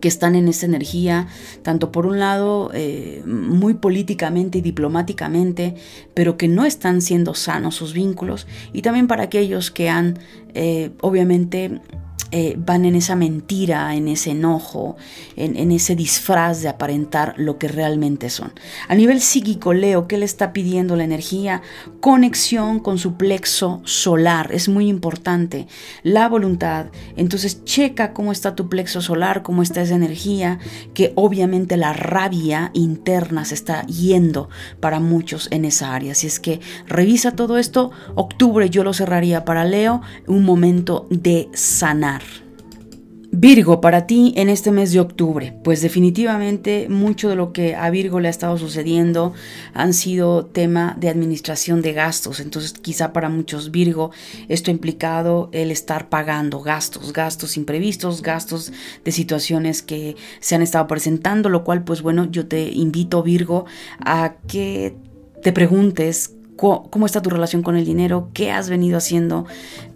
que 0.00 0.08
están 0.08 0.34
en 0.34 0.48
esa 0.48 0.66
energía, 0.66 1.28
tanto 1.62 1.92
por 1.92 2.06
un 2.06 2.18
lado 2.18 2.70
eh, 2.74 3.22
muy 3.26 3.74
políticamente 3.74 4.58
y 4.58 4.60
diplomáticamente, 4.62 5.74
pero 6.14 6.36
que 6.36 6.48
no 6.48 6.64
están 6.64 7.02
siendo 7.02 7.34
sanos 7.34 7.74
sus 7.74 7.92
vínculos, 7.92 8.46
y 8.72 8.82
también 8.82 9.06
para 9.06 9.24
aquellos 9.24 9.70
que 9.70 9.88
han 9.88 10.18
eh, 10.54 10.90
obviamente 11.00 11.80
eh, 12.32 12.54
van 12.58 12.84
en 12.84 12.94
esa 12.94 13.16
mentira, 13.16 13.94
en 13.94 14.06
ese 14.06 14.30
enojo, 14.30 14.96
en, 15.36 15.72
ese 15.72 15.96
disfraz 15.96 16.62
de 16.62 16.68
aparentar 16.68 17.34
lo 17.36 17.58
que 17.58 17.66
realmente 17.66 18.30
son. 18.30 18.52
A 18.88 18.94
nivel 18.94 19.20
psíquico, 19.20 19.72
Leo, 19.72 20.06
¿qué 20.06 20.16
le 20.16 20.24
está 20.24 20.52
pidiendo 20.52 20.96
la 20.96 21.04
energía? 21.04 21.62
Conexión 22.00 22.78
con 22.78 22.98
su 22.98 23.14
plexo 23.14 23.80
solar, 23.84 24.50
es 24.52 24.68
muy 24.68 24.88
importante. 24.88 25.66
La 26.02 26.28
voluntad, 26.28 26.86
entonces 27.16 27.64
checa 27.64 28.12
cómo 28.12 28.32
está 28.32 28.54
tu 28.54 28.68
plexo 28.68 29.00
solar, 29.00 29.42
cómo 29.42 29.62
está 29.62 29.82
esa 29.82 29.96
energía, 29.96 30.58
que 30.94 31.12
obviamente 31.16 31.76
la 31.76 31.92
rabia 31.92 32.70
interna 32.74 33.44
se 33.44 33.54
está 33.54 33.86
yendo 33.86 34.48
para 34.78 35.00
muchos 35.00 35.48
en 35.50 35.64
esa 35.64 35.94
área. 35.94 36.12
Así 36.12 36.26
es 36.26 36.38
que 36.38 36.60
revisa 36.86 37.32
todo 37.32 37.58
esto, 37.58 37.90
octubre 38.14 38.70
yo 38.70 38.84
lo 38.84 38.92
cerraría 38.92 39.44
para 39.44 39.64
Leo, 39.64 40.00
un 40.26 40.44
momento 40.44 41.06
de 41.10 41.48
sanar. 41.54 42.09
Virgo, 43.32 43.80
para 43.80 44.06
ti 44.06 44.34
en 44.36 44.48
este 44.48 44.72
mes 44.72 44.92
de 44.92 44.98
octubre, 44.98 45.56
pues 45.62 45.82
definitivamente 45.82 46.88
mucho 46.88 47.28
de 47.28 47.36
lo 47.36 47.52
que 47.52 47.76
a 47.76 47.88
Virgo 47.88 48.18
le 48.18 48.26
ha 48.26 48.30
estado 48.30 48.58
sucediendo 48.58 49.32
han 49.72 49.94
sido 49.94 50.46
tema 50.46 50.96
de 50.98 51.08
administración 51.08 51.80
de 51.80 51.92
gastos. 51.92 52.40
Entonces 52.40 52.72
quizá 52.72 53.12
para 53.12 53.28
muchos 53.28 53.70
Virgo 53.70 54.10
esto 54.48 54.70
ha 54.70 54.74
implicado 54.74 55.48
el 55.52 55.70
estar 55.70 56.08
pagando 56.08 56.60
gastos, 56.60 57.12
gastos 57.12 57.56
imprevistos, 57.56 58.20
gastos 58.20 58.72
de 59.04 59.12
situaciones 59.12 59.82
que 59.82 60.16
se 60.40 60.56
han 60.56 60.62
estado 60.62 60.88
presentando, 60.88 61.48
lo 61.48 61.62
cual 61.62 61.84
pues 61.84 62.02
bueno, 62.02 62.28
yo 62.32 62.48
te 62.48 62.68
invito 62.68 63.22
Virgo 63.22 63.64
a 64.00 64.34
que 64.48 64.96
te 65.40 65.52
preguntes 65.52 66.34
cómo 66.60 67.06
está 67.06 67.22
tu 67.22 67.30
relación 67.30 67.62
con 67.62 67.76
el 67.76 67.86
dinero, 67.86 68.28
qué 68.34 68.50
has 68.50 68.68
venido 68.68 68.98
haciendo 68.98 69.46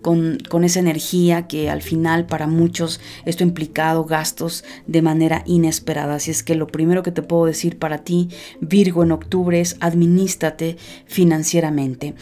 con, 0.00 0.38
con, 0.48 0.64
esa 0.64 0.80
energía 0.80 1.46
que 1.46 1.68
al 1.68 1.82
final 1.82 2.24
para 2.24 2.46
muchos 2.46 3.00
esto 3.26 3.44
ha 3.44 3.46
implicado 3.46 4.04
gastos 4.04 4.64
de 4.86 5.02
manera 5.02 5.42
inesperada. 5.44 6.14
Así 6.14 6.30
es 6.30 6.42
que 6.42 6.54
lo 6.54 6.66
primero 6.66 7.02
que 7.02 7.12
te 7.12 7.22
puedo 7.22 7.44
decir 7.44 7.78
para 7.78 7.98
ti, 7.98 8.30
Virgo, 8.60 9.02
en 9.02 9.12
octubre 9.12 9.60
es 9.60 9.76
administrate 9.80 10.78
financieramente. 11.06 12.14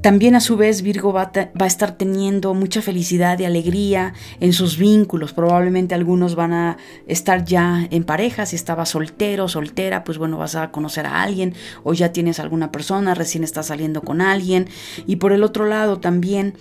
También 0.00 0.34
a 0.34 0.40
su 0.40 0.56
vez 0.56 0.80
Virgo 0.80 1.12
va 1.12 1.30
a, 1.34 1.66
estar 1.66 1.92
teniendo 1.92 2.54
mucha 2.54 2.80
felicidad 2.80 3.38
y 3.38 3.44
alegría 3.44 4.14
en 4.40 4.54
sus 4.54 4.78
vínculos. 4.78 5.34
Probablemente 5.34 5.94
algunos 5.94 6.36
van 6.36 6.54
a 6.54 6.78
estar 7.06 7.44
ya 7.44 7.86
en 7.90 8.04
pareja. 8.04 8.46
Si 8.46 8.56
estaba 8.56 8.86
soltero, 8.86 9.46
soltera, 9.46 10.02
pues 10.02 10.16
bueno, 10.16 10.38
vas 10.38 10.54
a 10.54 10.70
conocer 10.70 11.04
a 11.04 11.22
alguien 11.22 11.52
o 11.84 11.92
ya 11.92 12.12
tienes 12.12 12.40
alguna 12.40 12.72
persona, 12.72 13.14
recién 13.14 13.44
estás 13.44 13.66
saliendo 13.66 13.79
con 14.02 14.20
alguien. 14.20 14.68
Y 15.06 15.16
por 15.16 15.32
el 15.32 15.42
otro 15.42 15.66
lado 15.66 16.00
también 16.00 16.54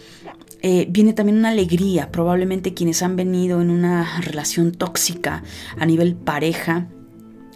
eh, 0.62 0.88
viene 0.90 1.14
también 1.14 1.38
una 1.38 1.50
alegría. 1.50 2.12
Probablemente 2.12 2.74
quienes 2.74 3.02
han 3.02 3.16
venido 3.16 3.62
en 3.62 3.70
una 3.70 4.22
relación 4.22 4.72
tóxica 4.72 5.44
a 5.78 5.86
nivel 5.86 6.16
pareja 6.16 6.88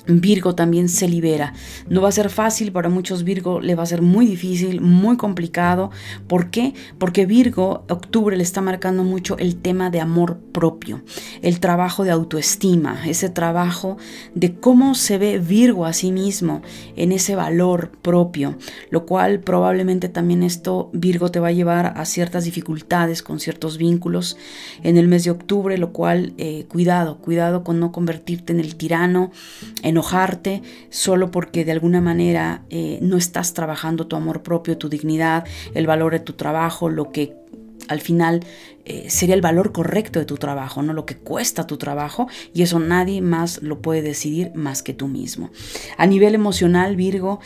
Virgo 0.06 0.56
también 0.56 0.90
se 0.90 1.08
libera. 1.08 1.54
No 1.88 2.02
va 2.02 2.10
a 2.10 2.14
ser 2.14 2.30
fácil 2.30 2.72
para 2.72 2.90
muchos 2.90 3.24
Virgo, 3.24 3.62
le 3.62 3.76
va 3.76 3.84
a 3.84 3.88
ser 3.88 4.02
muy 4.02 4.26
difícil, 4.26 4.82
muy 4.82 5.18
complicado. 5.18 5.92
¿Por 6.28 6.50
qué? 6.50 6.74
Porque 6.98 7.26
Virgo, 7.26 7.86
octubre 7.90 8.36
le 8.36 8.44
está 8.44 8.62
marcando 8.62 9.04
mucho 9.04 9.38
el 9.38 9.56
tema 9.56 9.90
de 9.90 10.02
amor 10.02 10.40
propio, 10.52 11.02
el 11.42 11.60
trabajo 11.60 12.04
de 12.04 12.12
autoestima, 12.12 13.02
ese 13.08 13.30
trabajo 13.30 13.98
de 14.36 14.56
cómo 14.56 14.96
se 14.96 15.18
ve 15.18 15.40
Virgo 15.40 15.86
a 15.86 15.94
sí 15.94 16.12
mismo 16.12 16.62
en 16.96 17.12
ese 17.12 17.36
valor 17.36 17.92
propio, 18.02 18.58
lo 18.90 19.06
cual 19.06 19.40
probablemente 19.40 20.10
también 20.10 20.44
esto 20.44 20.90
Virgo 20.94 21.32
te 21.32 21.40
va 21.40 21.48
a 21.48 21.54
llevar 21.54 21.94
a 21.98 22.06
ciertas 22.06 22.44
dificultades 22.44 23.24
con 23.24 23.40
ciertos 23.40 23.78
vínculos 23.78 24.38
en 24.84 24.98
el 24.98 25.08
mes 25.08 25.24
de 25.24 25.32
octubre, 25.32 25.78
lo 25.78 25.94
cual 25.94 26.34
eh, 26.38 26.66
cuidado, 26.68 27.20
cuidado 27.20 27.64
con 27.64 27.80
no 27.80 27.92
convertirte 27.92 28.54
en 28.54 28.60
el 28.60 28.76
tirano, 28.76 29.32
enojarte 29.94 30.64
solo 30.90 31.32
porque 31.32 31.64
de 31.64 31.72
alguna 31.72 32.02
manera 32.02 32.64
eh, 32.70 33.00
no 33.02 33.16
estás 33.16 33.54
trabajando 33.54 34.08
tu 34.08 34.16
amor 34.16 34.42
propio, 34.42 34.78
tu 34.78 34.90
dignidad, 34.90 35.46
el 35.76 35.88
valor 35.88 36.14
de 36.14 36.20
tu 36.20 36.34
trabajo, 36.34 36.90
lo 36.90 37.12
que 37.12 37.36
al 37.88 38.02
final 38.02 38.42
eh, 38.86 39.10
sería 39.10 39.36
el 39.36 39.42
valor 39.42 39.72
correcto 39.72 40.20
de 40.20 40.26
tu 40.26 40.38
trabajo, 40.38 40.82
no 40.82 40.94
lo 40.94 41.06
que 41.06 41.18
cuesta 41.18 41.68
tu 41.68 41.78
trabajo, 41.78 42.28
y 42.54 42.64
eso 42.64 42.80
nadie 42.80 43.22
más 43.22 43.62
lo 43.62 43.82
puede 43.82 44.02
decidir 44.02 44.52
más 44.56 44.84
que 44.84 44.94
tú 44.94 45.08
mismo. 45.08 45.52
A 45.98 46.08
nivel 46.08 46.34
emocional, 46.34 46.96
Virgo, 46.96 47.40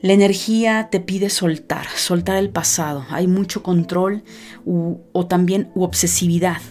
la 0.00 0.12
energía 0.12 0.88
te 0.90 1.00
pide 1.00 1.28
soltar, 1.28 1.86
soltar 1.96 2.36
el 2.36 2.50
pasado. 2.50 3.04
Hay 3.10 3.26
mucho 3.26 3.62
control 3.62 4.22
o 4.64 5.26
también 5.26 5.70
obsesividad. 5.74 6.62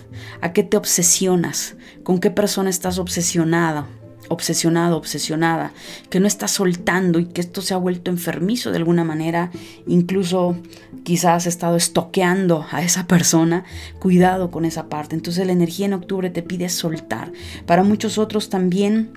¿A 0.42 0.52
qué 0.52 0.64
te 0.64 0.78
obsesionas? 0.78 1.76
¿Con 2.04 2.20
qué 2.20 2.32
persona 2.32 2.72
estás 2.72 2.98
obsesionada? 2.98 3.88
Obsesionado, 4.30 4.98
obsesionada, 4.98 5.74
que 6.10 6.20
no 6.20 6.28
está 6.28 6.48
soltando 6.48 7.20
y 7.20 7.26
que 7.26 7.42
esto 7.42 7.62
se 7.62 7.74
ha 7.74 7.78
vuelto 7.78 8.10
enfermizo 8.10 8.72
de 8.72 8.78
alguna 8.78 9.04
manera, 9.04 9.52
incluso 9.88 10.56
quizás 11.04 11.30
has 11.30 11.46
estado 11.48 11.76
estoqueando 11.76 12.66
a 12.72 12.82
esa 12.82 13.08
persona, 13.08 13.66
cuidado 14.00 14.52
con 14.52 14.66
esa 14.66 14.88
parte. 14.88 15.16
Entonces 15.16 15.46
la 15.46 15.54
energía 15.54 15.86
en 15.86 15.94
octubre 15.94 16.30
te 16.30 16.44
pide 16.44 16.70
soltar. 16.70 17.32
Para 17.66 17.84
muchos 17.84 18.18
otros 18.18 18.50
también 18.50 19.12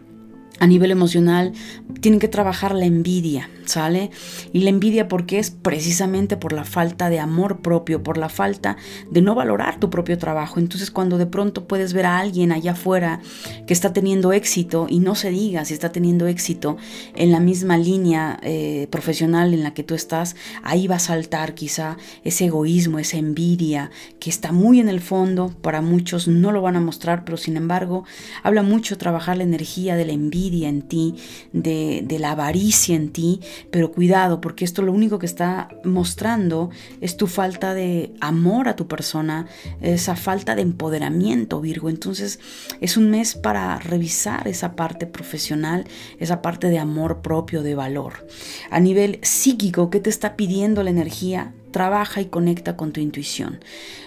a 0.62 0.66
nivel 0.68 0.92
emocional 0.92 1.53
tienen 2.01 2.20
que 2.20 2.29
trabajar 2.29 2.72
la 2.72 2.85
envidia, 2.85 3.51
¿sale? 3.64 4.12
Y 4.53 4.61
la 4.61 4.70
envidia 4.70 5.09
porque 5.09 5.40
es 5.40 5.51
precisamente 5.51 6.37
por 6.37 6.53
la 6.53 6.64
falta 6.64 7.11
de 7.11 7.18
amor 7.18 7.62
propio, 7.62 8.05
por 8.05 8.16
la 8.16 8.29
falta 8.29 8.77
de 9.11 9.22
no 9.22 9.35
valorar 9.35 9.81
tu 9.81 9.90
propio 9.90 10.18
trabajo. 10.18 10.61
Entonces 10.61 10.92
cuando 10.92 11.18
de 11.18 11.27
pronto 11.27 11.66
puedes 11.66 11.94
ver 11.94 12.07
a 12.07 12.18
alguien 12.18 12.53
allá 12.53 12.72
afuera 12.72 13.20
que 13.66 13.72
está 13.72 13.92
teniendo 13.92 14.33
éxito 14.33 14.87
y 14.88 15.01
no 15.01 15.16
se 15.16 15.31
diga 15.31 15.64
si 15.64 15.75
está 15.75 15.90
teniendo 15.90 16.29
éxito 16.29 16.77
en 17.16 17.33
la 17.33 17.40
misma 17.40 17.77
línea 17.77 18.38
eh, 18.44 18.87
profesional 18.88 19.55
en 19.55 19.64
la 19.64 19.75
que 19.75 19.83
tú 19.83 19.96
estás, 19.96 20.37
ahí 20.62 20.87
va 20.87 20.94
a 20.96 21.01
saltar 21.01 21.55
quizá 21.55 21.96
ese 22.22 22.44
egoísmo, 22.44 23.01
esa 23.01 23.16
envidia 23.16 23.90
que 24.20 24.31
está 24.31 24.53
muy 24.53 24.79
en 24.79 24.88
el 24.88 25.01
fondo, 25.01 25.53
para 25.61 25.83
muchos 25.83 26.29
no 26.29 26.53
lo 26.53 26.62
van 26.62 26.77
a 26.77 26.81
mostrar, 26.81 27.25
pero 27.25 27.37
sin 27.37 27.57
embargo 27.57 28.05
habla 28.44 28.62
mucho 28.62 28.96
trabajar 28.96 29.37
la 29.38 29.42
energía 29.42 29.96
de 29.96 30.05
la 30.05 30.12
en 30.53 30.83
ti, 30.83 31.15
de, 31.53 32.03
de 32.05 32.19
la 32.19 32.33
avaricia 32.33 32.95
en 32.95 33.11
ti, 33.11 33.41
pero 33.71 33.93
cuidado, 33.93 34.41
porque 34.41 34.65
esto 34.65 34.83
lo 34.83 34.93
único 34.93 35.19
que 35.19 35.27
está 35.27 35.69
mostrando 35.85 36.71
es 37.01 37.17
tu 37.17 37.27
falta 37.27 37.75
de 37.75 38.12
amor 38.21 38.69
a 38.69 38.77
tu 38.77 38.87
persona, 38.87 39.47
esa 39.81 40.17
falta 40.17 40.55
de 40.55 40.62
empoderamiento, 40.62 41.61
Virgo. 41.61 41.88
Entonces 41.88 42.38
es 42.81 42.97
un 42.97 43.11
mes 43.11 43.35
para 43.35 43.79
revisar 43.79 44.47
esa 44.49 44.77
parte 44.77 45.07
profesional, 45.07 45.85
esa 46.19 46.43
parte 46.43 46.69
de 46.69 46.79
amor 46.79 47.23
propio, 47.23 47.62
de 47.62 47.75
valor. 47.75 48.27
A 48.71 48.81
nivel 48.81 49.19
psíquico, 49.23 49.91
¿qué 49.91 50.01
te 50.01 50.11
está 50.11 50.37
pidiendo 50.37 50.83
la 50.83 50.91
energía? 50.91 51.53
trabaja 51.73 52.21
y 52.21 52.27
conecta 52.27 52.77
con 52.77 52.93
tu 52.93 53.01
intuición. 53.01 53.59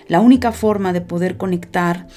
La 0.07 0.21
única 0.21 0.51
forma 0.51 0.93
de 0.93 1.01
poder 1.01 1.35
conectar 1.35 2.07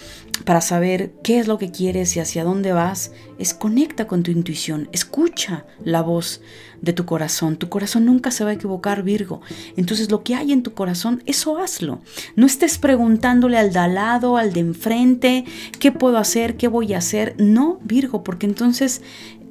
para 0.45 0.61
saber 0.61 1.13
qué 1.23 1.39
es 1.39 1.47
lo 1.47 1.59
que 1.59 1.71
quieres 1.71 2.17
y 2.17 2.21
hacia 2.21 2.45
dónde 2.45 2.73
vas 2.73 3.13
es 3.39 3.55
conecta 3.55 4.07
con 4.07 4.23
tu 4.23 4.31
intuición, 4.31 4.89
escucha 4.93 5.65
la 5.85 6.03
voz 6.03 6.41
de 6.81 6.93
tu 6.93 7.05
corazón. 7.05 7.57
Tu 7.57 7.69
corazón 7.69 8.05
nunca 8.05 8.31
se 8.31 8.45
va 8.45 8.51
a 8.51 8.55
equivocar, 8.55 9.03
Virgo. 9.03 9.41
Entonces 9.77 10.11
lo 10.11 10.23
que 10.23 10.35
hay 10.35 10.53
en 10.53 10.63
tu 10.63 10.75
corazón, 10.75 11.23
eso 11.27 11.59
hazlo. 11.59 12.01
No 12.37 12.47
estés 12.47 12.79
preguntándole 12.79 13.59
al 13.59 13.73
de 13.73 13.79
al 13.79 13.95
lado, 13.95 14.37
al 14.37 14.53
de 14.53 14.61
enfrente, 14.61 15.45
qué 15.79 15.93
puedo 15.93 16.19
hacer, 16.19 16.57
qué 16.57 16.69
voy 16.69 16.95
a 16.95 16.99
hacer. 16.99 17.35
No, 17.39 17.79
Virgo, 17.83 18.23
porque 18.23 18.47
entonces 18.47 19.03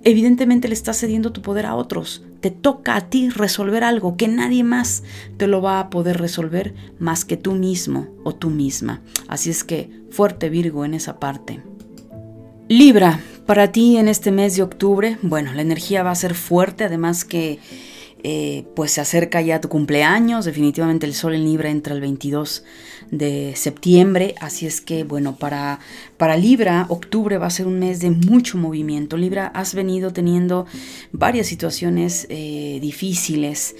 evidentemente 0.10 0.70
le 0.70 0.74
estás 0.74 0.98
cediendo 0.98 1.34
tu 1.34 1.41
poder 1.41 1.65
a 1.65 1.76
otros. 1.76 2.24
Te 2.39 2.50
toca 2.50 2.96
a 2.96 3.10
ti 3.10 3.30
resolver 3.30 3.84
algo 3.84 4.15
que 4.15 4.30
nadie 4.30 4.63
más 4.63 5.04
te 5.36 5.48
lo 5.48 5.62
va 5.62 5.82
a 5.82 5.89
poder 5.89 6.17
resolver 6.17 6.74
más 6.98 7.26
que 7.26 7.36
tú 7.36 7.54
mismo 7.54 8.08
o 8.24 8.34
tú 8.34 8.50
misma. 8.50 9.02
Así 9.28 9.50
es 9.50 9.65
que 9.65 9.89
fuerte 10.10 10.50
Virgo 10.50 10.86
en 10.86 10.93
esa 10.93 11.20
parte. 11.20 11.62
Libra, 12.70 13.20
para 13.46 13.74
ti 13.74 13.98
en 13.98 14.08
este 14.08 14.32
mes 14.32 14.56
de 14.56 14.63
octubre, 14.63 15.17
bueno, 15.22 15.54
la 15.54 15.62
energía 15.62 16.04
va 16.04 16.12
a 16.12 16.15
ser 16.15 16.36
fuerte, 16.36 16.86
además 16.86 17.26
que 17.26 17.60
eh, 18.24 18.66
pues 18.76 18.92
se 18.92 19.02
acerca 19.02 19.42
ya 19.42 19.62
tu 19.62 19.70
cumpleaños, 19.70 20.46
definitivamente 20.46 21.06
el 21.06 21.14
sol 21.14 21.36
en 21.36 21.44
Libra 21.44 21.70
entra 21.70 21.94
el 21.94 22.02
22 22.02 22.64
de 23.12 23.54
septiembre, 23.56 24.36
así 24.42 24.66
es 24.66 24.82
que 24.82 25.04
bueno, 25.04 25.36
para, 25.36 25.80
para 26.18 26.36
Libra, 26.36 26.88
octubre 26.90 27.38
va 27.38 27.48
a 27.48 27.52
ser 27.52 27.68
un 27.68 27.80
mes 27.80 28.00
de 28.00 28.10
mucho 28.12 28.58
movimiento. 28.58 29.18
Libra, 29.18 29.48
has 29.48 29.76
venido 29.76 30.12
teniendo 30.14 30.66
varias 31.12 31.48
situaciones 31.48 32.28
eh, 32.30 32.80
difíciles. 32.82 33.76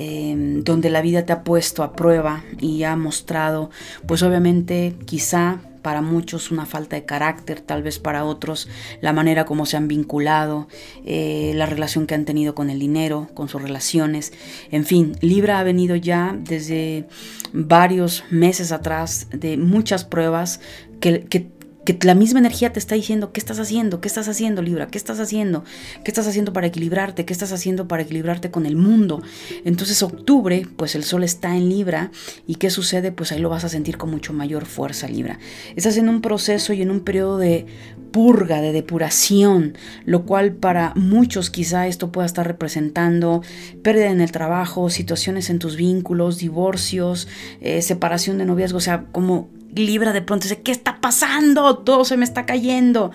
Em, 0.00 0.62
donde 0.62 0.90
la 0.90 1.02
vida 1.02 1.24
te 1.24 1.32
ha 1.32 1.42
puesto 1.42 1.82
a 1.82 1.96
prueba 1.96 2.44
y 2.60 2.84
ha 2.84 2.94
mostrado, 2.94 3.70
pues 4.06 4.22
obviamente 4.22 4.94
quizá 5.06 5.60
para 5.88 6.02
muchos 6.02 6.50
una 6.50 6.66
falta 6.66 6.96
de 6.96 7.06
carácter, 7.06 7.62
tal 7.62 7.82
vez 7.82 7.98
para 7.98 8.26
otros 8.26 8.68
la 9.00 9.14
manera 9.14 9.46
como 9.46 9.64
se 9.64 9.78
han 9.78 9.88
vinculado, 9.88 10.68
eh, 11.06 11.52
la 11.54 11.64
relación 11.64 12.06
que 12.06 12.14
han 12.14 12.26
tenido 12.26 12.54
con 12.54 12.68
el 12.68 12.78
dinero, 12.78 13.30
con 13.32 13.48
sus 13.48 13.62
relaciones. 13.62 14.34
En 14.70 14.84
fin, 14.84 15.16
Libra 15.22 15.58
ha 15.58 15.62
venido 15.62 15.96
ya 15.96 16.36
desde 16.38 17.06
varios 17.54 18.22
meses 18.28 18.70
atrás 18.70 19.28
de 19.30 19.56
muchas 19.56 20.04
pruebas 20.04 20.60
que, 21.00 21.24
que 21.24 21.48
que 21.88 22.06
la 22.06 22.14
misma 22.14 22.40
energía 22.40 22.70
te 22.70 22.78
está 22.78 22.94
diciendo 22.94 23.32
qué 23.32 23.40
estás 23.40 23.58
haciendo, 23.58 24.02
qué 24.02 24.08
estás 24.08 24.28
haciendo 24.28 24.60
Libra, 24.60 24.88
qué 24.88 24.98
estás 24.98 25.20
haciendo, 25.20 25.64
qué 26.04 26.10
estás 26.10 26.26
haciendo 26.26 26.52
para 26.52 26.66
equilibrarte, 26.66 27.24
qué 27.24 27.32
estás 27.32 27.50
haciendo 27.50 27.88
para 27.88 28.02
equilibrarte 28.02 28.50
con 28.50 28.66
el 28.66 28.76
mundo. 28.76 29.22
Entonces 29.64 30.02
octubre, 30.02 30.66
pues 30.76 30.94
el 30.94 31.04
sol 31.04 31.24
está 31.24 31.56
en 31.56 31.70
Libra 31.70 32.10
y 32.46 32.56
qué 32.56 32.68
sucede, 32.68 33.10
pues 33.10 33.32
ahí 33.32 33.38
lo 33.38 33.48
vas 33.48 33.64
a 33.64 33.70
sentir 33.70 33.96
con 33.96 34.10
mucho 34.10 34.34
mayor 34.34 34.66
fuerza 34.66 35.08
Libra. 35.08 35.38
Estás 35.76 35.96
en 35.96 36.10
un 36.10 36.20
proceso 36.20 36.74
y 36.74 36.82
en 36.82 36.90
un 36.90 37.00
periodo 37.00 37.38
de 37.38 37.64
purga, 38.12 38.60
de 38.60 38.72
depuración, 38.72 39.74
lo 40.04 40.26
cual 40.26 40.52
para 40.52 40.92
muchos 40.94 41.50
quizá 41.50 41.86
esto 41.86 42.12
pueda 42.12 42.26
estar 42.26 42.46
representando 42.46 43.42
pérdida 43.82 44.10
en 44.10 44.20
el 44.20 44.30
trabajo, 44.30 44.90
situaciones 44.90 45.48
en 45.48 45.58
tus 45.58 45.76
vínculos, 45.76 46.38
divorcios, 46.38 47.28
eh, 47.60 47.80
separación 47.80 48.36
de 48.38 48.44
noviazgo, 48.44 48.78
o 48.78 48.82
sea, 48.82 49.06
como 49.12 49.48
Libra 49.78 50.12
de 50.12 50.22
pronto 50.22 50.44
dice, 50.44 50.62
¿qué 50.62 50.72
está 50.72 51.00
pasando? 51.00 51.78
Todo 51.78 52.04
se 52.04 52.16
me 52.16 52.24
está 52.24 52.46
cayendo. 52.46 53.12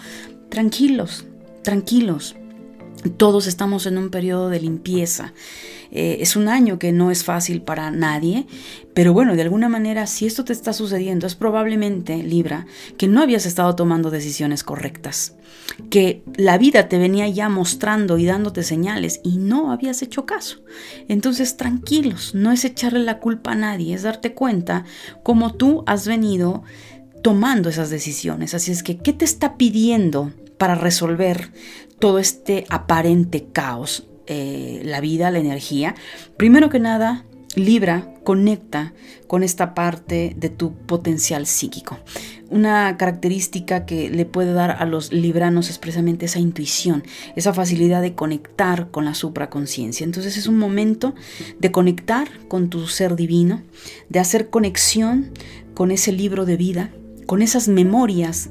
Tranquilos, 0.49 1.25
tranquilos. 1.63 2.35
Todos 3.17 3.47
estamos 3.47 3.85
en 3.85 3.97
un 3.97 4.09
periodo 4.09 4.49
de 4.49 4.61
limpieza. 4.61 5.33
Eh, 5.95 6.17
es 6.21 6.35
un 6.35 6.47
año 6.47 6.79
que 6.79 6.91
no 6.91 7.11
es 7.11 7.23
fácil 7.23 7.61
para 7.61 7.91
nadie, 7.91 8.47
pero 8.95 9.13
bueno, 9.13 9.35
de 9.35 9.43
alguna 9.43 9.69
manera, 9.69 10.07
si 10.07 10.25
esto 10.25 10.43
te 10.43 10.51
está 10.51 10.73
sucediendo, 10.73 11.27
es 11.27 11.35
probablemente, 11.35 12.17
Libra, 12.23 12.65
que 12.97 13.07
no 13.07 13.21
habías 13.21 13.45
estado 13.45 13.75
tomando 13.75 14.09
decisiones 14.09 14.63
correctas, 14.63 15.35
que 15.91 16.23
la 16.35 16.57
vida 16.57 16.89
te 16.89 16.97
venía 16.97 17.27
ya 17.27 17.47
mostrando 17.47 18.17
y 18.17 18.25
dándote 18.25 18.63
señales 18.63 19.21
y 19.23 19.37
no 19.37 19.71
habías 19.71 20.01
hecho 20.01 20.25
caso. 20.25 20.63
Entonces, 21.07 21.57
tranquilos, 21.57 22.33
no 22.33 22.51
es 22.51 22.65
echarle 22.65 22.99
la 22.99 23.19
culpa 23.19 23.51
a 23.51 23.55
nadie, 23.55 23.93
es 23.93 24.01
darte 24.01 24.33
cuenta 24.33 24.85
cómo 25.21 25.53
tú 25.53 25.83
has 25.85 26.07
venido 26.07 26.63
tomando 27.21 27.69
esas 27.69 27.91
decisiones. 27.91 28.55
Así 28.55 28.71
es 28.71 28.81
que, 28.81 28.97
¿qué 28.97 29.13
te 29.13 29.25
está 29.25 29.57
pidiendo 29.57 30.33
para 30.57 30.75
resolver 30.75 31.51
todo 32.03 32.19
este 32.19 32.65
aparente 32.67 33.45
caos? 33.53 34.03
Eh, 34.27 34.81
la 34.83 34.99
vida, 34.99 35.31
la 35.31 35.39
energía, 35.39 35.95
primero 36.35 36.69
que 36.69 36.77
nada, 36.77 37.23
Libra 37.55 38.13
conecta 38.25 38.91
con 39.25 39.41
esta 39.41 39.73
parte 39.73 40.33
de 40.35 40.49
tu 40.49 40.73
potencial 40.73 41.45
psíquico. 41.45 41.97
Una 42.49 42.97
característica 42.97 43.85
que 43.85 44.09
le 44.09 44.25
puede 44.25 44.51
dar 44.51 44.71
a 44.71 44.85
los 44.85 45.13
libranos 45.13 45.69
es 45.69 45.79
esa 46.19 46.39
intuición, 46.39 47.05
esa 47.37 47.53
facilidad 47.53 48.01
de 48.01 48.15
conectar 48.15 48.91
con 48.91 49.05
la 49.05 49.15
supraconciencia. 49.15 50.03
Entonces 50.03 50.35
es 50.35 50.47
un 50.47 50.57
momento 50.57 51.15
de 51.61 51.71
conectar 51.71 52.27
con 52.49 52.69
tu 52.69 52.85
ser 52.87 53.15
divino, 53.15 53.61
de 54.09 54.19
hacer 54.19 54.49
conexión 54.49 55.31
con 55.73 55.89
ese 55.89 56.11
libro 56.11 56.43
de 56.43 56.57
vida, 56.57 56.89
con 57.27 57.41
esas 57.41 57.69
memorias 57.69 58.49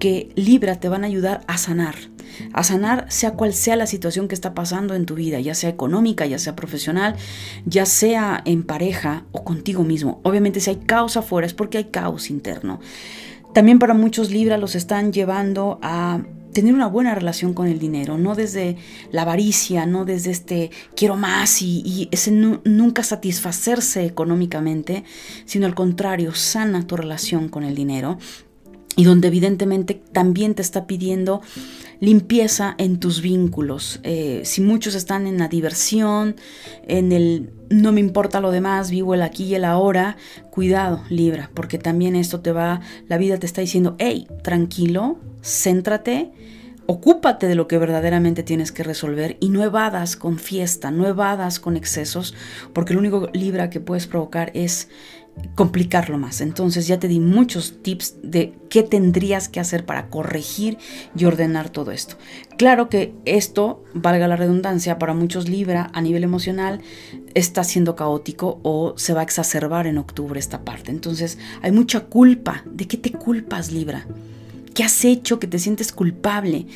que 0.00 0.32
Libra 0.34 0.80
te 0.80 0.88
van 0.88 1.04
a 1.04 1.06
ayudar 1.06 1.42
a 1.46 1.58
sanar, 1.58 1.94
a 2.52 2.64
sanar 2.64 3.06
sea 3.08 3.32
cual 3.32 3.54
sea 3.54 3.76
la 3.76 3.86
situación 3.86 4.26
que 4.26 4.34
está 4.34 4.54
pasando 4.54 4.94
en 4.94 5.06
tu 5.06 5.14
vida, 5.14 5.38
ya 5.38 5.54
sea 5.54 5.70
económica, 5.70 6.26
ya 6.26 6.40
sea 6.40 6.56
profesional, 6.56 7.14
ya 7.66 7.86
sea 7.86 8.42
en 8.44 8.64
pareja 8.64 9.24
o 9.30 9.44
contigo 9.44 9.84
mismo. 9.84 10.20
Obviamente 10.24 10.58
si 10.58 10.70
hay 10.70 10.76
caos 10.76 11.16
afuera 11.16 11.46
es 11.46 11.54
porque 11.54 11.78
hay 11.78 11.84
caos 11.84 12.30
interno. 12.30 12.80
También 13.54 13.78
para 13.78 13.94
muchos 13.94 14.30
Libra 14.30 14.58
los 14.58 14.74
están 14.74 15.12
llevando 15.12 15.78
a 15.82 16.22
tener 16.52 16.74
una 16.74 16.86
buena 16.86 17.14
relación 17.14 17.54
con 17.54 17.68
el 17.68 17.78
dinero, 17.78 18.18
no 18.18 18.34
desde 18.34 18.76
la 19.12 19.22
avaricia, 19.22 19.86
no 19.86 20.04
desde 20.04 20.30
este 20.30 20.70
quiero 20.96 21.16
más 21.16 21.62
y, 21.62 22.08
ese 22.10 22.32
nunca 22.32 23.02
satisfacerse 23.02 24.04
económicamente, 24.04 25.04
sino 25.44 25.66
al 25.66 25.74
contrario, 25.74 26.34
sana 26.34 26.86
tu 26.86 26.96
relación 26.96 27.48
con 27.48 27.64
el 27.64 27.74
dinero 27.74 28.18
y 28.96 29.04
donde 29.04 29.28
evidentemente 29.28 30.00
también 30.12 30.54
te 30.54 30.62
está 30.62 30.86
pidiendo 30.86 31.40
limpieza 32.00 32.74
en 32.78 32.98
tus 32.98 33.20
vínculos. 33.20 34.00
Eh, 34.02 34.42
si 34.44 34.60
muchos 34.60 34.94
están 34.94 35.26
en 35.26 35.38
la 35.38 35.48
diversión, 35.48 36.36
en 36.86 37.12
el 37.12 37.52
no 37.68 37.92
me 37.92 38.00
importa 38.00 38.40
lo 38.40 38.50
demás, 38.50 38.90
vivo 38.90 39.14
el 39.14 39.22
aquí 39.22 39.44
y 39.44 39.54
el 39.54 39.64
ahora, 39.64 40.16
cuidado, 40.50 41.02
Libra, 41.08 41.50
porque 41.54 41.78
también 41.78 42.16
esto 42.16 42.40
te 42.40 42.52
va, 42.52 42.80
la 43.06 43.16
vida 43.16 43.38
te 43.38 43.46
está 43.46 43.60
diciendo, 43.60 43.94
hey, 43.98 44.26
tranquilo, 44.42 45.18
céntrate, 45.42 46.32
ocúpate 46.86 47.46
de 47.46 47.54
lo 47.54 47.68
que 47.68 47.78
verdaderamente 47.78 48.42
tienes 48.42 48.72
que 48.72 48.82
resolver 48.82 49.36
y 49.38 49.50
no 49.50 49.62
evadas 49.62 50.16
con 50.16 50.40
fiesta, 50.40 50.90
no 50.90 51.06
evadas 51.06 51.60
con 51.60 51.76
excesos, 51.76 52.34
porque 52.72 52.94
lo 52.94 52.98
único 52.98 53.28
Libra 53.32 53.70
que 53.70 53.78
puedes 53.78 54.08
provocar 54.08 54.50
es 54.54 54.88
complicarlo 55.54 56.18
más. 56.18 56.40
Entonces 56.40 56.86
ya 56.86 56.98
te 56.98 57.08
di 57.08 57.20
muchos 57.20 57.82
tips 57.82 58.16
de 58.22 58.54
qué 58.68 58.82
tendrías 58.82 59.48
que 59.48 59.60
hacer 59.60 59.84
para 59.84 60.08
corregir 60.08 60.78
y 61.16 61.24
ordenar 61.24 61.70
todo 61.70 61.90
esto. 61.90 62.16
Claro 62.56 62.88
que 62.88 63.14
esto, 63.24 63.84
valga 63.94 64.28
la 64.28 64.36
redundancia, 64.36 64.98
para 64.98 65.14
muchos 65.14 65.48
Libra 65.48 65.90
a 65.92 66.00
nivel 66.00 66.24
emocional 66.24 66.80
está 67.34 67.64
siendo 67.64 67.96
caótico 67.96 68.60
o 68.62 68.94
se 68.96 69.14
va 69.14 69.20
a 69.20 69.24
exacerbar 69.24 69.86
en 69.86 69.98
octubre 69.98 70.38
esta 70.38 70.64
parte. 70.64 70.90
Entonces 70.90 71.38
hay 71.62 71.72
mucha 71.72 72.00
culpa. 72.00 72.62
¿De 72.66 72.86
qué 72.86 72.96
te 72.96 73.12
culpas 73.12 73.72
Libra? 73.72 74.06
¿Qué 74.74 74.84
has 74.84 75.04
hecho 75.04 75.38
que 75.38 75.46
te 75.46 75.58
sientes 75.58 75.92
culpable? 75.92 76.66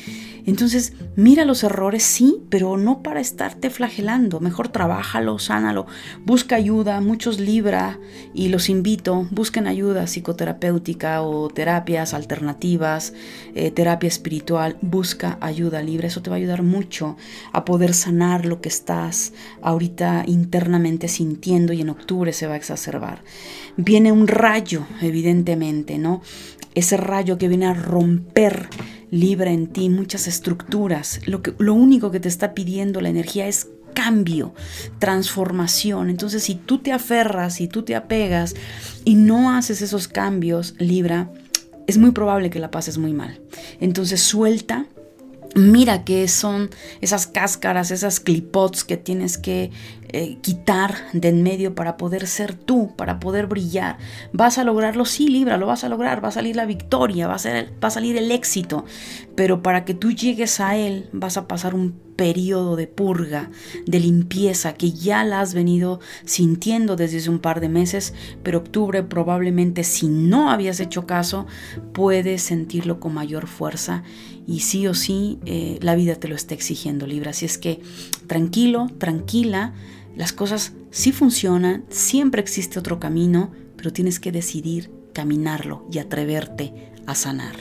Entonces, 0.45 0.93
mira 1.15 1.43
los 1.43 1.63
errores, 1.63 2.03
sí, 2.03 2.43
pero 2.49 2.77
no 2.77 3.01
para 3.01 3.19
estarte 3.19 3.69
flagelando. 3.69 4.39
Mejor 4.39 4.67
trabájalo, 4.67 5.39
sánalo, 5.39 5.87
busca 6.23 6.55
ayuda. 6.55 7.01
Muchos 7.01 7.39
libra 7.39 7.99
y 8.33 8.49
los 8.49 8.69
invito, 8.69 9.27
busquen 9.31 9.65
ayuda 9.65 10.05
psicoterapéutica 10.05 11.23
o 11.23 11.49
terapias 11.49 12.13
alternativas, 12.13 13.13
eh, 13.55 13.71
terapia 13.71 14.07
espiritual. 14.07 14.77
Busca 14.81 15.37
ayuda 15.41 15.81
libre. 15.81 16.07
Eso 16.07 16.21
te 16.21 16.29
va 16.29 16.35
a 16.35 16.39
ayudar 16.39 16.61
mucho 16.61 17.17
a 17.51 17.65
poder 17.65 17.93
sanar 17.93 18.45
lo 18.45 18.61
que 18.61 18.69
estás 18.69 19.33
ahorita 19.61 20.25
internamente 20.27 21.07
sintiendo 21.07 21.73
y 21.73 21.81
en 21.81 21.89
octubre 21.89 22.33
se 22.33 22.45
va 22.45 22.53
a 22.53 22.57
exacerbar. 22.57 23.23
Viene 23.77 24.11
un 24.11 24.27
rayo, 24.27 24.85
evidentemente, 25.01 25.97
¿no? 25.97 26.21
Ese 26.75 26.97
rayo 26.97 27.37
que 27.37 27.47
viene 27.47 27.65
a 27.65 27.73
romper 27.73 28.69
libra 29.11 29.51
en 29.51 29.67
ti 29.67 29.89
muchas 29.89 30.27
estructuras. 30.27 31.21
Lo, 31.25 31.41
que, 31.41 31.53
lo 31.57 31.73
único 31.73 32.11
que 32.11 32.19
te 32.19 32.27
está 32.27 32.53
pidiendo 32.53 33.01
la 33.01 33.09
energía 33.09 33.47
es 33.47 33.67
cambio, 33.95 34.53
transformación. 34.99 36.11
Entonces, 36.11 36.43
si 36.43 36.53
tú 36.53 36.79
te 36.79 36.91
aferras, 36.91 37.55
si 37.55 37.67
tú 37.67 37.83
te 37.83 37.95
apegas 37.95 38.55
y 39.03 39.15
no 39.15 39.55
haces 39.55 39.81
esos 39.81 40.07
cambios, 40.07 40.75
Libra, 40.77 41.31
es 41.87 41.97
muy 41.97 42.11
probable 42.11 42.51
que 42.51 42.59
la 42.59 42.69
pases 42.69 42.99
muy 42.99 43.13
mal. 43.13 43.41
Entonces, 43.79 44.21
suelta. 44.21 44.85
Mira 45.55 46.03
qué 46.03 46.27
son 46.27 46.69
esas 46.99 47.27
cáscaras, 47.27 47.89
esas 47.89 48.19
clipots 48.19 48.83
que 48.83 48.97
tienes 48.97 49.37
que 49.37 49.71
eh, 50.17 50.37
quitar 50.39 50.95
de 51.11 51.27
en 51.27 51.43
medio 51.43 51.75
para 51.75 51.97
poder 51.97 52.25
ser 52.25 52.53
tú, 52.53 52.95
para 52.95 53.19
poder 53.19 53.47
brillar. 53.47 53.97
Vas 54.31 54.57
a 54.57 54.63
lograrlo, 54.63 55.03
sí, 55.03 55.27
Libra, 55.27 55.57
lo 55.57 55.67
vas 55.67 55.83
a 55.83 55.89
lograr, 55.89 56.23
va 56.23 56.29
a 56.29 56.31
salir 56.31 56.55
la 56.55 56.65
victoria, 56.65 57.27
va 57.27 57.35
a, 57.35 57.89
salir 57.89 58.15
el 58.15 58.31
éxito, 58.31 58.85
pero 59.35 59.61
para 59.61 59.83
que 59.83 59.93
tú 59.93 60.13
llegues 60.13 60.61
a 60.61 60.77
él 60.77 61.09
vas 61.11 61.35
a 61.35 61.49
pasar 61.49 61.75
un 61.75 61.99
periodo 62.15 62.77
de 62.77 62.87
purga, 62.87 63.49
de 63.87 63.99
limpieza 63.99 64.75
que 64.75 64.93
ya 64.93 65.25
la 65.25 65.41
has 65.41 65.53
venido 65.53 65.99
sintiendo 66.23 66.95
desde 66.95 67.17
hace 67.17 67.29
un 67.29 67.39
par 67.39 67.59
de 67.59 67.67
meses, 67.67 68.13
pero 68.41 68.59
octubre 68.59 69.03
probablemente 69.03 69.83
si 69.83 70.07
no 70.07 70.49
habías 70.49 70.79
hecho 70.79 71.05
caso, 71.05 71.45
puedes 71.91 72.41
sentirlo 72.41 73.01
con 73.01 73.13
mayor 73.13 73.47
fuerza 73.47 74.03
y 74.47 74.61
sí 74.61 74.87
o 74.87 74.93
sí 74.93 75.39
eh, 75.45 75.77
la 75.81 75.95
vida 75.95 76.15
te 76.15 76.29
lo 76.29 76.35
está 76.35 76.53
exigiendo, 76.53 77.05
Libra. 77.05 77.31
Así 77.31 77.45
es 77.45 77.57
que 77.57 77.81
tranquilo, 78.27 78.87
tranquila, 78.97 79.73
las 80.15 80.33
cosas 80.33 80.73
sí 80.91 81.11
funcionan, 81.11 81.85
siempre 81.89 82.41
existe 82.41 82.79
otro 82.79 82.99
camino, 82.99 83.51
pero 83.75 83.91
tienes 83.91 84.19
que 84.19 84.31
decidir 84.31 84.91
caminarlo 85.13 85.87
y 85.91 85.99
atreverte 85.99 86.91
a 87.05 87.15
sanar. 87.15 87.55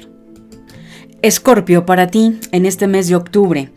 Escorpio, 1.23 1.87
para 1.87 2.09
ti 2.09 2.39
en 2.53 2.67
este 2.67 2.87
mes 2.87 3.09
de 3.09 3.17
octubre. 3.17 3.73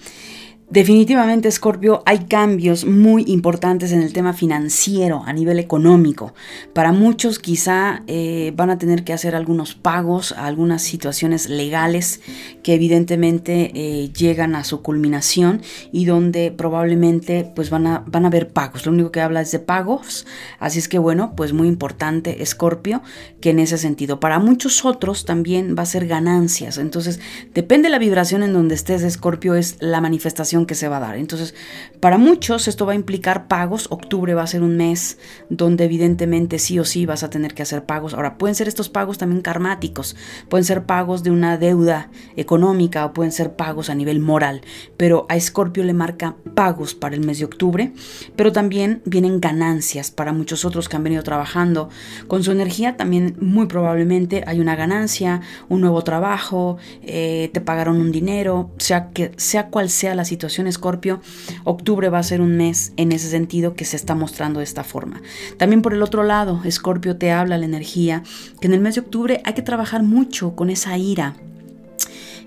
Definitivamente, 0.69 1.49
Scorpio, 1.49 2.03
hay 2.05 2.25
cambios 2.25 2.83
muy 2.83 3.23
importantes 3.27 3.93
en 3.93 4.01
el 4.01 4.11
tema 4.11 4.33
financiero 4.33 5.23
a 5.25 5.31
nivel 5.31 5.59
económico. 5.59 6.33
Para 6.73 6.91
muchos 6.91 7.39
quizá 7.39 8.03
eh, 8.07 8.51
van 8.53 8.69
a 8.69 8.77
tener 8.77 9.05
que 9.05 9.13
hacer 9.13 9.33
algunos 9.33 9.75
pagos 9.75 10.33
a 10.33 10.45
algunas 10.45 10.81
situaciones 10.81 11.47
legales 11.47 12.19
que 12.63 12.73
evidentemente 12.73 13.71
eh, 13.75 14.11
llegan 14.11 14.55
a 14.55 14.65
su 14.65 14.81
culminación 14.81 15.61
y 15.93 16.03
donde 16.03 16.51
probablemente 16.51 17.49
pues 17.55 17.69
van 17.69 17.87
a, 17.87 18.03
van 18.05 18.25
a 18.25 18.27
haber 18.27 18.49
pagos. 18.49 18.85
Lo 18.85 18.91
único 18.91 19.09
que 19.09 19.21
habla 19.21 19.39
es 19.39 19.53
de 19.53 19.59
pagos. 19.59 20.27
Así 20.59 20.79
es 20.79 20.89
que 20.89 20.99
bueno, 20.99 21.31
pues 21.37 21.53
muy 21.53 21.69
importante 21.69 22.45
Scorpio 22.45 23.01
que 23.39 23.51
en 23.51 23.59
ese 23.59 23.77
sentido. 23.77 24.19
Para 24.19 24.39
muchos 24.39 24.83
otros 24.83 25.23
también 25.23 25.77
va 25.79 25.83
a 25.83 25.85
ser 25.85 26.07
ganancias. 26.07 26.77
Entonces, 26.77 27.21
depende 27.53 27.87
de 27.87 27.91
la 27.91 27.99
vibración 27.99 28.43
en 28.43 28.51
donde 28.51 28.75
estés, 28.75 29.09
Scorpio, 29.13 29.55
es 29.55 29.77
la 29.79 30.01
manifestación 30.01 30.56
que 30.65 30.75
se 30.75 30.87
va 30.87 30.97
a 30.97 31.01
dar. 31.01 31.17
Entonces, 31.17 31.53
para 31.99 32.17
muchos 32.17 32.67
esto 32.67 32.85
va 32.85 32.93
a 32.93 32.95
implicar 32.95 33.47
pagos. 33.47 33.87
Octubre 33.89 34.33
va 34.33 34.43
a 34.43 34.47
ser 34.47 34.63
un 34.63 34.77
mes 34.77 35.17
donde 35.49 35.85
evidentemente 35.85 36.59
sí 36.59 36.79
o 36.79 36.85
sí 36.85 37.05
vas 37.05 37.23
a 37.23 37.29
tener 37.29 37.53
que 37.53 37.63
hacer 37.63 37.85
pagos. 37.85 38.13
Ahora, 38.13 38.37
pueden 38.37 38.55
ser 38.55 38.67
estos 38.67 38.89
pagos 38.89 39.17
también 39.17 39.41
karmáticos, 39.41 40.15
pueden 40.49 40.65
ser 40.65 40.85
pagos 40.85 41.23
de 41.23 41.31
una 41.31 41.57
deuda 41.57 42.09
económica 42.35 43.05
o 43.05 43.13
pueden 43.13 43.31
ser 43.31 43.55
pagos 43.55 43.89
a 43.89 43.95
nivel 43.95 44.19
moral, 44.19 44.61
pero 44.97 45.25
a 45.29 45.35
Escorpio 45.35 45.83
le 45.83 45.93
marca 45.93 46.35
pagos 46.55 46.95
para 46.95 47.15
el 47.15 47.25
mes 47.25 47.39
de 47.39 47.45
octubre, 47.45 47.91
pero 48.35 48.51
también 48.51 49.01
vienen 49.05 49.39
ganancias 49.39 50.11
para 50.11 50.33
muchos 50.33 50.65
otros 50.65 50.89
que 50.89 50.95
han 50.95 51.03
venido 51.03 51.23
trabajando 51.23 51.89
con 52.27 52.43
su 52.43 52.51
energía. 52.51 52.97
También 52.97 53.35
muy 53.39 53.67
probablemente 53.67 54.43
hay 54.47 54.59
una 54.59 54.75
ganancia, 54.75 55.41
un 55.69 55.81
nuevo 55.81 56.03
trabajo, 56.03 56.77
eh, 57.03 57.49
te 57.53 57.61
pagaron 57.61 57.97
un 57.97 58.11
dinero, 58.11 58.71
sea 58.77 59.09
que 59.09 59.31
sea 59.37 59.67
cual 59.67 59.89
sea 59.89 60.15
la 60.15 60.25
situación 60.25 60.46
Escorpio, 60.47 61.21
octubre 61.63 62.09
va 62.09 62.19
a 62.19 62.23
ser 62.23 62.41
un 62.41 62.57
mes 62.57 62.93
en 62.97 63.11
ese 63.11 63.29
sentido 63.29 63.75
que 63.75 63.85
se 63.85 63.95
está 63.95 64.15
mostrando 64.15 64.59
de 64.59 64.63
esta 64.63 64.83
forma. 64.83 65.21
También 65.57 65.81
por 65.81 65.93
el 65.93 66.01
otro 66.01 66.23
lado, 66.23 66.61
Escorpio 66.63 67.17
te 67.17 67.31
habla 67.31 67.57
la 67.57 67.65
energía, 67.65 68.23
que 68.59 68.67
en 68.67 68.73
el 68.73 68.79
mes 68.79 68.95
de 68.95 69.01
octubre 69.01 69.41
hay 69.43 69.53
que 69.53 69.61
trabajar 69.61 70.03
mucho 70.03 70.55
con 70.55 70.69
esa 70.69 70.97
ira. 70.97 71.35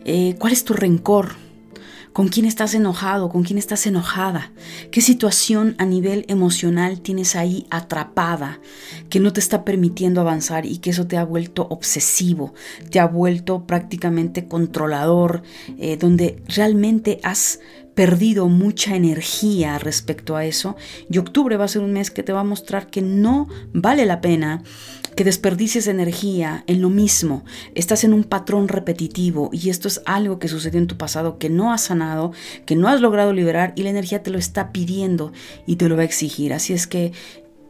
Eh, 0.05 0.37
¿Cuál 0.39 0.53
es 0.53 0.65
tu 0.65 0.73
rencor? 0.73 1.37
¿Con 2.13 2.27
quién 2.27 2.45
estás 2.45 2.75
enojado? 2.75 3.29
¿Con 3.29 3.45
quién 3.45 3.57
estás 3.57 3.87
enojada? 3.87 4.51
¿Qué 4.91 5.01
situación 5.01 5.77
a 5.79 5.85
nivel 5.85 6.25
emocional 6.27 7.01
tienes 7.01 7.37
ahí 7.37 7.67
atrapada 7.71 8.59
que 9.09 9.21
no 9.21 9.33
te 9.33 9.39
está 9.39 9.65
permitiendo 9.65 10.21
avanzar 10.21 10.67
y 10.67 10.79
que 10.79 10.91
eso 10.91 11.07
te 11.07 11.17
ha 11.17 11.25
vuelto 11.25 11.69
obsesivo, 11.71 12.53
te 12.91 12.99
ha 12.99 13.07
vuelto 13.07 13.65
prácticamente 13.65 14.49
controlador, 14.49 15.43
eh, 15.79 15.97
donde 15.97 16.43
realmente 16.49 17.21
has 17.23 17.61
perdido 17.94 18.48
mucha 18.48 18.96
energía 18.96 19.79
respecto 19.79 20.37
a 20.37 20.44
eso 20.44 20.76
y 21.11 21.18
octubre 21.18 21.57
va 21.57 21.64
a 21.64 21.68
ser 21.68 21.83
un 21.83 21.92
mes 21.92 22.11
que 22.11 22.22
te 22.22 22.33
va 22.33 22.40
a 22.40 22.44
mostrar 22.44 22.88
que 22.88 23.03
no 23.03 23.48
vale 23.72 24.07
la 24.07 24.20
pena 24.20 24.62
que 25.16 25.24
desperdicies 25.24 25.87
energía 25.87 26.64
en 26.66 26.81
lo 26.81 26.88
mismo. 26.88 27.44
Estás 27.74 28.05
en 28.05 28.14
un 28.14 28.24
patrón 28.24 28.68
repetitivo 28.68 29.50
y 29.53 29.70
esto 29.70 29.88
es 29.88 30.00
algo 30.07 30.38
que 30.38 30.48
sucedió 30.48 30.81
en 30.81 30.87
tu 30.87 30.96
pasado 30.96 31.38
que 31.38 31.50
no 31.50 31.72
has 31.72 31.83
sanado, 31.83 32.33
que 32.64 32.76
no 32.76 32.88
has 32.88 33.00
logrado 33.00 33.33
liberar 33.33 33.72
y 33.76 33.83
la 33.83 33.90
energía 33.90 34.22
te 34.22 34.31
lo 34.31 34.38
está 34.38 34.72
pidiendo 34.72 35.33
y 35.66 35.76
te 35.76 35.88
lo 35.88 35.96
va 35.96 36.03
a 36.03 36.07
exigir. 36.07 36.53
Así 36.53 36.72
es 36.72 36.87
que 36.87 37.12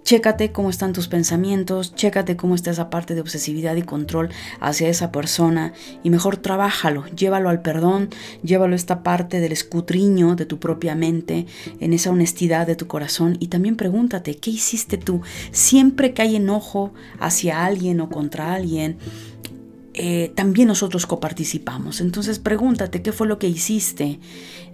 Chécate 0.02 0.50
cómo 0.50 0.70
están 0.70 0.92
tus 0.92 1.08
pensamientos, 1.08 1.94
chécate 1.94 2.36
cómo 2.36 2.54
está 2.54 2.70
esa 2.70 2.90
parte 2.90 3.14
de 3.14 3.20
obsesividad 3.20 3.76
y 3.76 3.82
control 3.82 4.30
hacia 4.58 4.88
esa 4.88 5.12
persona 5.12 5.72
y 6.02 6.10
mejor 6.10 6.36
trabájalo, 6.36 7.06
llévalo 7.08 7.48
al 7.48 7.62
perdón, 7.62 8.08
llévalo 8.42 8.72
a 8.72 8.76
esta 8.76 9.02
parte 9.02 9.40
del 9.40 9.52
escutriño 9.52 10.34
de 10.36 10.46
tu 10.46 10.58
propia 10.58 10.94
mente, 10.94 11.46
en 11.78 11.92
esa 11.92 12.10
honestidad 12.10 12.66
de 12.66 12.76
tu 12.76 12.86
corazón 12.86 13.36
y 13.40 13.48
también 13.48 13.76
pregúntate, 13.76 14.36
¿qué 14.36 14.50
hiciste 14.50 14.96
tú? 14.96 15.20
Siempre 15.52 16.12
que 16.12 16.22
hay 16.22 16.36
enojo 16.36 16.92
hacia 17.20 17.64
alguien 17.64 18.00
o 18.00 18.08
contra 18.08 18.54
alguien, 18.54 18.98
eh, 19.92 20.32
también 20.34 20.68
nosotros 20.68 21.04
coparticipamos. 21.06 22.00
Entonces 22.00 22.38
pregúntate 22.38 23.02
qué 23.02 23.12
fue 23.12 23.26
lo 23.26 23.38
que 23.38 23.48
hiciste. 23.48 24.18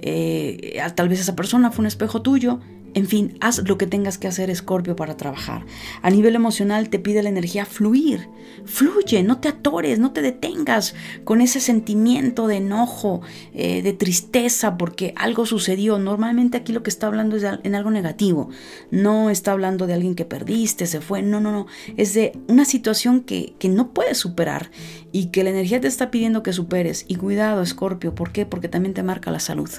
Eh, 0.01 0.79
tal 0.95 1.09
vez 1.09 1.21
esa 1.21 1.35
persona 1.35 1.71
fue 1.71 1.83
un 1.83 1.87
espejo 1.87 2.23
tuyo 2.23 2.61
en 2.97 3.07
fin, 3.07 3.37
haz 3.43 3.61
lo 3.69 3.77
que 3.77 3.87
tengas 3.87 4.17
que 4.17 4.27
hacer, 4.27 4.49
Escorpio, 4.49 4.97
para 4.97 5.19
trabajar. 5.19 5.67
A 6.01 6.09
nivel 6.09 6.35
emocional 6.35 6.89
te 6.89 6.99
pide 6.99 7.23
la 7.23 7.29
energía 7.29 7.67
fluir. 7.67 8.31
Fluye, 8.65 9.23
no 9.23 9.39
te 9.39 9.49
atores, 9.49 9.99
no 9.99 10.13
te 10.13 10.23
detengas 10.23 10.95
con 11.25 11.43
ese 11.43 11.61
sentimiento 11.61 12.47
de 12.47 12.57
enojo, 12.57 13.21
eh, 13.53 13.83
de 13.83 13.93
tristeza, 13.93 14.79
porque 14.79 15.13
algo 15.15 15.45
sucedió. 15.45 15.99
Normalmente 15.99 16.57
aquí 16.57 16.73
lo 16.73 16.83
que 16.83 16.89
está 16.89 17.07
hablando 17.07 17.37
es 17.37 17.45
en 17.45 17.75
algo 17.75 17.91
negativo. 17.91 18.49
No 18.91 19.29
está 19.29 19.53
hablando 19.53 19.87
de 19.87 19.93
alguien 19.93 20.15
que 20.15 20.25
perdiste, 20.25 20.87
se 20.87 21.03
fue. 21.03 21.21
No, 21.21 21.39
no, 21.39 21.53
no. 21.53 21.67
Es 21.99 22.15
de 22.15 22.33
una 22.49 22.65
situación 22.65 23.21
que, 23.21 23.57
que 23.59 23.69
no 23.69 23.93
puedes 23.93 24.17
superar 24.17 24.71
y 25.13 25.27
que 25.27 25.45
la 25.45 25.51
energía 25.51 25.83
te 25.83 25.89
está 25.89 26.11
pidiendo 26.11 26.43
que 26.43 26.55
superes. 26.55 27.05
Y 27.09 27.17
cuidado, 27.17 27.61
Escorpio, 27.61 28.15
¿por 28.15 28.33
qué? 28.33 28.47
Porque 28.47 28.69
también 28.69 28.95
te 28.95 29.03
marca 29.03 29.31
la 29.31 29.41
salud. 29.41 29.71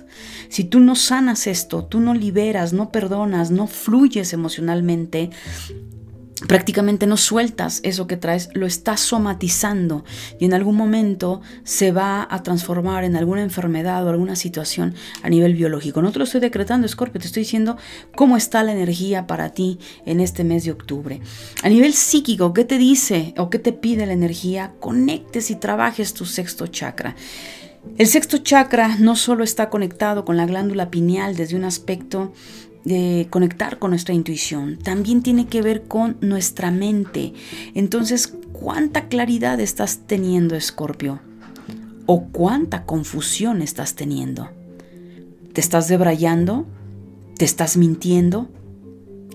Si 0.50 0.64
tú 0.64 0.80
no 0.80 0.96
sanas 0.96 1.48
esto, 1.48 1.84
tú 1.84 2.00
no 2.00 2.14
liberas, 2.14 2.74
no 2.74 2.92
perdonas, 2.92 3.07
no 3.10 3.68
fluyes 3.68 4.34
emocionalmente, 4.34 5.30
prácticamente 6.48 7.08
no 7.08 7.18
sueltas 7.18 7.80
eso 7.84 8.06
que 8.06 8.18
traes, 8.18 8.50
lo 8.54 8.68
estás 8.68 9.00
somatizando 9.00 10.06
y 10.40 10.46
en 10.46 10.54
algún 10.54 10.76
momento 10.76 11.42
se 11.64 11.92
va 11.92 12.28
a 12.30 12.44
transformar 12.44 13.04
en 13.04 13.16
alguna 13.16 13.42
enfermedad 13.42 14.06
o 14.06 14.10
alguna 14.10 14.36
situación 14.36 14.94
a 15.24 15.30
nivel 15.30 15.56
biológico. 15.56 16.02
No 16.02 16.12
te 16.12 16.20
lo 16.20 16.26
estoy 16.26 16.42
decretando, 16.42 16.88
Scorpio, 16.88 17.20
te 17.20 17.28
estoy 17.28 17.44
diciendo 17.44 17.78
cómo 18.16 18.38
está 18.38 18.64
la 18.64 18.72
energía 18.72 19.26
para 19.26 19.50
ti 19.50 19.80
en 20.06 20.20
este 20.20 20.44
mes 20.44 20.64
de 20.66 20.72
octubre. 20.72 21.22
A 21.64 21.70
nivel 21.70 21.94
psíquico, 21.94 22.54
¿qué 22.54 22.66
te 22.66 22.78
dice 22.78 23.34
o 23.38 23.50
qué 23.50 23.58
te 23.58 23.74
pide 23.74 24.06
la 24.06 24.14
energía? 24.14 24.74
Conectes 24.80 25.50
y 25.50 25.56
trabajes 25.56 26.14
tu 26.14 26.26
sexto 26.26 26.68
chakra. 26.68 27.16
El 27.98 28.08
sexto 28.08 28.38
chakra 28.40 28.98
no 29.00 29.16
solo 29.16 29.44
está 29.44 29.70
conectado 29.70 30.24
con 30.26 30.38
la 30.38 30.46
glándula 30.46 30.92
pineal 30.92 31.36
desde 31.36 31.56
un 31.56 31.64
aspecto 31.64 32.34
de 32.86 33.28
conectar 33.30 33.80
con 33.80 33.92
nuestra 33.92 34.14
intuición, 34.14 34.78
también 34.78 35.24
tiene 35.24 35.48
que 35.48 35.62
ver 35.62 35.84
con 35.84 36.18
nuestra 36.22 36.72
mente. 36.72 37.34
Entonces, 37.74 38.34
¿cuánta 38.54 39.08
claridad 39.08 39.60
estás 39.60 40.02
teniendo, 40.08 40.56
Escorpio? 40.56 41.20
o 42.08 42.24
cuánta 42.32 42.86
confusión 42.86 43.62
estás 43.62 43.94
teniendo. 43.94 44.50
¿Te 45.54 45.62
estás 45.62 45.88
debrayando? 45.88 46.66
¿Te 47.38 47.46
estás 47.46 47.78
mintiendo? 47.78 48.50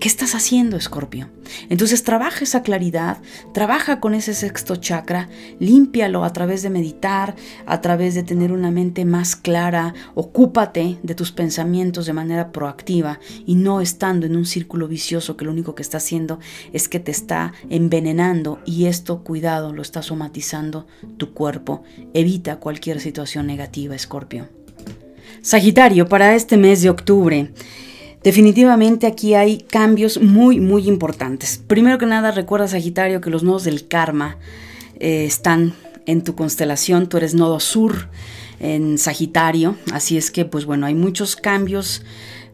¿Qué 0.03 0.09
estás 0.09 0.35
haciendo, 0.35 0.75
Escorpio? 0.75 1.29
Entonces 1.69 2.03
trabaja 2.03 2.43
esa 2.43 2.61
claridad, 2.61 3.19
trabaja 3.53 4.01
con 4.01 4.15
ese 4.15 4.33
sexto 4.33 4.75
chakra, 4.75 5.29
límpialo 5.59 6.25
a 6.25 6.33
través 6.33 6.61
de 6.61 6.69
meditar, 6.69 7.37
a 7.65 7.79
través 7.79 8.13
de 8.13 8.23
tener 8.23 8.51
una 8.51 8.69
mente 8.69 9.05
más 9.05 9.37
clara, 9.37 9.93
ocúpate 10.13 10.97
de 11.03 11.15
tus 11.15 11.31
pensamientos 11.31 12.05
de 12.05 12.11
manera 12.11 12.51
proactiva 12.51 13.21
y 13.45 13.55
no 13.55 13.79
estando 13.79 14.25
en 14.25 14.35
un 14.35 14.45
círculo 14.45 14.89
vicioso 14.89 15.37
que 15.37 15.45
lo 15.45 15.51
único 15.51 15.73
que 15.73 15.83
está 15.83 15.99
haciendo 15.99 16.37
es 16.73 16.89
que 16.89 16.99
te 16.99 17.11
está 17.11 17.53
envenenando 17.69 18.59
y 18.65 18.87
esto, 18.87 19.23
cuidado, 19.23 19.71
lo 19.71 19.81
está 19.81 20.01
somatizando 20.01 20.85
tu 21.15 21.33
cuerpo. 21.33 21.81
Evita 22.13 22.57
cualquier 22.57 22.99
situación 22.99 23.47
negativa, 23.47 23.95
Escorpio. 23.95 24.49
Sagitario, 25.41 26.09
para 26.09 26.35
este 26.35 26.57
mes 26.57 26.81
de 26.81 26.89
octubre, 26.89 27.53
Definitivamente 28.23 29.05
aquí 29.05 29.33
hay 29.33 29.57
cambios 29.57 30.21
muy, 30.21 30.59
muy 30.59 30.87
importantes. 30.87 31.61
Primero 31.67 31.97
que 31.97 32.05
nada, 32.05 32.31
recuerda 32.31 32.67
Sagitario 32.67 33.19
que 33.19 33.29
los 33.29 33.43
nodos 33.43 33.65
del 33.65 33.87
karma 33.87 34.37
eh, 34.99 35.25
están 35.25 35.73
en 36.05 36.23
tu 36.23 36.35
constelación, 36.35 37.07
tú 37.07 37.17
eres 37.17 37.33
nodo 37.33 37.59
sur 37.59 38.07
en 38.59 38.97
Sagitario, 38.97 39.75
así 39.91 40.17
es 40.17 40.31
que 40.31 40.45
pues 40.45 40.65
bueno, 40.65 40.85
hay 40.85 40.95
muchos 40.95 41.35
cambios 41.35 42.03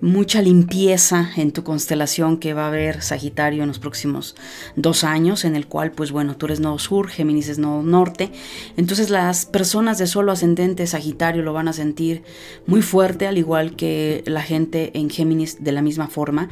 mucha 0.01 0.41
limpieza 0.41 1.29
en 1.35 1.51
tu 1.51 1.63
constelación 1.63 2.37
que 2.37 2.53
va 2.53 2.65
a 2.65 2.67
haber 2.67 3.01
Sagitario 3.01 3.63
en 3.63 3.67
los 3.67 3.79
próximos 3.79 4.35
dos 4.75 5.03
años, 5.03 5.45
en 5.45 5.55
el 5.55 5.67
cual, 5.67 5.91
pues 5.91 6.11
bueno, 6.11 6.37
tú 6.37 6.45
eres 6.45 6.59
nodo 6.59 6.79
sur, 6.79 7.09
Géminis 7.09 7.49
es 7.49 7.59
nodo 7.59 7.83
norte. 7.83 8.31
Entonces 8.77 9.09
las 9.09 9.45
personas 9.45 9.97
de 9.97 10.07
solo 10.07 10.31
ascendente 10.31 10.87
Sagitario 10.87 11.43
lo 11.43 11.53
van 11.53 11.67
a 11.67 11.73
sentir 11.73 12.23
muy 12.65 12.81
fuerte, 12.81 13.27
al 13.27 13.37
igual 13.37 13.75
que 13.75 14.23
la 14.25 14.41
gente 14.41 14.91
en 14.93 15.09
Géminis 15.09 15.63
de 15.63 15.71
la 15.71 15.81
misma 15.81 16.07
forma. 16.07 16.49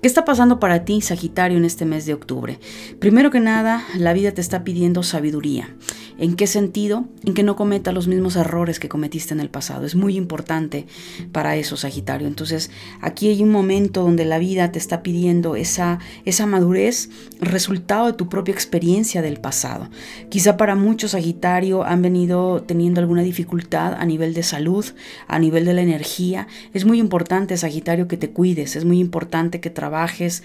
¿Qué 0.00 0.06
está 0.06 0.24
pasando 0.24 0.60
para 0.60 0.84
ti, 0.84 1.00
Sagitario, 1.00 1.58
en 1.58 1.64
este 1.64 1.84
mes 1.84 2.06
de 2.06 2.14
octubre? 2.14 2.58
Primero 2.98 3.30
que 3.30 3.40
nada, 3.40 3.84
la 3.96 4.12
vida 4.12 4.32
te 4.32 4.40
está 4.40 4.64
pidiendo 4.64 5.02
sabiduría. 5.02 5.74
¿En 6.20 6.36
qué 6.36 6.46
sentido? 6.46 7.06
En 7.24 7.32
que 7.32 7.42
no 7.42 7.56
cometa 7.56 7.92
los 7.92 8.06
mismos 8.06 8.36
errores 8.36 8.78
que 8.78 8.90
cometiste 8.90 9.32
en 9.32 9.40
el 9.40 9.48
pasado. 9.48 9.86
Es 9.86 9.94
muy 9.94 10.18
importante 10.18 10.84
para 11.32 11.56
eso, 11.56 11.78
Sagitario. 11.78 12.28
Entonces, 12.28 12.70
aquí 13.00 13.28
hay 13.28 13.42
un 13.42 13.48
momento 13.48 14.02
donde 14.02 14.26
la 14.26 14.38
vida 14.38 14.70
te 14.70 14.78
está 14.78 15.02
pidiendo 15.02 15.56
esa, 15.56 15.98
esa 16.26 16.44
madurez, 16.44 17.08
resultado 17.40 18.06
de 18.06 18.12
tu 18.12 18.28
propia 18.28 18.52
experiencia 18.52 19.22
del 19.22 19.40
pasado. 19.40 19.88
Quizá 20.28 20.58
para 20.58 20.74
muchos, 20.74 21.12
Sagitario, 21.12 21.84
han 21.84 22.02
venido 22.02 22.64
teniendo 22.64 23.00
alguna 23.00 23.22
dificultad 23.22 23.94
a 23.94 24.04
nivel 24.04 24.34
de 24.34 24.42
salud, 24.42 24.84
a 25.26 25.38
nivel 25.38 25.64
de 25.64 25.72
la 25.72 25.80
energía. 25.80 26.48
Es 26.74 26.84
muy 26.84 26.98
importante, 26.98 27.56
Sagitario, 27.56 28.08
que 28.08 28.18
te 28.18 28.28
cuides. 28.28 28.76
Es 28.76 28.84
muy 28.84 29.00
importante 29.00 29.60
que 29.60 29.70
trabajes, 29.70 30.42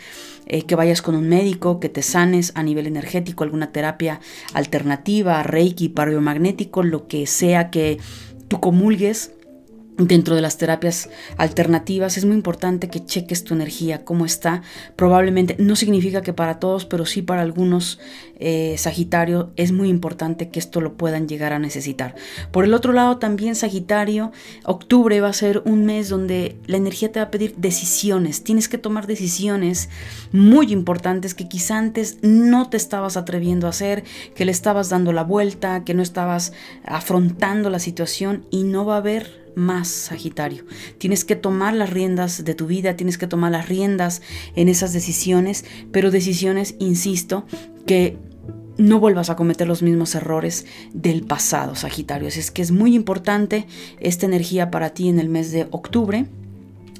eh, 0.47 0.63
que 0.63 0.75
vayas 0.75 1.01
con 1.01 1.15
un 1.15 1.27
médico, 1.29 1.79
que 1.79 1.89
te 1.89 2.01
sanes 2.01 2.51
a 2.55 2.63
nivel 2.63 2.87
energético, 2.87 3.43
alguna 3.43 3.71
terapia 3.71 4.19
alternativa, 4.53 5.43
reiki, 5.43 5.93
magnético, 6.21 6.83
lo 6.83 7.07
que 7.07 7.27
sea 7.27 7.69
que 7.69 7.97
tú 8.47 8.59
comulgues 8.59 9.34
dentro 9.97 10.35
de 10.35 10.41
las 10.41 10.57
terapias 10.57 11.09
alternativas 11.37 12.17
es 12.17 12.25
muy 12.25 12.35
importante 12.35 12.89
que 12.89 13.05
cheques 13.05 13.43
tu 13.43 13.53
energía, 13.53 14.03
cómo 14.03 14.25
está. 14.25 14.61
Probablemente 14.95 15.55
no 15.59 15.75
significa 15.75 16.21
que 16.21 16.33
para 16.33 16.59
todos, 16.59 16.85
pero 16.85 17.05
sí 17.05 17.21
para 17.21 17.41
algunos 17.41 17.99
eh, 18.37 18.75
Sagitario 18.77 19.51
es 19.55 19.71
muy 19.71 19.89
importante 19.89 20.49
que 20.49 20.59
esto 20.59 20.81
lo 20.81 20.97
puedan 20.97 21.27
llegar 21.27 21.53
a 21.53 21.59
necesitar. 21.59 22.15
Por 22.51 22.65
el 22.65 22.73
otro 22.73 22.91
lado, 22.91 23.17
también 23.17 23.55
Sagitario, 23.55 24.31
octubre 24.65 25.21
va 25.21 25.29
a 25.29 25.33
ser 25.33 25.61
un 25.65 25.85
mes 25.85 26.09
donde 26.09 26.57
la 26.67 26.77
energía 26.77 27.11
te 27.11 27.19
va 27.19 27.27
a 27.27 27.31
pedir 27.31 27.55
decisiones. 27.55 28.43
Tienes 28.43 28.67
que 28.67 28.77
tomar 28.77 29.07
decisiones 29.07 29.89
muy 30.31 30.73
importantes 30.73 31.33
que 31.33 31.47
quizá 31.47 31.77
antes 31.77 32.17
no 32.21 32.69
te 32.69 32.77
estabas 32.77 33.15
atreviendo 33.15 33.67
a 33.67 33.69
hacer, 33.69 34.03
que 34.35 34.45
le 34.45 34.51
estabas 34.51 34.89
dando 34.89 35.13
la 35.13 35.23
vuelta, 35.23 35.83
que 35.85 35.93
no 35.93 36.01
estabas 36.01 36.51
afrontando 36.83 37.69
la 37.69 37.79
situación 37.79 38.45
y 38.51 38.63
no 38.63 38.85
va 38.85 38.95
a 38.95 38.97
haber 38.97 39.44
más, 39.55 39.87
Sagitario. 39.87 40.65
Tienes 40.97 41.25
que 41.25 41.35
tomar 41.35 41.73
las 41.73 41.89
riendas 41.89 42.43
de 42.43 42.55
tu 42.55 42.67
vida, 42.67 42.95
tienes 42.95 43.17
que 43.17 43.27
tomar 43.27 43.51
las 43.51 43.69
riendas 43.69 44.21
en 44.55 44.69
esas 44.69 44.93
decisiones, 44.93 45.65
pero 45.91 46.11
decisiones, 46.11 46.75
insisto, 46.79 47.45
que 47.85 48.17
no 48.77 48.99
vuelvas 48.99 49.29
a 49.29 49.35
cometer 49.35 49.67
los 49.67 49.81
mismos 49.81 50.15
errores 50.15 50.65
del 50.93 51.23
pasado, 51.23 51.75
Sagitario. 51.75 52.27
Así 52.27 52.39
es 52.39 52.51
que 52.51 52.61
es 52.61 52.71
muy 52.71 52.95
importante 52.95 53.67
esta 53.99 54.25
energía 54.25 54.71
para 54.71 54.89
ti 54.89 55.09
en 55.09 55.19
el 55.19 55.29
mes 55.29 55.51
de 55.51 55.67
octubre. 55.71 56.25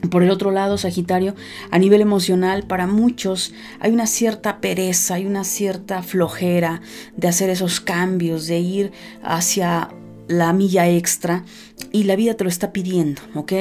Por 0.09 0.23
el 0.23 0.29
otro 0.29 0.51
lado, 0.51 0.77
Sagitario, 0.77 1.35
a 1.71 1.79
nivel 1.79 2.01
emocional, 2.01 2.63
para 2.63 2.85
muchos 2.85 3.53
hay 3.79 3.91
una 3.91 4.07
cierta 4.07 4.61
pereza, 4.61 5.15
hay 5.15 5.25
una 5.25 5.43
cierta 5.43 6.03
flojera 6.03 6.81
de 7.17 7.27
hacer 7.27 7.49
esos 7.49 7.79
cambios, 7.81 8.45
de 8.47 8.59
ir 8.59 8.91
hacia 9.23 9.89
la 10.27 10.53
milla 10.53 10.89
extra 10.89 11.43
y 11.91 12.03
la 12.03 12.15
vida 12.15 12.35
te 12.35 12.43
lo 12.43 12.49
está 12.49 12.71
pidiendo, 12.71 13.21
¿ok? 13.35 13.53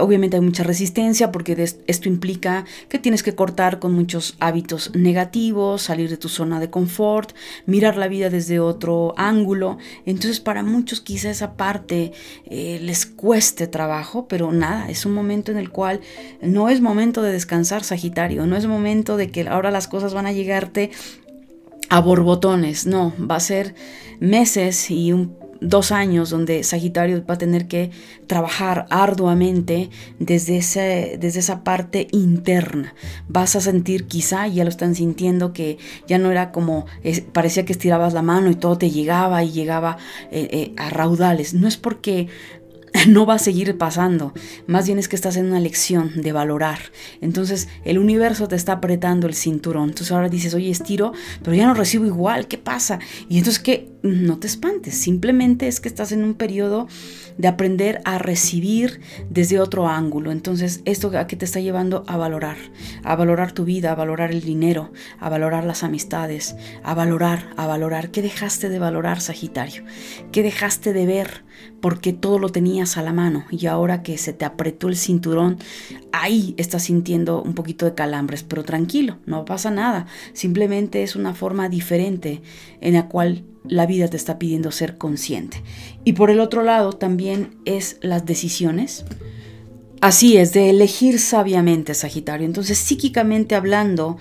Obviamente 0.00 0.36
hay 0.36 0.42
mucha 0.42 0.62
resistencia 0.62 1.30
porque 1.30 1.52
esto 1.86 2.08
implica 2.08 2.64
que 2.88 2.98
tienes 2.98 3.22
que 3.22 3.34
cortar 3.34 3.78
con 3.78 3.92
muchos 3.92 4.36
hábitos 4.40 4.94
negativos, 4.94 5.82
salir 5.82 6.10
de 6.10 6.16
tu 6.16 6.28
zona 6.28 6.60
de 6.60 6.70
confort, 6.70 7.32
mirar 7.66 7.96
la 7.96 8.08
vida 8.08 8.30
desde 8.30 8.60
otro 8.60 9.14
ángulo. 9.16 9.78
Entonces 10.06 10.40
para 10.40 10.62
muchos 10.62 11.00
quizá 11.00 11.30
esa 11.30 11.54
parte 11.54 12.12
eh, 12.46 12.80
les 12.82 13.06
cueste 13.06 13.66
trabajo, 13.66 14.26
pero 14.28 14.52
nada, 14.52 14.88
es 14.90 15.06
un 15.06 15.12
momento 15.12 15.52
en 15.52 15.58
el 15.58 15.70
cual 15.70 16.00
no 16.42 16.68
es 16.68 16.80
momento 16.80 17.22
de 17.22 17.32
descansar, 17.32 17.84
Sagitario, 17.84 18.46
no 18.46 18.56
es 18.56 18.66
momento 18.66 19.16
de 19.16 19.30
que 19.30 19.48
ahora 19.48 19.70
las 19.70 19.88
cosas 19.88 20.14
van 20.14 20.26
a 20.26 20.32
llegarte 20.32 20.90
a 21.88 22.00
borbotones, 22.00 22.86
no, 22.86 23.12
va 23.18 23.36
a 23.36 23.40
ser 23.40 23.74
meses 24.20 24.90
y 24.90 25.12
un 25.12 25.36
dos 25.60 25.92
años 25.92 26.30
donde 26.30 26.62
Sagitario 26.64 27.24
va 27.24 27.34
a 27.34 27.38
tener 27.38 27.68
que 27.68 27.90
trabajar 28.26 28.86
arduamente 28.90 29.90
desde, 30.18 30.58
ese, 30.58 31.18
desde 31.20 31.40
esa 31.40 31.62
parte 31.64 32.08
interna. 32.12 32.94
Vas 33.28 33.56
a 33.56 33.60
sentir 33.60 34.06
quizá, 34.06 34.46
ya 34.48 34.64
lo 34.64 34.70
están 34.70 34.94
sintiendo, 34.94 35.52
que 35.52 35.78
ya 36.06 36.18
no 36.18 36.30
era 36.30 36.52
como, 36.52 36.86
parecía 37.32 37.64
que 37.64 37.72
estirabas 37.72 38.14
la 38.14 38.22
mano 38.22 38.50
y 38.50 38.54
todo 38.54 38.78
te 38.78 38.90
llegaba 38.90 39.44
y 39.44 39.50
llegaba 39.50 39.98
eh, 40.30 40.48
eh, 40.50 40.72
a 40.76 40.90
raudales. 40.90 41.54
No 41.54 41.68
es 41.68 41.76
porque 41.76 42.28
no 43.08 43.26
va 43.26 43.34
a 43.34 43.38
seguir 43.38 43.76
pasando. 43.78 44.32
Más 44.66 44.86
bien 44.86 44.98
es 44.98 45.08
que 45.08 45.16
estás 45.16 45.36
en 45.36 45.46
una 45.46 45.60
lección 45.60 46.22
de 46.22 46.32
valorar. 46.32 46.78
Entonces 47.20 47.68
el 47.84 47.98
universo 47.98 48.48
te 48.48 48.56
está 48.56 48.74
apretando 48.74 49.26
el 49.26 49.34
cinturón. 49.34 49.90
Entonces 49.90 50.12
ahora 50.12 50.28
dices, 50.28 50.54
oye, 50.54 50.70
estiro, 50.70 51.12
pero 51.42 51.54
ya 51.54 51.66
no 51.66 51.74
recibo 51.74 52.06
igual. 52.06 52.48
¿Qué 52.48 52.58
pasa? 52.58 52.98
Y 53.28 53.38
entonces 53.38 53.62
que 53.62 53.90
no 54.02 54.38
te 54.38 54.46
espantes. 54.46 54.94
Simplemente 54.96 55.68
es 55.68 55.80
que 55.80 55.88
estás 55.88 56.12
en 56.12 56.24
un 56.24 56.34
periodo 56.34 56.88
de 57.36 57.48
aprender 57.48 58.00
a 58.04 58.18
recibir 58.18 59.00
desde 59.28 59.60
otro 59.60 59.88
ángulo. 59.88 60.32
Entonces 60.32 60.80
esto 60.84 61.10
a 61.16 61.26
qué 61.26 61.36
te 61.36 61.44
está 61.44 61.60
llevando 61.60 62.04
a 62.06 62.16
valorar. 62.16 62.56
A 63.04 63.14
valorar 63.16 63.52
tu 63.52 63.64
vida, 63.64 63.92
a 63.92 63.94
valorar 63.94 64.30
el 64.32 64.40
dinero, 64.40 64.92
a 65.18 65.28
valorar 65.28 65.64
las 65.64 65.82
amistades, 65.82 66.56
a 66.82 66.94
valorar, 66.94 67.50
a 67.56 67.66
valorar. 67.66 68.10
¿Qué 68.10 68.22
dejaste 68.22 68.68
de 68.68 68.78
valorar, 68.78 69.20
Sagitario? 69.20 69.84
¿Qué 70.32 70.42
dejaste 70.42 70.92
de 70.92 71.06
ver? 71.06 71.50
porque 71.80 72.12
todo 72.12 72.38
lo 72.38 72.50
tenías 72.50 72.79
a 72.80 73.02
la 73.02 73.12
mano 73.12 73.44
y 73.50 73.66
ahora 73.66 74.02
que 74.02 74.16
se 74.18 74.32
te 74.32 74.44
apretó 74.44 74.88
el 74.88 74.96
cinturón, 74.96 75.58
ahí 76.12 76.54
estás 76.56 76.84
sintiendo 76.84 77.42
un 77.42 77.54
poquito 77.54 77.84
de 77.84 77.94
calambres, 77.94 78.42
pero 78.42 78.64
tranquilo, 78.64 79.18
no 79.26 79.44
pasa 79.44 79.70
nada, 79.70 80.06
simplemente 80.32 81.02
es 81.02 81.14
una 81.14 81.34
forma 81.34 81.68
diferente 81.68 82.42
en 82.80 82.94
la 82.94 83.08
cual 83.08 83.44
la 83.64 83.86
vida 83.86 84.08
te 84.08 84.16
está 84.16 84.38
pidiendo 84.38 84.72
ser 84.72 84.96
consciente. 84.96 85.62
Y 86.04 86.14
por 86.14 86.30
el 86.30 86.40
otro 86.40 86.62
lado 86.62 86.92
también 86.92 87.56
es 87.64 87.98
las 88.00 88.24
decisiones. 88.24 89.04
Así 90.00 90.38
es, 90.38 90.54
de 90.54 90.70
elegir 90.70 91.18
sabiamente, 91.18 91.92
Sagitario. 91.92 92.46
Entonces, 92.46 92.78
psíquicamente 92.78 93.54
hablando, 93.54 94.16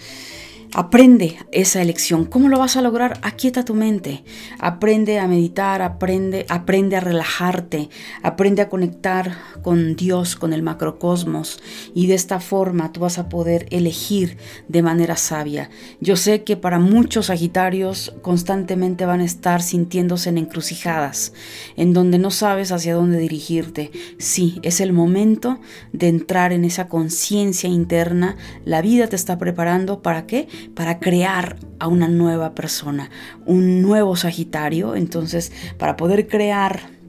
Aprende 0.76 1.38
esa 1.52 1.82
elección. 1.82 2.26
¿Cómo 2.26 2.48
lo 2.48 2.60
vas 2.60 2.78
a 2.78 2.84
lograr? 2.84 3.20
Aquieta 3.24 3.66
tu 3.66 3.74
mente. 3.74 4.24
Aprende 4.60 5.18
a 5.18 5.28
meditar, 5.28 5.82
aprende, 5.82 6.46
aprende 6.48 6.96
a 6.96 7.00
relajarte, 7.00 7.90
aprende 8.22 8.62
a 8.62 8.70
conectar 8.70 9.36
con 9.64 9.96
Dios, 9.96 10.36
con 10.36 10.54
el 10.54 10.62
macrocosmos. 10.62 11.60
Y 11.96 12.06
de 12.06 12.14
esta 12.14 12.40
forma 12.40 12.92
tú 12.92 13.00
vas 13.00 13.18
a 13.18 13.30
poder 13.30 13.66
elegir 13.72 14.38
de 14.68 14.84
manera 14.84 15.16
sabia. 15.16 15.72
Yo 16.02 16.16
sé 16.16 16.44
que 16.44 16.56
para 16.56 16.78
muchos 16.78 17.28
Sagitarios 17.28 18.14
constantemente 18.22 19.06
van 19.06 19.22
a 19.22 19.26
estar 19.26 19.64
sintiéndose 19.64 20.30
en 20.30 20.38
encrucijadas, 20.38 21.34
en 21.78 21.94
donde 21.94 22.20
no 22.20 22.30
sabes 22.30 22.72
hacia 22.72 22.94
dónde 22.94 23.18
dirigirte. 23.18 23.90
Sí, 24.20 24.60
es 24.62 24.82
el 24.82 24.94
momento 24.94 25.60
de 25.94 26.10
entrar 26.10 26.54
en 26.54 26.64
esa 26.64 26.88
conciencia 26.88 27.70
interna. 27.70 28.38
La 28.66 28.84
vida 28.84 29.08
te 29.08 29.16
está 29.16 29.40
preparando 29.40 30.04
para 30.04 30.28
qué? 30.28 30.48
Para 30.74 31.00
crear 31.00 31.58
a 31.80 31.88
una 31.88 32.08
nueva 32.08 32.54
persona, 32.56 33.10
un 33.46 33.82
nuevo 33.82 34.16
Sagitario. 34.16 34.96
Entonces, 34.96 35.52
para 35.78 35.96
poder 35.96 36.28
crear 36.28 37.00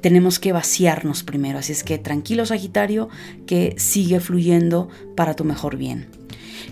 tenemos 0.00 0.38
que 0.38 0.52
vaciarnos 0.52 1.22
primero. 1.22 1.58
Así 1.58 1.72
es 1.72 1.82
que 1.82 1.98
tranquilo 1.98 2.44
Sagitario, 2.44 3.08
que 3.46 3.74
sigue 3.78 4.20
fluyendo 4.20 4.88
para 5.16 5.34
tu 5.34 5.44
mejor 5.44 5.76
bien. 5.76 6.08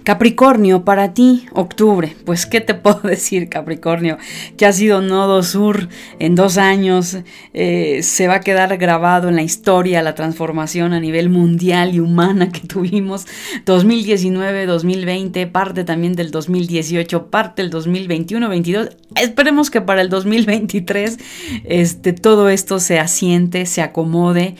Capricornio, 0.05 0.85
para 0.85 1.15
ti, 1.15 1.47
octubre. 1.53 2.17
Pues, 2.25 2.47
¿qué 2.47 2.61
te 2.61 2.75
puedo 2.83 3.01
decir, 3.01 3.49
Capricornio? 3.49 4.19
Que 4.57 4.67
ha 4.67 4.73
sido 4.73 5.01
nodo 5.01 5.43
sur 5.43 5.89
en 6.19 6.35
dos 6.35 6.59
años. 6.59 7.19
Eh, 7.55 8.01
se 8.03 8.27
va 8.27 8.35
a 8.37 8.41
quedar 8.41 8.77
grabado 8.79 9.29
en 9.29 9.37
la 9.37 9.43
historia 9.43 10.03
la 10.03 10.15
transformación 10.15 10.93
a 10.93 11.01
nivel 11.01 11.29
mundial 11.29 11.95
y 11.95 12.01
humana 12.01 12.51
que 12.51 12.61
tuvimos. 12.61 13.27
2019, 13.65 14.67
2020, 14.67 15.47
parte 15.47 15.85
también 15.85 16.15
del 16.15 16.31
2018, 16.31 17.27
parte 17.31 17.63
del 17.63 17.71
2021, 17.71 18.49
22. 18.49 18.91
Esperemos 19.21 19.71
que 19.71 19.81
para 19.81 20.01
el 20.01 20.09
2023 20.09 21.19
este, 21.65 22.13
todo 22.13 22.49
esto 22.49 22.81
se 22.81 22.99
asiente, 22.99 23.67
se 23.67 23.83
acomode 23.83 24.57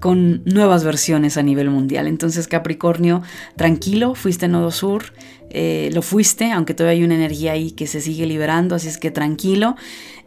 con 0.00 0.42
nuevas 0.44 0.84
versiones 0.84 1.36
a 1.36 1.42
nivel 1.42 1.70
mundial. 1.70 2.06
Entonces 2.06 2.48
Capricornio, 2.48 3.22
tranquilo, 3.56 4.14
fuiste 4.14 4.48
nodo 4.48 4.70
sur, 4.70 5.12
eh, 5.50 5.90
lo 5.92 6.02
fuiste, 6.02 6.52
aunque 6.52 6.74
todavía 6.74 6.98
hay 6.98 7.04
una 7.04 7.14
energía 7.14 7.52
ahí 7.52 7.70
que 7.70 7.86
se 7.86 8.00
sigue 8.00 8.26
liberando, 8.26 8.74
así 8.74 8.88
es 8.88 8.98
que 8.98 9.10
tranquilo. 9.10 9.76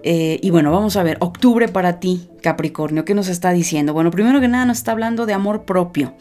Eh, 0.01 0.39
y 0.41 0.49
bueno, 0.49 0.71
vamos 0.71 0.95
a 0.95 1.03
ver, 1.03 1.17
octubre 1.19 1.67
para 1.67 1.99
ti, 1.99 2.29
Capricornio, 2.41 3.03
¿qué 3.03 3.13
nos 3.13 3.27
está 3.27 3.51
diciendo? 3.51 3.93
Bueno, 3.93 4.11
primero 4.11 4.39
que 4.39 4.47
nada 4.47 4.65
nos 4.65 4.77
está 4.77 4.93
hablando 4.93 5.25
de 5.25 5.33
amor 5.33 5.65
propio. 5.65 6.15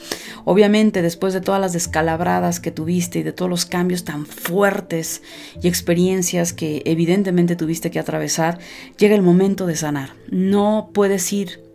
Obviamente, 0.45 1.01
después 1.01 1.33
de 1.33 1.41
todas 1.41 1.61
las 1.61 1.73
descalabradas 1.73 2.59
que 2.59 2.73
tuviste 2.73 3.21
y 3.21 3.23
de 3.23 3.33
todos 3.33 3.49
los 3.49 3.67
cambios 3.67 4.05
tan 4.05 4.27
fuertes 4.27 5.23
y 5.63 5.69
experiencias 5.69 6.53
que 6.53 6.83
evidentemente 6.87 7.55
tuviste 7.55 7.93
que 7.93 8.01
atravesar, 8.01 8.59
llega 8.99 9.15
el 9.15 9.23
momento 9.23 9.67
de 9.67 9.77
sanar. 9.77 10.11
No 10.29 10.91
puedes 10.93 11.33
ir 11.33 11.68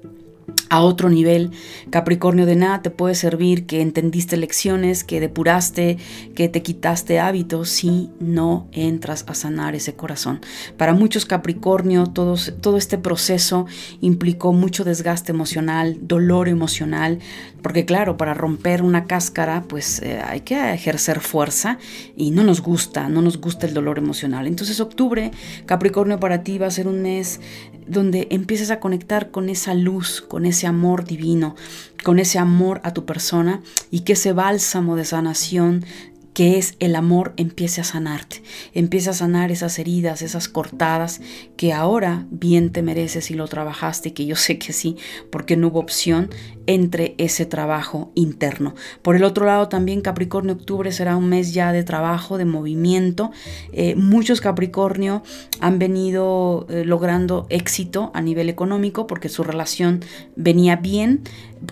a 0.69 0.81
otro 0.81 1.09
nivel. 1.09 1.51
Capricornio 1.89 2.45
de 2.45 2.55
nada 2.55 2.81
te 2.81 2.89
puede 2.89 3.15
servir 3.15 3.65
que 3.65 3.81
entendiste 3.81 4.37
lecciones, 4.37 5.03
que 5.03 5.19
depuraste, 5.19 5.97
que 6.35 6.49
te 6.49 6.63
quitaste 6.63 7.19
hábitos 7.19 7.69
si 7.69 8.09
no 8.19 8.67
entras 8.71 9.25
a 9.27 9.35
sanar 9.35 9.75
ese 9.75 9.93
corazón. 9.93 10.41
Para 10.77 10.93
muchos 10.93 11.25
Capricornio 11.25 12.05
todo 12.07 12.77
este 12.77 12.97
proceso 12.97 13.67
implicó 14.01 14.53
mucho 14.53 14.83
desgaste 14.83 15.31
emocional, 15.31 15.97
dolor 16.01 16.49
emocional, 16.49 17.19
porque 17.61 17.85
claro, 17.85 18.17
para 18.17 18.33
romper 18.33 18.81
una 18.81 19.05
cáscara 19.05 19.63
pues 19.67 20.01
eh, 20.01 20.21
hay 20.25 20.41
que 20.41 20.73
ejercer 20.73 21.19
fuerza 21.19 21.77
y 22.17 22.31
no 22.31 22.43
nos 22.43 22.61
gusta, 22.61 23.09
no 23.09 23.21
nos 23.21 23.39
gusta 23.39 23.67
el 23.67 23.73
dolor 23.73 23.97
emocional. 23.97 24.47
Entonces 24.47 24.79
octubre, 24.79 25.31
Capricornio 25.65 26.19
para 26.19 26.43
ti 26.43 26.57
va 26.57 26.67
a 26.67 26.71
ser 26.71 26.87
un 26.87 27.01
mes 27.01 27.39
donde 27.87 28.27
empieces 28.31 28.71
a 28.71 28.79
conectar 28.79 29.31
con 29.31 29.49
esa 29.49 29.73
luz, 29.73 30.21
con 30.21 30.45
ese 30.45 30.67
amor 30.67 31.05
divino, 31.05 31.55
con 32.03 32.19
ese 32.19 32.39
amor 32.39 32.81
a 32.83 32.93
tu 32.93 33.05
persona 33.05 33.61
y 33.91 34.01
que 34.01 34.13
ese 34.13 34.33
bálsamo 34.33 34.95
de 34.95 35.05
sanación 35.05 35.85
que 36.33 36.57
es 36.57 36.75
el 36.79 36.95
amor, 36.95 37.33
empiece 37.37 37.81
a 37.81 37.83
sanarte, 37.83 38.43
empiece 38.73 39.09
a 39.09 39.13
sanar 39.13 39.51
esas 39.51 39.77
heridas, 39.79 40.21
esas 40.21 40.47
cortadas 40.47 41.21
que 41.57 41.73
ahora 41.73 42.25
bien 42.31 42.71
te 42.71 42.81
mereces 42.81 43.31
y 43.31 43.35
lo 43.35 43.47
trabajaste, 43.47 44.09
y 44.09 44.11
que 44.13 44.25
yo 44.25 44.35
sé 44.37 44.57
que 44.57 44.73
sí, 44.73 44.97
porque 45.29 45.57
no 45.57 45.67
hubo 45.67 45.79
opción 45.79 46.29
entre 46.65 47.15
ese 47.17 47.45
trabajo 47.45 48.11
interno. 48.15 48.73
Por 49.01 49.15
el 49.15 49.23
otro 49.23 49.45
lado, 49.45 49.67
también 49.67 50.01
Capricornio 50.01 50.53
Octubre 50.53 50.91
será 50.91 51.17
un 51.17 51.27
mes 51.27 51.53
ya 51.53 51.71
de 51.71 51.83
trabajo, 51.83 52.37
de 52.37 52.45
movimiento. 52.45 53.31
Eh, 53.73 53.95
muchos 53.95 54.39
Capricornio 54.39 55.23
han 55.59 55.77
venido 55.77 56.65
eh, 56.69 56.85
logrando 56.85 57.47
éxito 57.49 58.11
a 58.13 58.21
nivel 58.21 58.49
económico 58.49 59.07
porque 59.07 59.29
su 59.29 59.43
relación 59.43 60.01
venía 60.35 60.77
bien 60.77 61.21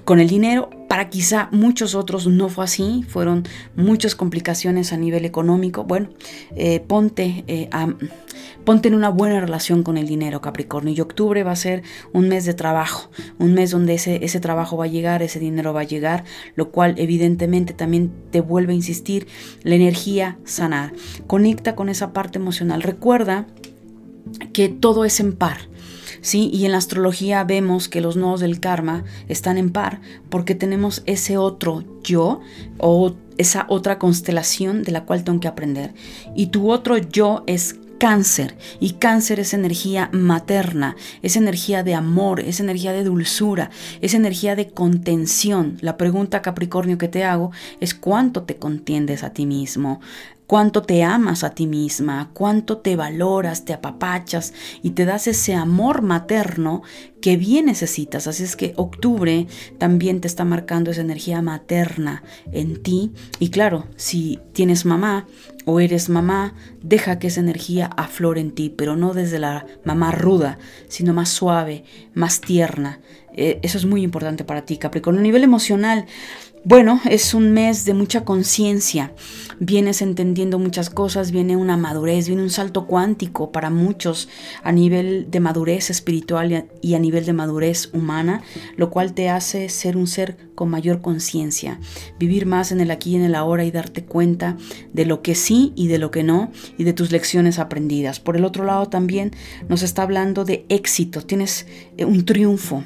con 0.05 0.19
el 0.19 0.27
dinero, 0.27 0.69
para 0.87 1.09
quizá 1.09 1.49
muchos 1.51 1.95
otros 1.95 2.27
no 2.27 2.49
fue 2.49 2.65
así, 2.65 3.03
fueron 3.07 3.43
muchas 3.75 4.15
complicaciones 4.15 4.93
a 4.93 4.97
nivel 4.97 5.25
económico. 5.25 5.83
Bueno, 5.83 6.09
eh, 6.55 6.79
ponte, 6.79 7.43
eh, 7.47 7.69
ponte 8.63 8.87
en 8.87 8.95
una 8.95 9.09
buena 9.09 9.39
relación 9.39 9.83
con 9.83 9.97
el 9.97 10.07
dinero, 10.07 10.41
Capricornio. 10.41 10.93
Y 10.93 11.01
octubre 11.01 11.43
va 11.43 11.51
a 11.51 11.55
ser 11.55 11.83
un 12.13 12.27
mes 12.27 12.45
de 12.45 12.53
trabajo, 12.53 13.09
un 13.39 13.53
mes 13.53 13.71
donde 13.71 13.95
ese, 13.95 14.23
ese 14.23 14.39
trabajo 14.39 14.77
va 14.77 14.85
a 14.85 14.89
llegar, 14.89 15.23
ese 15.23 15.39
dinero 15.39 15.73
va 15.73 15.81
a 15.81 15.85
llegar, 15.85 16.23
lo 16.55 16.71
cual 16.71 16.95
evidentemente 16.97 17.73
también 17.73 18.11
te 18.31 18.41
vuelve 18.41 18.73
a 18.73 18.75
insistir 18.75 19.27
la 19.63 19.75
energía 19.75 20.37
sanar. 20.45 20.93
Conecta 21.27 21.75
con 21.75 21.89
esa 21.89 22.13
parte 22.13 22.37
emocional. 22.37 22.81
Recuerda 22.81 23.47
que 24.53 24.69
todo 24.69 25.05
es 25.05 25.19
en 25.19 25.33
par. 25.33 25.70
¿Sí? 26.21 26.49
Y 26.53 26.65
en 26.65 26.71
la 26.71 26.77
astrología 26.77 27.43
vemos 27.43 27.89
que 27.89 28.01
los 28.01 28.15
nodos 28.15 28.39
del 28.39 28.59
karma 28.59 29.03
están 29.27 29.57
en 29.57 29.71
par 29.71 30.01
porque 30.29 30.55
tenemos 30.55 31.03
ese 31.05 31.37
otro 31.37 31.83
yo 32.03 32.39
o 32.77 33.15
esa 33.37 33.65
otra 33.69 33.99
constelación 33.99 34.83
de 34.83 34.91
la 34.91 35.05
cual 35.05 35.23
tengo 35.23 35.39
que 35.39 35.47
aprender. 35.47 35.93
Y 36.35 36.47
tu 36.47 36.71
otro 36.71 36.97
yo 36.97 37.43
es 37.47 37.75
cáncer 38.01 38.57
y 38.79 38.93
cáncer 38.93 39.39
es 39.39 39.53
energía 39.53 40.09
materna, 40.11 40.95
es 41.21 41.35
energía 41.35 41.83
de 41.83 41.93
amor, 41.93 42.39
es 42.39 42.59
energía 42.59 42.93
de 42.93 43.03
dulzura, 43.03 43.69
es 44.01 44.15
energía 44.15 44.55
de 44.55 44.69
contención. 44.69 45.77
La 45.81 45.97
pregunta 45.97 46.41
Capricornio 46.41 46.97
que 46.97 47.07
te 47.07 47.23
hago 47.23 47.51
es 47.79 47.93
cuánto 47.93 48.41
te 48.41 48.55
contiendes 48.55 49.23
a 49.23 49.33
ti 49.33 49.45
mismo, 49.45 50.01
cuánto 50.51 50.81
te 50.81 51.01
amas 51.01 51.45
a 51.45 51.51
ti 51.51 51.65
misma, 51.65 52.29
cuánto 52.33 52.79
te 52.79 52.97
valoras, 52.97 53.63
te 53.63 53.71
apapachas 53.71 54.53
y 54.83 54.89
te 54.89 55.05
das 55.05 55.27
ese 55.27 55.55
amor 55.55 56.01
materno 56.01 56.81
que 57.21 57.37
bien 57.37 57.67
necesitas. 57.67 58.27
Así 58.27 58.43
es 58.43 58.57
que 58.57 58.73
octubre 58.75 59.47
también 59.77 60.19
te 60.19 60.27
está 60.27 60.43
marcando 60.43 60.91
esa 60.91 60.99
energía 60.99 61.41
materna 61.41 62.23
en 62.51 62.83
ti. 62.83 63.13
Y 63.39 63.49
claro, 63.49 63.87
si 63.95 64.41
tienes 64.51 64.83
mamá 64.83 65.25
o 65.63 65.79
eres 65.79 66.09
mamá, 66.09 66.53
deja 66.81 67.17
que 67.17 67.27
esa 67.27 67.39
energía 67.39 67.85
aflore 67.85 68.41
en 68.41 68.51
ti, 68.51 68.69
pero 68.69 68.97
no 68.97 69.13
desde 69.13 69.39
la 69.39 69.65
mamá 69.85 70.11
ruda, 70.11 70.57
sino 70.89 71.13
más 71.13 71.29
suave, 71.29 71.85
más 72.13 72.41
tierna. 72.41 72.99
Eh, 73.33 73.59
eso 73.63 73.77
es 73.77 73.85
muy 73.85 74.03
importante 74.03 74.43
para 74.43 74.63
ti, 74.63 74.75
Capricornio. 74.75 75.21
A 75.21 75.23
nivel 75.23 75.45
emocional, 75.45 76.07
bueno, 76.63 77.01
es 77.09 77.33
un 77.33 77.51
mes 77.53 77.85
de 77.85 77.95
mucha 77.95 78.23
conciencia. 78.23 79.13
Vienes 79.59 80.03
entendiendo 80.03 80.59
muchas 80.59 80.91
cosas, 80.91 81.31
viene 81.31 81.55
una 81.55 81.75
madurez, 81.75 82.27
viene 82.27 82.43
un 82.43 82.51
salto 82.51 82.85
cuántico 82.85 83.51
para 83.51 83.71
muchos 83.71 84.29
a 84.61 84.71
nivel 84.71 85.31
de 85.31 85.39
madurez 85.39 85.89
espiritual 85.89 86.67
y 86.81 86.93
a 86.93 86.99
nivel 86.99 87.25
de 87.25 87.33
madurez 87.33 87.89
humana, 87.93 88.43
lo 88.75 88.91
cual 88.91 89.13
te 89.13 89.29
hace 89.29 89.69
ser 89.69 89.97
un 89.97 90.05
ser 90.05 90.37
con 90.53 90.69
mayor 90.69 91.01
conciencia, 91.01 91.79
vivir 92.19 92.45
más 92.45 92.71
en 92.71 92.79
el 92.79 92.91
aquí 92.91 93.13
y 93.13 93.15
en 93.15 93.23
el 93.23 93.33
ahora 93.33 93.65
y 93.65 93.71
darte 93.71 94.05
cuenta 94.05 94.55
de 94.93 95.05
lo 95.05 95.23
que 95.23 95.33
sí 95.33 95.73
y 95.75 95.87
de 95.87 95.97
lo 95.97 96.11
que 96.11 96.21
no 96.21 96.51
y 96.77 96.83
de 96.83 96.93
tus 96.93 97.11
lecciones 97.11 97.57
aprendidas. 97.57 98.19
Por 98.19 98.37
el 98.37 98.45
otro 98.45 98.65
lado 98.65 98.87
también 98.87 99.31
nos 99.67 99.81
está 99.81 100.03
hablando 100.03 100.45
de 100.45 100.65
éxito, 100.69 101.21
tienes 101.21 101.65
eh, 101.97 102.05
un 102.05 102.23
triunfo 102.23 102.83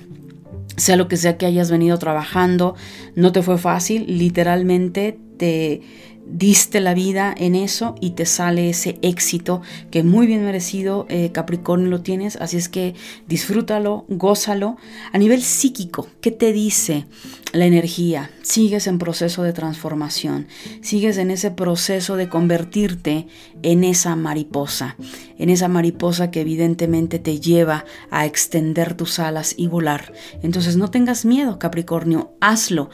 sea 0.77 0.95
lo 0.95 1.07
que 1.07 1.17
sea 1.17 1.37
que 1.37 1.45
hayas 1.45 1.71
venido 1.71 1.97
trabajando, 1.97 2.75
no 3.15 3.31
te 3.31 3.41
fue 3.41 3.57
fácil, 3.57 4.05
literalmente 4.17 5.17
te 5.37 5.81
diste 6.25 6.81
la 6.81 6.93
vida 6.93 7.33
en 7.37 7.55
eso 7.55 7.95
y 8.01 8.11
te 8.11 8.25
sale 8.25 8.69
ese 8.69 8.97
éxito 9.01 9.61
que 9.91 10.03
muy 10.03 10.27
bien 10.27 10.43
merecido 10.43 11.05
eh, 11.09 11.31
Capricornio 11.31 11.89
lo 11.89 12.01
tienes, 12.01 12.35
así 12.37 12.57
es 12.57 12.69
que 12.69 12.95
disfrútalo, 13.27 14.05
gózalo. 14.07 14.77
A 15.11 15.17
nivel 15.17 15.41
psíquico, 15.41 16.07
¿qué 16.21 16.31
te 16.31 16.51
dice 16.51 17.05
la 17.53 17.65
energía? 17.65 18.31
Sigues 18.41 18.87
en 18.87 18.99
proceso 18.99 19.43
de 19.43 19.53
transformación, 19.53 20.47
sigues 20.81 21.17
en 21.17 21.31
ese 21.31 21.51
proceso 21.51 22.15
de 22.15 22.29
convertirte 22.29 23.27
en 23.61 23.83
esa 23.83 24.15
mariposa, 24.15 24.95
en 25.37 25.49
esa 25.49 25.67
mariposa 25.67 26.31
que 26.31 26.41
evidentemente 26.41 27.19
te 27.19 27.39
lleva 27.39 27.85
a 28.09 28.25
extender 28.25 28.95
tus 28.95 29.19
alas 29.19 29.53
y 29.57 29.67
volar. 29.67 30.13
Entonces 30.41 30.75
no 30.77 30.89
tengas 30.89 31.25
miedo, 31.25 31.59
Capricornio, 31.59 32.33
hazlo 32.41 32.89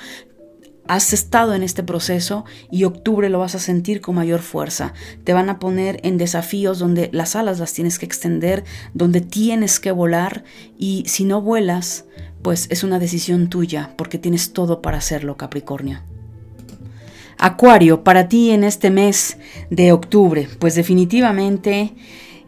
has 0.92 1.14
estado 1.14 1.56
en 1.56 1.64
este 1.64 1.84
proceso 1.84 2.44
y 2.70 2.84
octubre 2.84 3.30
lo 3.30 3.40
vas 3.40 3.56
a 3.56 3.60
sentir 3.60 4.02
con 4.02 4.16
mayor 4.16 4.42
fuerza. 4.42 4.92
Te 5.24 5.32
van 5.32 5.50
a 5.50 5.58
poner 5.58 6.02
en 6.04 6.18
desafíos 6.18 6.80
donde 6.80 7.10
las 7.14 7.38
alas 7.38 7.60
las 7.60 7.72
tienes 7.72 7.98
que 7.98 8.06
extender, 8.06 8.66
donde 8.94 9.22
tienes 9.22 9.80
que 9.80 9.94
volar 9.94 10.44
y 10.78 11.06
si 11.08 11.24
no 11.24 11.42
vuelas, 11.42 12.04
pues 12.42 12.68
es 12.72 12.84
una 12.84 13.00
decisión 13.00 13.50
tuya 13.50 13.94
porque 13.96 14.18
tienes 14.18 14.52
todo 14.52 14.82
para 14.82 14.98
hacerlo, 14.98 15.38
Capricornio. 15.38 16.02
Acuario, 17.38 18.04
para 18.04 18.28
ti 18.28 18.52
en 18.52 18.66
este 18.66 18.90
mes 18.90 19.38
de 19.70 19.94
octubre, 19.94 20.50
pues 20.60 20.76
definitivamente 20.76 21.94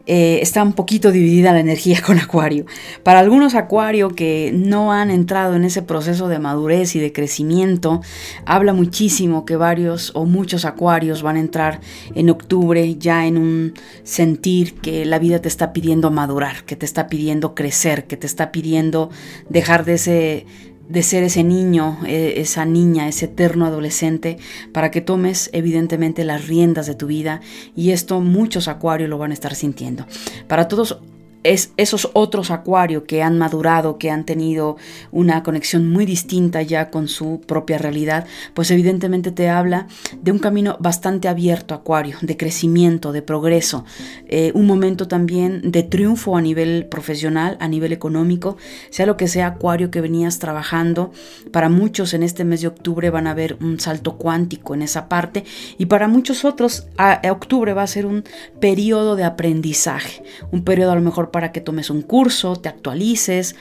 eh, 0.05 0.39
está 0.41 0.61
un 0.63 0.73
poquito 0.73 1.11
dividida 1.11 1.53
la 1.53 1.61
energía 1.61 2.01
con 2.05 2.19
Acuario. 2.19 2.65
Para 3.03 3.19
algunos 3.19 3.55
Acuario 3.55 4.09
que 4.09 4.51
no 4.53 4.91
han 4.91 5.09
entrado 5.09 5.55
en 5.55 5.63
ese 5.63 5.81
proceso 5.81 6.27
de 6.27 6.39
madurez 6.39 6.95
y 6.95 6.99
de 6.99 7.13
crecimiento, 7.13 8.01
habla 8.45 8.73
muchísimo 8.73 9.45
que 9.45 9.55
varios 9.55 10.11
o 10.15 10.25
muchos 10.25 10.65
Acuarios 10.65 11.21
van 11.21 11.37
a 11.37 11.39
entrar 11.39 11.79
en 12.15 12.29
octubre 12.29 12.95
ya 12.95 13.25
en 13.25 13.37
un 13.37 13.73
sentir 14.03 14.75
que 14.75 15.05
la 15.05 15.19
vida 15.19 15.39
te 15.39 15.47
está 15.47 15.71
pidiendo 15.71 16.11
madurar, 16.11 16.65
que 16.65 16.75
te 16.75 16.85
está 16.85 17.07
pidiendo 17.07 17.55
crecer, 17.55 18.05
que 18.05 18.17
te 18.17 18.27
está 18.27 18.51
pidiendo 18.51 19.09
dejar 19.49 19.85
de 19.85 19.93
ese 19.93 20.45
de 20.93 21.01
ser 21.01 21.23
ese 21.23 21.43
niño, 21.43 21.97
e, 22.05 22.39
esa 22.39 22.65
niña, 22.65 23.07
ese 23.07 23.25
eterno 23.25 23.65
adolescente, 23.65 24.37
para 24.71 24.91
que 24.91 25.01
tomes 25.01 25.49
evidentemente 25.51 26.23
las 26.23 26.47
riendas 26.47 26.85
de 26.85 26.93
tu 26.93 27.07
vida 27.07 27.41
y 27.75 27.89
esto 27.91 28.21
muchos 28.21 28.67
acuarios 28.67 29.09
lo 29.09 29.17
van 29.17 29.31
a 29.31 29.33
estar 29.33 29.55
sintiendo. 29.55 30.05
Para 30.47 30.67
todos 30.67 30.99
es 31.43 31.73
esos 31.77 32.09
otros 32.13 32.51
acuarios 32.51 33.03
que 33.03 33.21
han 33.21 33.37
madurado, 33.37 33.97
que 33.97 34.09
han 34.09 34.25
tenido 34.25 34.77
una 35.11 35.43
conexión 35.43 35.89
muy 35.89 36.05
distinta 36.05 36.61
ya 36.61 36.89
con 36.89 37.07
su 37.07 37.41
propia 37.41 37.77
realidad, 37.77 38.25
pues 38.53 38.71
evidentemente 38.71 39.31
te 39.31 39.49
habla 39.49 39.87
de 40.21 40.31
un 40.31 40.39
camino 40.39 40.77
bastante 40.79 41.27
abierto, 41.27 41.73
acuario, 41.73 42.17
de 42.21 42.37
crecimiento, 42.37 43.11
de 43.11 43.21
progreso, 43.21 43.85
eh, 44.27 44.51
un 44.53 44.65
momento 44.65 45.07
también 45.07 45.71
de 45.71 45.83
triunfo 45.83 46.37
a 46.37 46.41
nivel 46.41 46.85
profesional, 46.85 47.57
a 47.59 47.67
nivel 47.67 47.93
económico, 47.93 48.57
sea 48.89 49.05
lo 49.05 49.17
que 49.17 49.27
sea 49.27 49.47
acuario 49.47 49.91
que 49.91 50.01
venías 50.01 50.39
trabajando, 50.39 51.11
para 51.51 51.69
muchos 51.69 52.13
en 52.13 52.23
este 52.23 52.45
mes 52.45 52.61
de 52.61 52.67
octubre 52.67 53.09
van 53.09 53.27
a 53.27 53.33
ver 53.33 53.57
un 53.61 53.79
salto 53.79 54.17
cuántico 54.17 54.73
en 54.73 54.81
esa 54.81 55.09
parte 55.09 55.43
y 55.77 55.85
para 55.87 56.07
muchos 56.07 56.45
otros 56.45 56.87
a, 56.97 57.21
octubre 57.31 57.73
va 57.73 57.83
a 57.83 57.87
ser 57.87 58.05
un 58.05 58.23
periodo 58.59 59.15
de 59.15 59.23
aprendizaje, 59.23 60.23
un 60.51 60.63
periodo 60.63 60.91
a 60.91 60.95
lo 60.95 61.01
mejor 61.01 61.31
para 61.33 61.51
que 61.51 61.59
tomes 61.59 61.89
un 61.89 62.01
curso, 62.03 62.55
te 62.55 62.69
actualices, 62.69 63.57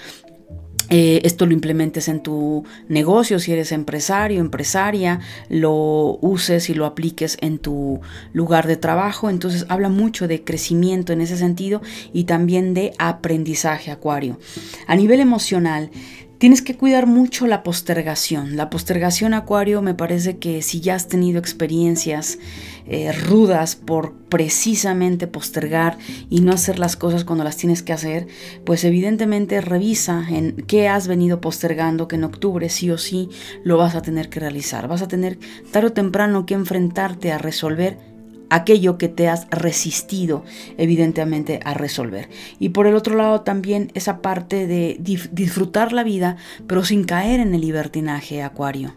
eh, 0.95 1.23
esto 1.25 1.47
lo 1.47 1.55
implementes 1.55 2.07
en 2.09 2.21
tu 2.21 2.65
negocio, 2.87 3.39
si 3.39 3.51
eres 3.51 3.73
empresario, 3.73 4.41
empresaria, 4.41 5.21
lo 5.49 6.19
uses 6.21 6.69
y 6.69 6.75
lo 6.75 6.85
apliques 6.85 7.39
en 7.41 7.59
tu 7.59 8.03
lugar 8.35 8.67
de 8.67 8.77
trabajo. 8.77 9.31
Entonces 9.31 9.65
habla 9.71 9.89
mucho 9.89 10.29
de 10.29 10.45
crecimiento 10.45 11.15
en 11.15 11.23
ese 11.23 11.39
sentido 11.39 11.81
y 12.13 12.25
también 12.25 12.75
de 12.75 12.93
aprendizaje, 12.99 13.91
Acuario. 13.91 14.39
A 14.87 14.95
nivel 14.95 15.21
emocional, 15.21 15.91
Tienes 16.43 16.61
que 16.61 16.77
cuidar 16.77 17.07
mucho 17.07 17.47
la 17.47 17.63
postergación. 17.63 18.57
La 18.57 18.69
postergación, 18.69 19.33
Acuario, 19.33 19.81
me 19.81 19.95
parece 19.95 20.39
que 20.39 20.61
si 20.63 20.81
ya 20.81 20.97
has 20.97 21.07
tenido 21.07 21.39
experiencias 21.39 22.37
eh, 22.93 23.11
rudas 23.11 23.75
por 23.75 24.13
precisamente 24.29 25.27
postergar 25.27 25.97
y 26.29 26.43
no 26.43 26.53
hacer 26.53 26.79
las 26.79 26.95
cosas 26.95 27.25
cuando 27.25 27.43
las 27.43 27.57
tienes 27.57 27.83
que 27.83 27.95
hacer, 27.95 28.27
pues 28.65 28.85
evidentemente 28.85 29.63
revisa 29.63 30.27
en 30.29 30.57
qué 30.67 30.89
has 30.89 31.09
venido 31.09 31.41
postergando, 31.41 32.07
que 32.07 32.17
en 32.17 32.25
octubre 32.25 32.69
sí 32.69 32.91
o 32.91 32.99
sí 32.99 33.31
lo 33.65 33.79
vas 33.79 33.95
a 33.95 34.03
tener 34.03 34.29
que 34.29 34.41
realizar. 34.41 34.89
Vas 34.89 35.01
a 35.01 35.09
tener 35.09 35.39
tarde 35.71 35.89
o 35.89 35.93
temprano 35.93 36.45
que 36.45 36.53
enfrentarte 36.53 37.33
a 37.33 37.39
resolver 37.39 37.97
aquello 38.51 38.99
que 38.99 39.09
te 39.09 39.27
has 39.27 39.49
resistido 39.51 40.45
evidentemente 40.77 41.61
a 41.65 41.73
resolver. 41.73 42.29
Y 42.59 42.69
por 42.69 42.87
el 42.87 42.95
otro 42.95 43.17
lado 43.17 43.41
también 43.41 43.91
esa 43.95 44.21
parte 44.21 44.67
de 44.67 44.99
disfrutar 45.01 45.95
la 45.95 46.05
vida, 46.05 46.37
pero 46.67 46.85
sin 46.85 47.05
caer 47.05 47.41
en 47.41 47.55
el 47.55 47.63
libertinaje 47.63 48.43
acuario. 48.43 48.93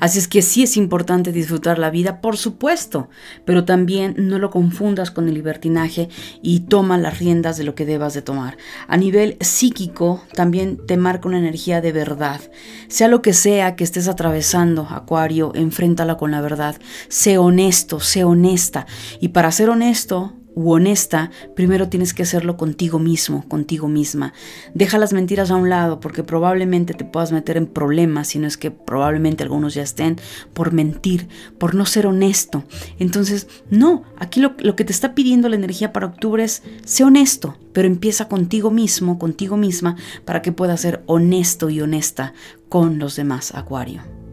Así 0.00 0.18
es 0.18 0.28
que 0.28 0.42
sí 0.42 0.62
es 0.62 0.76
importante 0.76 1.32
disfrutar 1.32 1.78
la 1.78 1.90
vida, 1.90 2.20
por 2.20 2.36
supuesto, 2.36 3.08
pero 3.44 3.64
también 3.64 4.14
no 4.18 4.38
lo 4.38 4.50
confundas 4.50 5.10
con 5.10 5.28
el 5.28 5.34
libertinaje 5.34 6.08
y 6.42 6.60
toma 6.60 6.98
las 6.98 7.18
riendas 7.18 7.56
de 7.56 7.64
lo 7.64 7.74
que 7.74 7.86
debas 7.86 8.14
de 8.14 8.22
tomar. 8.22 8.56
A 8.88 8.96
nivel 8.96 9.36
psíquico 9.40 10.22
también 10.34 10.78
te 10.86 10.96
marca 10.96 11.28
una 11.28 11.38
energía 11.38 11.80
de 11.80 11.92
verdad. 11.92 12.40
Sea 12.88 13.08
lo 13.08 13.22
que 13.22 13.32
sea 13.32 13.76
que 13.76 13.84
estés 13.84 14.08
atravesando, 14.08 14.86
Acuario, 14.90 15.52
enfréntala 15.54 16.16
con 16.16 16.30
la 16.30 16.40
verdad. 16.40 16.76
Sé 17.08 17.38
honesto, 17.38 18.00
sé 18.00 18.24
honesta. 18.24 18.86
Y 19.20 19.28
para 19.28 19.52
ser 19.52 19.70
honesto, 19.70 20.34
u 20.54 20.72
honesta, 20.72 21.30
primero 21.54 21.88
tienes 21.88 22.14
que 22.14 22.22
hacerlo 22.22 22.56
contigo 22.56 22.98
mismo, 22.98 23.46
contigo 23.48 23.88
misma. 23.88 24.32
Deja 24.74 24.98
las 24.98 25.12
mentiras 25.12 25.50
a 25.50 25.56
un 25.56 25.68
lado 25.68 26.00
porque 26.00 26.22
probablemente 26.22 26.94
te 26.94 27.04
puedas 27.04 27.32
meter 27.32 27.56
en 27.56 27.66
problemas, 27.66 28.28
si 28.28 28.38
no 28.38 28.46
es 28.46 28.56
que 28.56 28.70
probablemente 28.70 29.42
algunos 29.42 29.74
ya 29.74 29.82
estén 29.82 30.16
por 30.52 30.72
mentir, 30.72 31.28
por 31.58 31.74
no 31.74 31.86
ser 31.86 32.06
honesto. 32.06 32.64
Entonces, 32.98 33.48
no, 33.70 34.04
aquí 34.18 34.40
lo, 34.40 34.54
lo 34.58 34.76
que 34.76 34.84
te 34.84 34.92
está 34.92 35.14
pidiendo 35.14 35.48
la 35.48 35.56
energía 35.56 35.92
para 35.92 36.06
octubre 36.06 36.44
es, 36.44 36.62
sé 36.84 37.04
honesto, 37.04 37.56
pero 37.72 37.88
empieza 37.88 38.28
contigo 38.28 38.70
mismo, 38.70 39.18
contigo 39.18 39.56
misma, 39.56 39.96
para 40.24 40.42
que 40.42 40.52
puedas 40.52 40.80
ser 40.80 41.02
honesto 41.06 41.70
y 41.70 41.80
honesta 41.80 42.34
con 42.68 42.98
los 42.98 43.16
demás, 43.16 43.54
Acuario. 43.54 44.23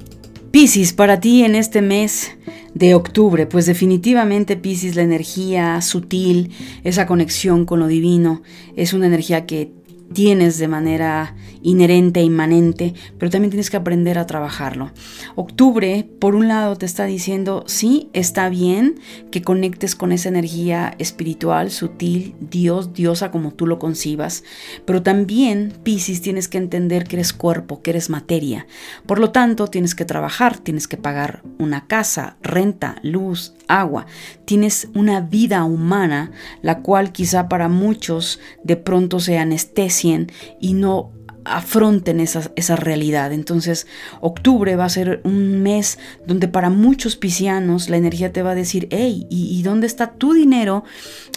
Piscis, 0.52 0.92
para 0.92 1.22
ti 1.22 1.46
en 1.46 1.56
este 1.56 1.82
mes 1.82 2.32
de 2.74 2.94
octubre, 2.94 3.46
pues 3.46 3.66
definitivamente 3.66 4.58
Piscis, 4.58 4.98
la 4.98 5.02
energía 5.02 5.80
sutil, 5.82 6.52
esa 6.84 7.06
conexión 7.06 7.66
con 7.66 7.80
lo 7.80 7.88
divino, 7.88 8.42
es 8.76 8.92
una 8.92 9.08
energía 9.08 9.46
que 9.46 9.72
tienes 10.14 10.58
de 10.58 10.68
manera 10.68 11.36
inherente 11.64 12.20
e 12.20 12.24
inmanente, 12.24 12.94
pero 13.18 13.30
también 13.30 13.52
tienes 13.52 13.70
que 13.70 13.78
aprender 13.78 14.18
a 14.18 14.26
trabajarlo. 14.26 14.92
Octubre, 15.36 16.08
por 16.20 16.36
un 16.36 16.48
lado, 16.48 16.76
te 16.76 16.86
está 16.86 17.06
diciendo, 17.06 17.64
sí, 17.68 18.10
está 18.14 18.50
bien 18.50 19.00
que 19.32 19.42
conectes 19.42 19.96
con 19.96 20.12
esa 20.12 20.30
energía 20.30 20.96
espiritual, 20.98 21.72
sutil, 21.72 22.36
Dios, 22.40 22.94
diosa 22.94 23.32
como 23.32 23.52
tú 23.52 23.68
lo 23.68 23.80
concibas, 23.80 24.44
pero 24.86 25.02
también, 25.04 25.74
Piscis, 25.84 26.22
tienes 26.22 26.48
que 26.48 26.58
entender 26.58 27.06
que 27.06 27.18
eres 27.18 27.34
cuerpo, 27.34 27.82
que 27.82 27.92
eres 27.92 28.10
materia. 28.10 28.68
Por 29.06 29.20
lo 29.20 29.32
tanto, 29.32 29.68
tienes 29.68 29.96
que 29.96 30.06
trabajar, 30.06 30.58
tienes 30.58 30.88
que 30.88 30.98
pagar 30.98 31.44
una 31.60 31.88
casa, 31.88 32.38
renta, 32.42 32.98
luz, 33.04 33.54
agua. 33.80 34.06
Tienes 34.46 34.90
una 34.96 35.22
vida 35.22 35.64
humana, 35.64 36.32
la 36.62 36.82
cual 36.82 37.12
quizá 37.12 37.48
para 37.48 37.70
muchos 37.70 38.40
de 38.64 38.76
pronto 38.76 39.20
se 39.20 39.38
anestesien 39.38 40.32
y 40.60 40.74
no 40.74 41.12
afronten 41.46 42.20
esa, 42.20 42.52
esa, 42.56 42.76
realidad. 42.76 43.32
Entonces, 43.34 43.88
octubre 44.20 44.76
va 44.76 44.86
a 44.86 44.90
ser 44.90 45.22
un 45.24 45.62
mes 45.62 46.00
donde 46.26 46.48
para 46.48 46.70
muchos 46.70 47.16
piscianos 47.16 47.90
la 47.90 47.98
energía 47.98 48.32
te 48.32 48.44
va 48.44 48.52
a 48.52 48.56
decir, 48.56 48.88
hey, 48.92 49.28
¿y, 49.30 49.62
dónde 49.64 49.88
está 49.88 50.12
tu 50.14 50.34
dinero? 50.34 50.84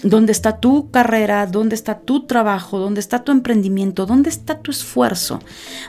¿Dónde 0.03 0.33
está 0.33 0.59
tu 0.59 0.91
carrera? 0.91 1.47
¿Dónde 1.47 1.75
está 1.75 2.01
tu 2.01 2.27
trabajo? 2.27 2.79
¿Dónde 2.79 3.01
está 3.01 3.25
tu 3.25 3.33
emprendimiento? 3.33 4.07
¿Dónde 4.07 4.31
está 4.31 4.59
tu 4.61 4.71
esfuerzo? 4.71 5.41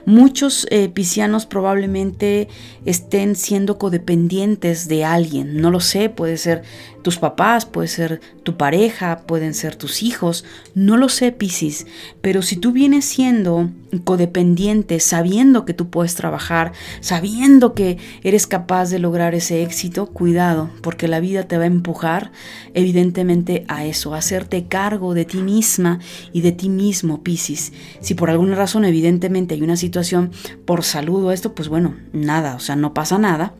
Muchos 0.05 0.67
eh, 0.69 0.89
piscianos 0.89 1.45
probablemente 1.45 2.47
estén 2.85 3.35
siendo 3.35 3.77
codependientes 3.77 4.87
de 4.87 5.05
alguien. 5.05 5.57
No 5.57 5.71
lo 5.71 5.79
sé, 5.79 6.09
puede 6.09 6.37
ser 6.37 6.63
tus 7.05 7.19
papás, 7.19 7.67
puede 7.67 7.87
ser 7.87 8.19
tu 8.41 8.57
pareja, 8.57 9.27
pueden 9.27 9.53
ser 9.53 9.75
tus 9.75 10.01
hijos. 10.01 10.43
No 10.73 10.97
lo 10.97 11.07
sé, 11.07 11.31
Piscis, 11.31 11.85
pero 12.21 12.41
si 12.41 12.57
tú 12.57 12.71
vienes 12.71 13.05
siendo 13.05 13.69
codependiente, 14.03 14.99
sabiendo 14.99 15.65
que 15.65 15.75
tú 15.75 15.91
puedes 15.91 16.15
trabajar, 16.15 16.71
sabiendo 17.01 17.75
que 17.75 17.99
eres 18.23 18.47
capaz 18.47 18.89
de 18.89 18.97
lograr 18.97 19.35
ese 19.35 19.61
éxito, 19.61 20.07
cuidado, 20.07 20.71
porque 20.81 21.07
la 21.07 21.19
vida 21.19 21.43
te 21.43 21.59
va 21.59 21.65
a 21.65 21.67
empujar 21.67 22.31
evidentemente 22.73 23.65
a 23.67 23.85
eso, 23.85 24.15
a 24.15 24.17
hacerte 24.17 24.65
cargo 24.65 25.13
de 25.13 25.25
ti 25.25 25.37
misma 25.37 25.99
y 26.33 26.41
de 26.41 26.53
ti 26.53 26.69
mismo, 26.69 27.21
Piscis. 27.21 27.71
Si 27.99 28.15
por 28.15 28.31
alguna 28.31 28.55
razón 28.55 28.83
evidentemente 28.83 29.53
hay 29.53 29.61
una 29.61 29.77
situación 29.77 30.31
por 30.65 30.83
salud 30.83 31.25
o 31.25 31.31
esto, 31.31 31.53
pues 31.53 31.69
bueno, 31.69 31.93
nada, 32.13 32.55
o 32.55 32.59
sea, 32.59 32.75
no 32.75 32.95
pasa 32.95 33.19
nada, 33.19 33.53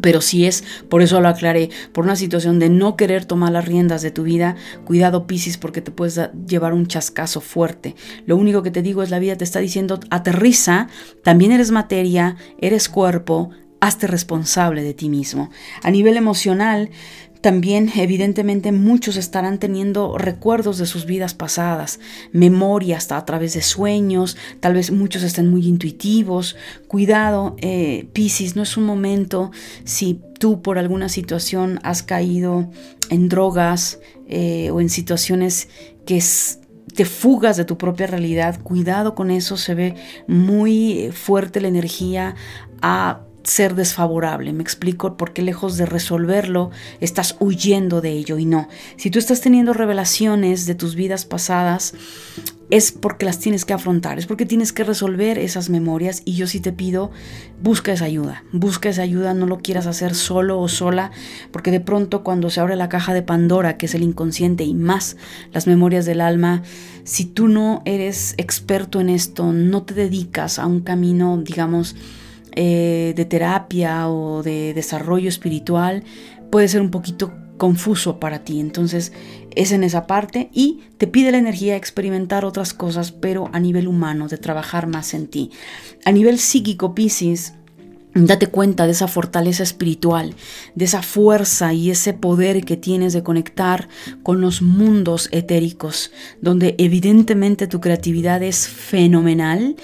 pero 0.00 0.20
si 0.20 0.46
es, 0.46 0.64
por 0.88 1.02
eso 1.02 1.20
lo 1.20 1.28
aclaré, 1.28 1.70
por 1.92 2.04
una 2.04 2.16
situación 2.16 2.58
de 2.58 2.68
no 2.68 2.96
querer 2.96 3.24
tomar 3.24 3.52
las 3.52 3.64
riendas 3.64 4.02
de 4.02 4.10
tu 4.10 4.24
vida, 4.24 4.56
cuidado 4.84 5.26
Piscis 5.26 5.58
porque 5.58 5.80
te 5.80 5.90
puedes 5.90 6.20
llevar 6.46 6.72
un 6.72 6.86
chascazo 6.86 7.40
fuerte. 7.40 7.94
Lo 8.26 8.36
único 8.36 8.62
que 8.62 8.70
te 8.70 8.82
digo 8.82 9.02
es 9.02 9.10
la 9.10 9.18
vida 9.18 9.36
te 9.36 9.44
está 9.44 9.60
diciendo, 9.60 10.00
aterriza, 10.10 10.88
también 11.22 11.52
eres 11.52 11.70
materia, 11.70 12.36
eres 12.60 12.88
cuerpo, 12.88 13.50
hazte 13.80 14.06
responsable 14.06 14.82
de 14.82 14.94
ti 14.94 15.08
mismo. 15.08 15.50
A 15.82 15.90
nivel 15.90 16.16
emocional, 16.16 16.90
también, 17.46 17.92
evidentemente, 17.94 18.72
muchos 18.72 19.16
estarán 19.16 19.60
teniendo 19.60 20.18
recuerdos 20.18 20.78
de 20.78 20.86
sus 20.86 21.06
vidas 21.06 21.32
pasadas, 21.32 22.00
memorias 22.32 23.12
a 23.12 23.24
través 23.24 23.54
de 23.54 23.62
sueños, 23.62 24.36
tal 24.58 24.74
vez 24.74 24.90
muchos 24.90 25.22
estén 25.22 25.48
muy 25.48 25.64
intuitivos. 25.64 26.56
Cuidado, 26.88 27.54
eh, 27.60 28.08
no 28.56 28.62
es 28.64 28.76
un 28.76 28.82
momento 28.82 29.52
si 29.84 30.20
tú 30.40 30.60
por 30.60 30.76
alguna 30.76 31.08
situación 31.08 31.78
has 31.84 32.02
caído 32.02 32.68
en 33.10 33.28
drogas 33.28 34.00
eh, 34.26 34.72
o 34.72 34.80
en 34.80 34.88
situaciones 34.88 35.68
que 36.04 36.20
te 36.96 37.04
fugas 37.04 37.56
de 37.56 37.64
tu 37.64 37.78
propia 37.78 38.08
realidad, 38.08 38.60
cuidado 38.60 39.14
con 39.14 39.30
eso, 39.30 39.56
se 39.56 39.76
ve 39.76 39.94
muy 40.26 41.10
fuerte 41.12 41.60
la 41.60 41.68
energía 41.68 42.34
a 42.82 43.25
ser 43.46 43.74
desfavorable. 43.74 44.52
Me 44.52 44.62
explico 44.62 45.16
porque 45.16 45.42
lejos 45.42 45.76
de 45.76 45.86
resolverlo, 45.86 46.70
estás 47.00 47.36
huyendo 47.38 48.00
de 48.00 48.12
ello 48.12 48.38
y 48.38 48.44
no. 48.44 48.68
Si 48.96 49.10
tú 49.10 49.18
estás 49.18 49.40
teniendo 49.40 49.72
revelaciones 49.72 50.66
de 50.66 50.74
tus 50.74 50.94
vidas 50.94 51.24
pasadas, 51.24 51.94
es 52.68 52.90
porque 52.90 53.24
las 53.24 53.38
tienes 53.38 53.64
que 53.64 53.74
afrontar, 53.74 54.18
es 54.18 54.26
porque 54.26 54.44
tienes 54.44 54.72
que 54.72 54.82
resolver 54.82 55.38
esas 55.38 55.70
memorias 55.70 56.22
y 56.24 56.34
yo 56.34 56.48
sí 56.48 56.58
te 56.58 56.72
pido, 56.72 57.12
busca 57.62 57.92
esa 57.92 58.06
ayuda, 58.06 58.42
busca 58.52 58.88
esa 58.88 59.02
ayuda, 59.02 59.34
no 59.34 59.46
lo 59.46 59.58
quieras 59.58 59.86
hacer 59.86 60.16
solo 60.16 60.60
o 60.60 60.66
sola, 60.66 61.12
porque 61.52 61.70
de 61.70 61.78
pronto 61.78 62.24
cuando 62.24 62.50
se 62.50 62.58
abre 62.58 62.74
la 62.74 62.88
caja 62.88 63.14
de 63.14 63.22
Pandora, 63.22 63.76
que 63.76 63.86
es 63.86 63.94
el 63.94 64.02
inconsciente 64.02 64.64
y 64.64 64.74
más 64.74 65.16
las 65.52 65.68
memorias 65.68 66.06
del 66.06 66.20
alma, 66.20 66.62
si 67.04 67.24
tú 67.24 67.46
no 67.46 67.82
eres 67.84 68.34
experto 68.36 69.00
en 69.00 69.10
esto, 69.10 69.52
no 69.52 69.84
te 69.84 69.94
dedicas 69.94 70.58
a 70.58 70.66
un 70.66 70.80
camino, 70.80 71.38
digamos, 71.38 71.94
eh, 72.56 73.12
de 73.14 73.24
terapia 73.24 74.08
o 74.08 74.42
de 74.42 74.74
desarrollo 74.74 75.28
espiritual, 75.28 76.02
puede 76.50 76.68
ser 76.68 76.80
un 76.80 76.90
poquito 76.90 77.32
confuso 77.56 78.18
para 78.18 78.40
ti. 78.40 78.60
Entonces 78.60 79.12
es 79.54 79.72
en 79.72 79.84
esa 79.84 80.06
parte 80.06 80.50
y 80.52 80.80
te 80.98 81.06
pide 81.06 81.32
la 81.32 81.38
energía 81.38 81.76
experimentar 81.76 82.44
otras 82.44 82.74
cosas, 82.74 83.12
pero 83.12 83.48
a 83.52 83.60
nivel 83.60 83.88
humano, 83.88 84.28
de 84.28 84.38
trabajar 84.38 84.86
más 84.86 85.14
en 85.14 85.28
ti. 85.28 85.50
A 86.04 86.12
nivel 86.12 86.38
psíquico, 86.38 86.94
Pisces, 86.94 87.54
Date 88.24 88.46
cuenta 88.46 88.86
de 88.86 88.92
esa 88.92 89.08
fortaleza 89.08 89.62
espiritual, 89.62 90.34
de 90.74 90.86
esa 90.86 91.02
fuerza 91.02 91.74
y 91.74 91.90
ese 91.90 92.14
poder 92.14 92.64
que 92.64 92.78
tienes 92.78 93.12
de 93.12 93.22
conectar 93.22 93.90
con 94.22 94.40
los 94.40 94.62
mundos 94.62 95.28
etéricos, 95.32 96.12
donde 96.40 96.76
evidentemente 96.78 97.66
tu 97.66 97.78
creatividad 97.82 98.42
es 98.42 98.68
fenomenal, 98.68 99.76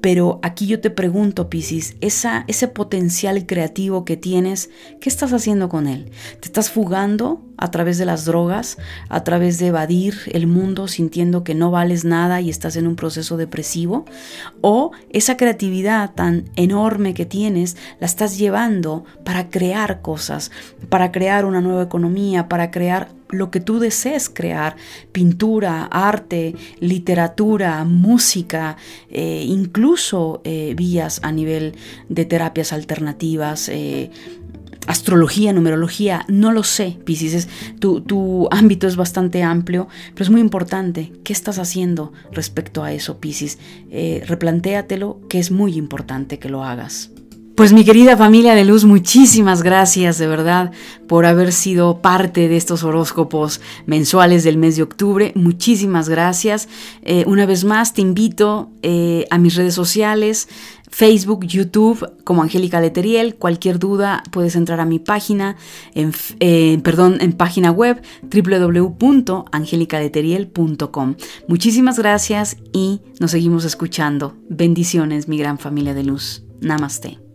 pero 0.00 0.40
aquí 0.42 0.66
yo 0.66 0.80
te 0.80 0.90
pregunto, 0.90 1.50
Piscis, 1.50 1.96
ese 2.00 2.68
potencial 2.68 3.46
creativo 3.46 4.04
que 4.04 4.16
tienes, 4.16 4.70
¿qué 5.00 5.08
estás 5.08 5.32
haciendo 5.32 5.68
con 5.68 5.86
él? 5.86 6.10
¿Te 6.40 6.48
estás 6.48 6.70
fugando 6.70 7.42
a 7.58 7.70
través 7.70 7.98
de 7.98 8.06
las 8.06 8.24
drogas, 8.24 8.78
a 9.10 9.22
través 9.24 9.58
de 9.58 9.66
evadir 9.66 10.14
el 10.32 10.46
mundo 10.46 10.88
sintiendo 10.88 11.44
que 11.44 11.54
no 11.54 11.70
vales 11.70 12.04
nada 12.04 12.40
y 12.40 12.48
estás 12.48 12.76
en 12.76 12.86
un 12.86 12.96
proceso 12.96 13.36
depresivo? 13.36 14.06
¿O 14.62 14.92
esa 15.10 15.36
creatividad 15.36 16.14
tan 16.14 16.44
enorme 16.56 17.12
que 17.12 17.26
tienes 17.26 17.76
la 17.98 18.06
estás 18.06 18.38
llevando 18.38 19.04
para 19.24 19.50
crear 19.50 20.00
cosas, 20.00 20.50
para 20.88 21.12
crear 21.12 21.44
una 21.44 21.60
nueva 21.60 21.82
economía, 21.82 22.48
para 22.48 22.70
crear 22.70 23.19
lo 23.32 23.50
que 23.50 23.60
tú 23.60 23.78
desees 23.78 24.28
crear, 24.28 24.76
pintura, 25.12 25.84
arte, 25.84 26.54
literatura, 26.80 27.84
música, 27.84 28.76
eh, 29.10 29.44
incluso 29.46 30.40
eh, 30.44 30.74
vías 30.76 31.20
a 31.22 31.32
nivel 31.32 31.74
de 32.08 32.24
terapias 32.24 32.72
alternativas, 32.72 33.68
eh, 33.68 34.10
astrología, 34.86 35.52
numerología, 35.52 36.24
no 36.28 36.52
lo 36.52 36.64
sé, 36.64 36.98
Pisces, 37.04 37.48
tu, 37.78 38.00
tu, 38.00 38.48
ámbito 38.50 38.86
es 38.88 38.96
bastante 38.96 39.42
amplio, 39.42 39.88
pero 40.14 40.24
es 40.24 40.30
muy 40.30 40.40
importante. 40.40 41.12
¿Qué 41.22 41.32
estás 41.32 41.58
haciendo 41.58 42.12
respecto 42.32 42.82
a 42.82 42.92
eso, 42.92 43.18
Pisces? 43.18 43.58
replantéatelo, 44.26 45.20
que 45.28 45.38
es 45.38 45.50
muy 45.50 45.76
importante 45.76 46.38
que 46.38 46.48
lo 46.48 46.64
hagas. 46.64 47.10
Pues 47.60 47.74
mi 47.74 47.84
querida 47.84 48.16
familia 48.16 48.54
de 48.54 48.64
luz, 48.64 48.86
muchísimas 48.86 49.62
gracias 49.62 50.16
de 50.16 50.26
verdad 50.26 50.72
por 51.06 51.26
haber 51.26 51.52
sido 51.52 52.00
parte 52.00 52.48
de 52.48 52.56
estos 52.56 52.84
horóscopos 52.84 53.60
mensuales 53.84 54.44
del 54.44 54.56
mes 54.56 54.76
de 54.76 54.82
octubre. 54.82 55.32
Muchísimas 55.34 56.08
gracias. 56.08 56.70
Eh, 57.02 57.24
una 57.26 57.44
vez 57.44 57.64
más 57.64 57.92
te 57.92 58.00
invito 58.00 58.70
eh, 58.80 59.26
a 59.28 59.36
mis 59.36 59.56
redes 59.56 59.74
sociales. 59.74 60.48
Facebook, 60.88 61.44
YouTube 61.44 62.10
como 62.24 62.42
Angélica 62.42 62.80
Leteriel. 62.80 63.34
Cualquier 63.34 63.78
duda 63.78 64.22
puedes 64.30 64.56
entrar 64.56 64.80
a 64.80 64.86
mi 64.86 64.98
página, 64.98 65.56
eh, 65.94 66.80
perdón, 66.82 67.18
en 67.20 67.34
página 67.34 67.72
web 67.72 68.00
www.angelicaleteriel.com. 68.22 71.14
Muchísimas 71.46 71.98
gracias 71.98 72.56
y 72.72 73.02
nos 73.18 73.32
seguimos 73.32 73.66
escuchando. 73.66 74.34
Bendiciones, 74.48 75.28
mi 75.28 75.36
gran 75.36 75.58
familia 75.58 75.92
de 75.92 76.04
luz. 76.04 76.42
Namaste. 76.62 77.29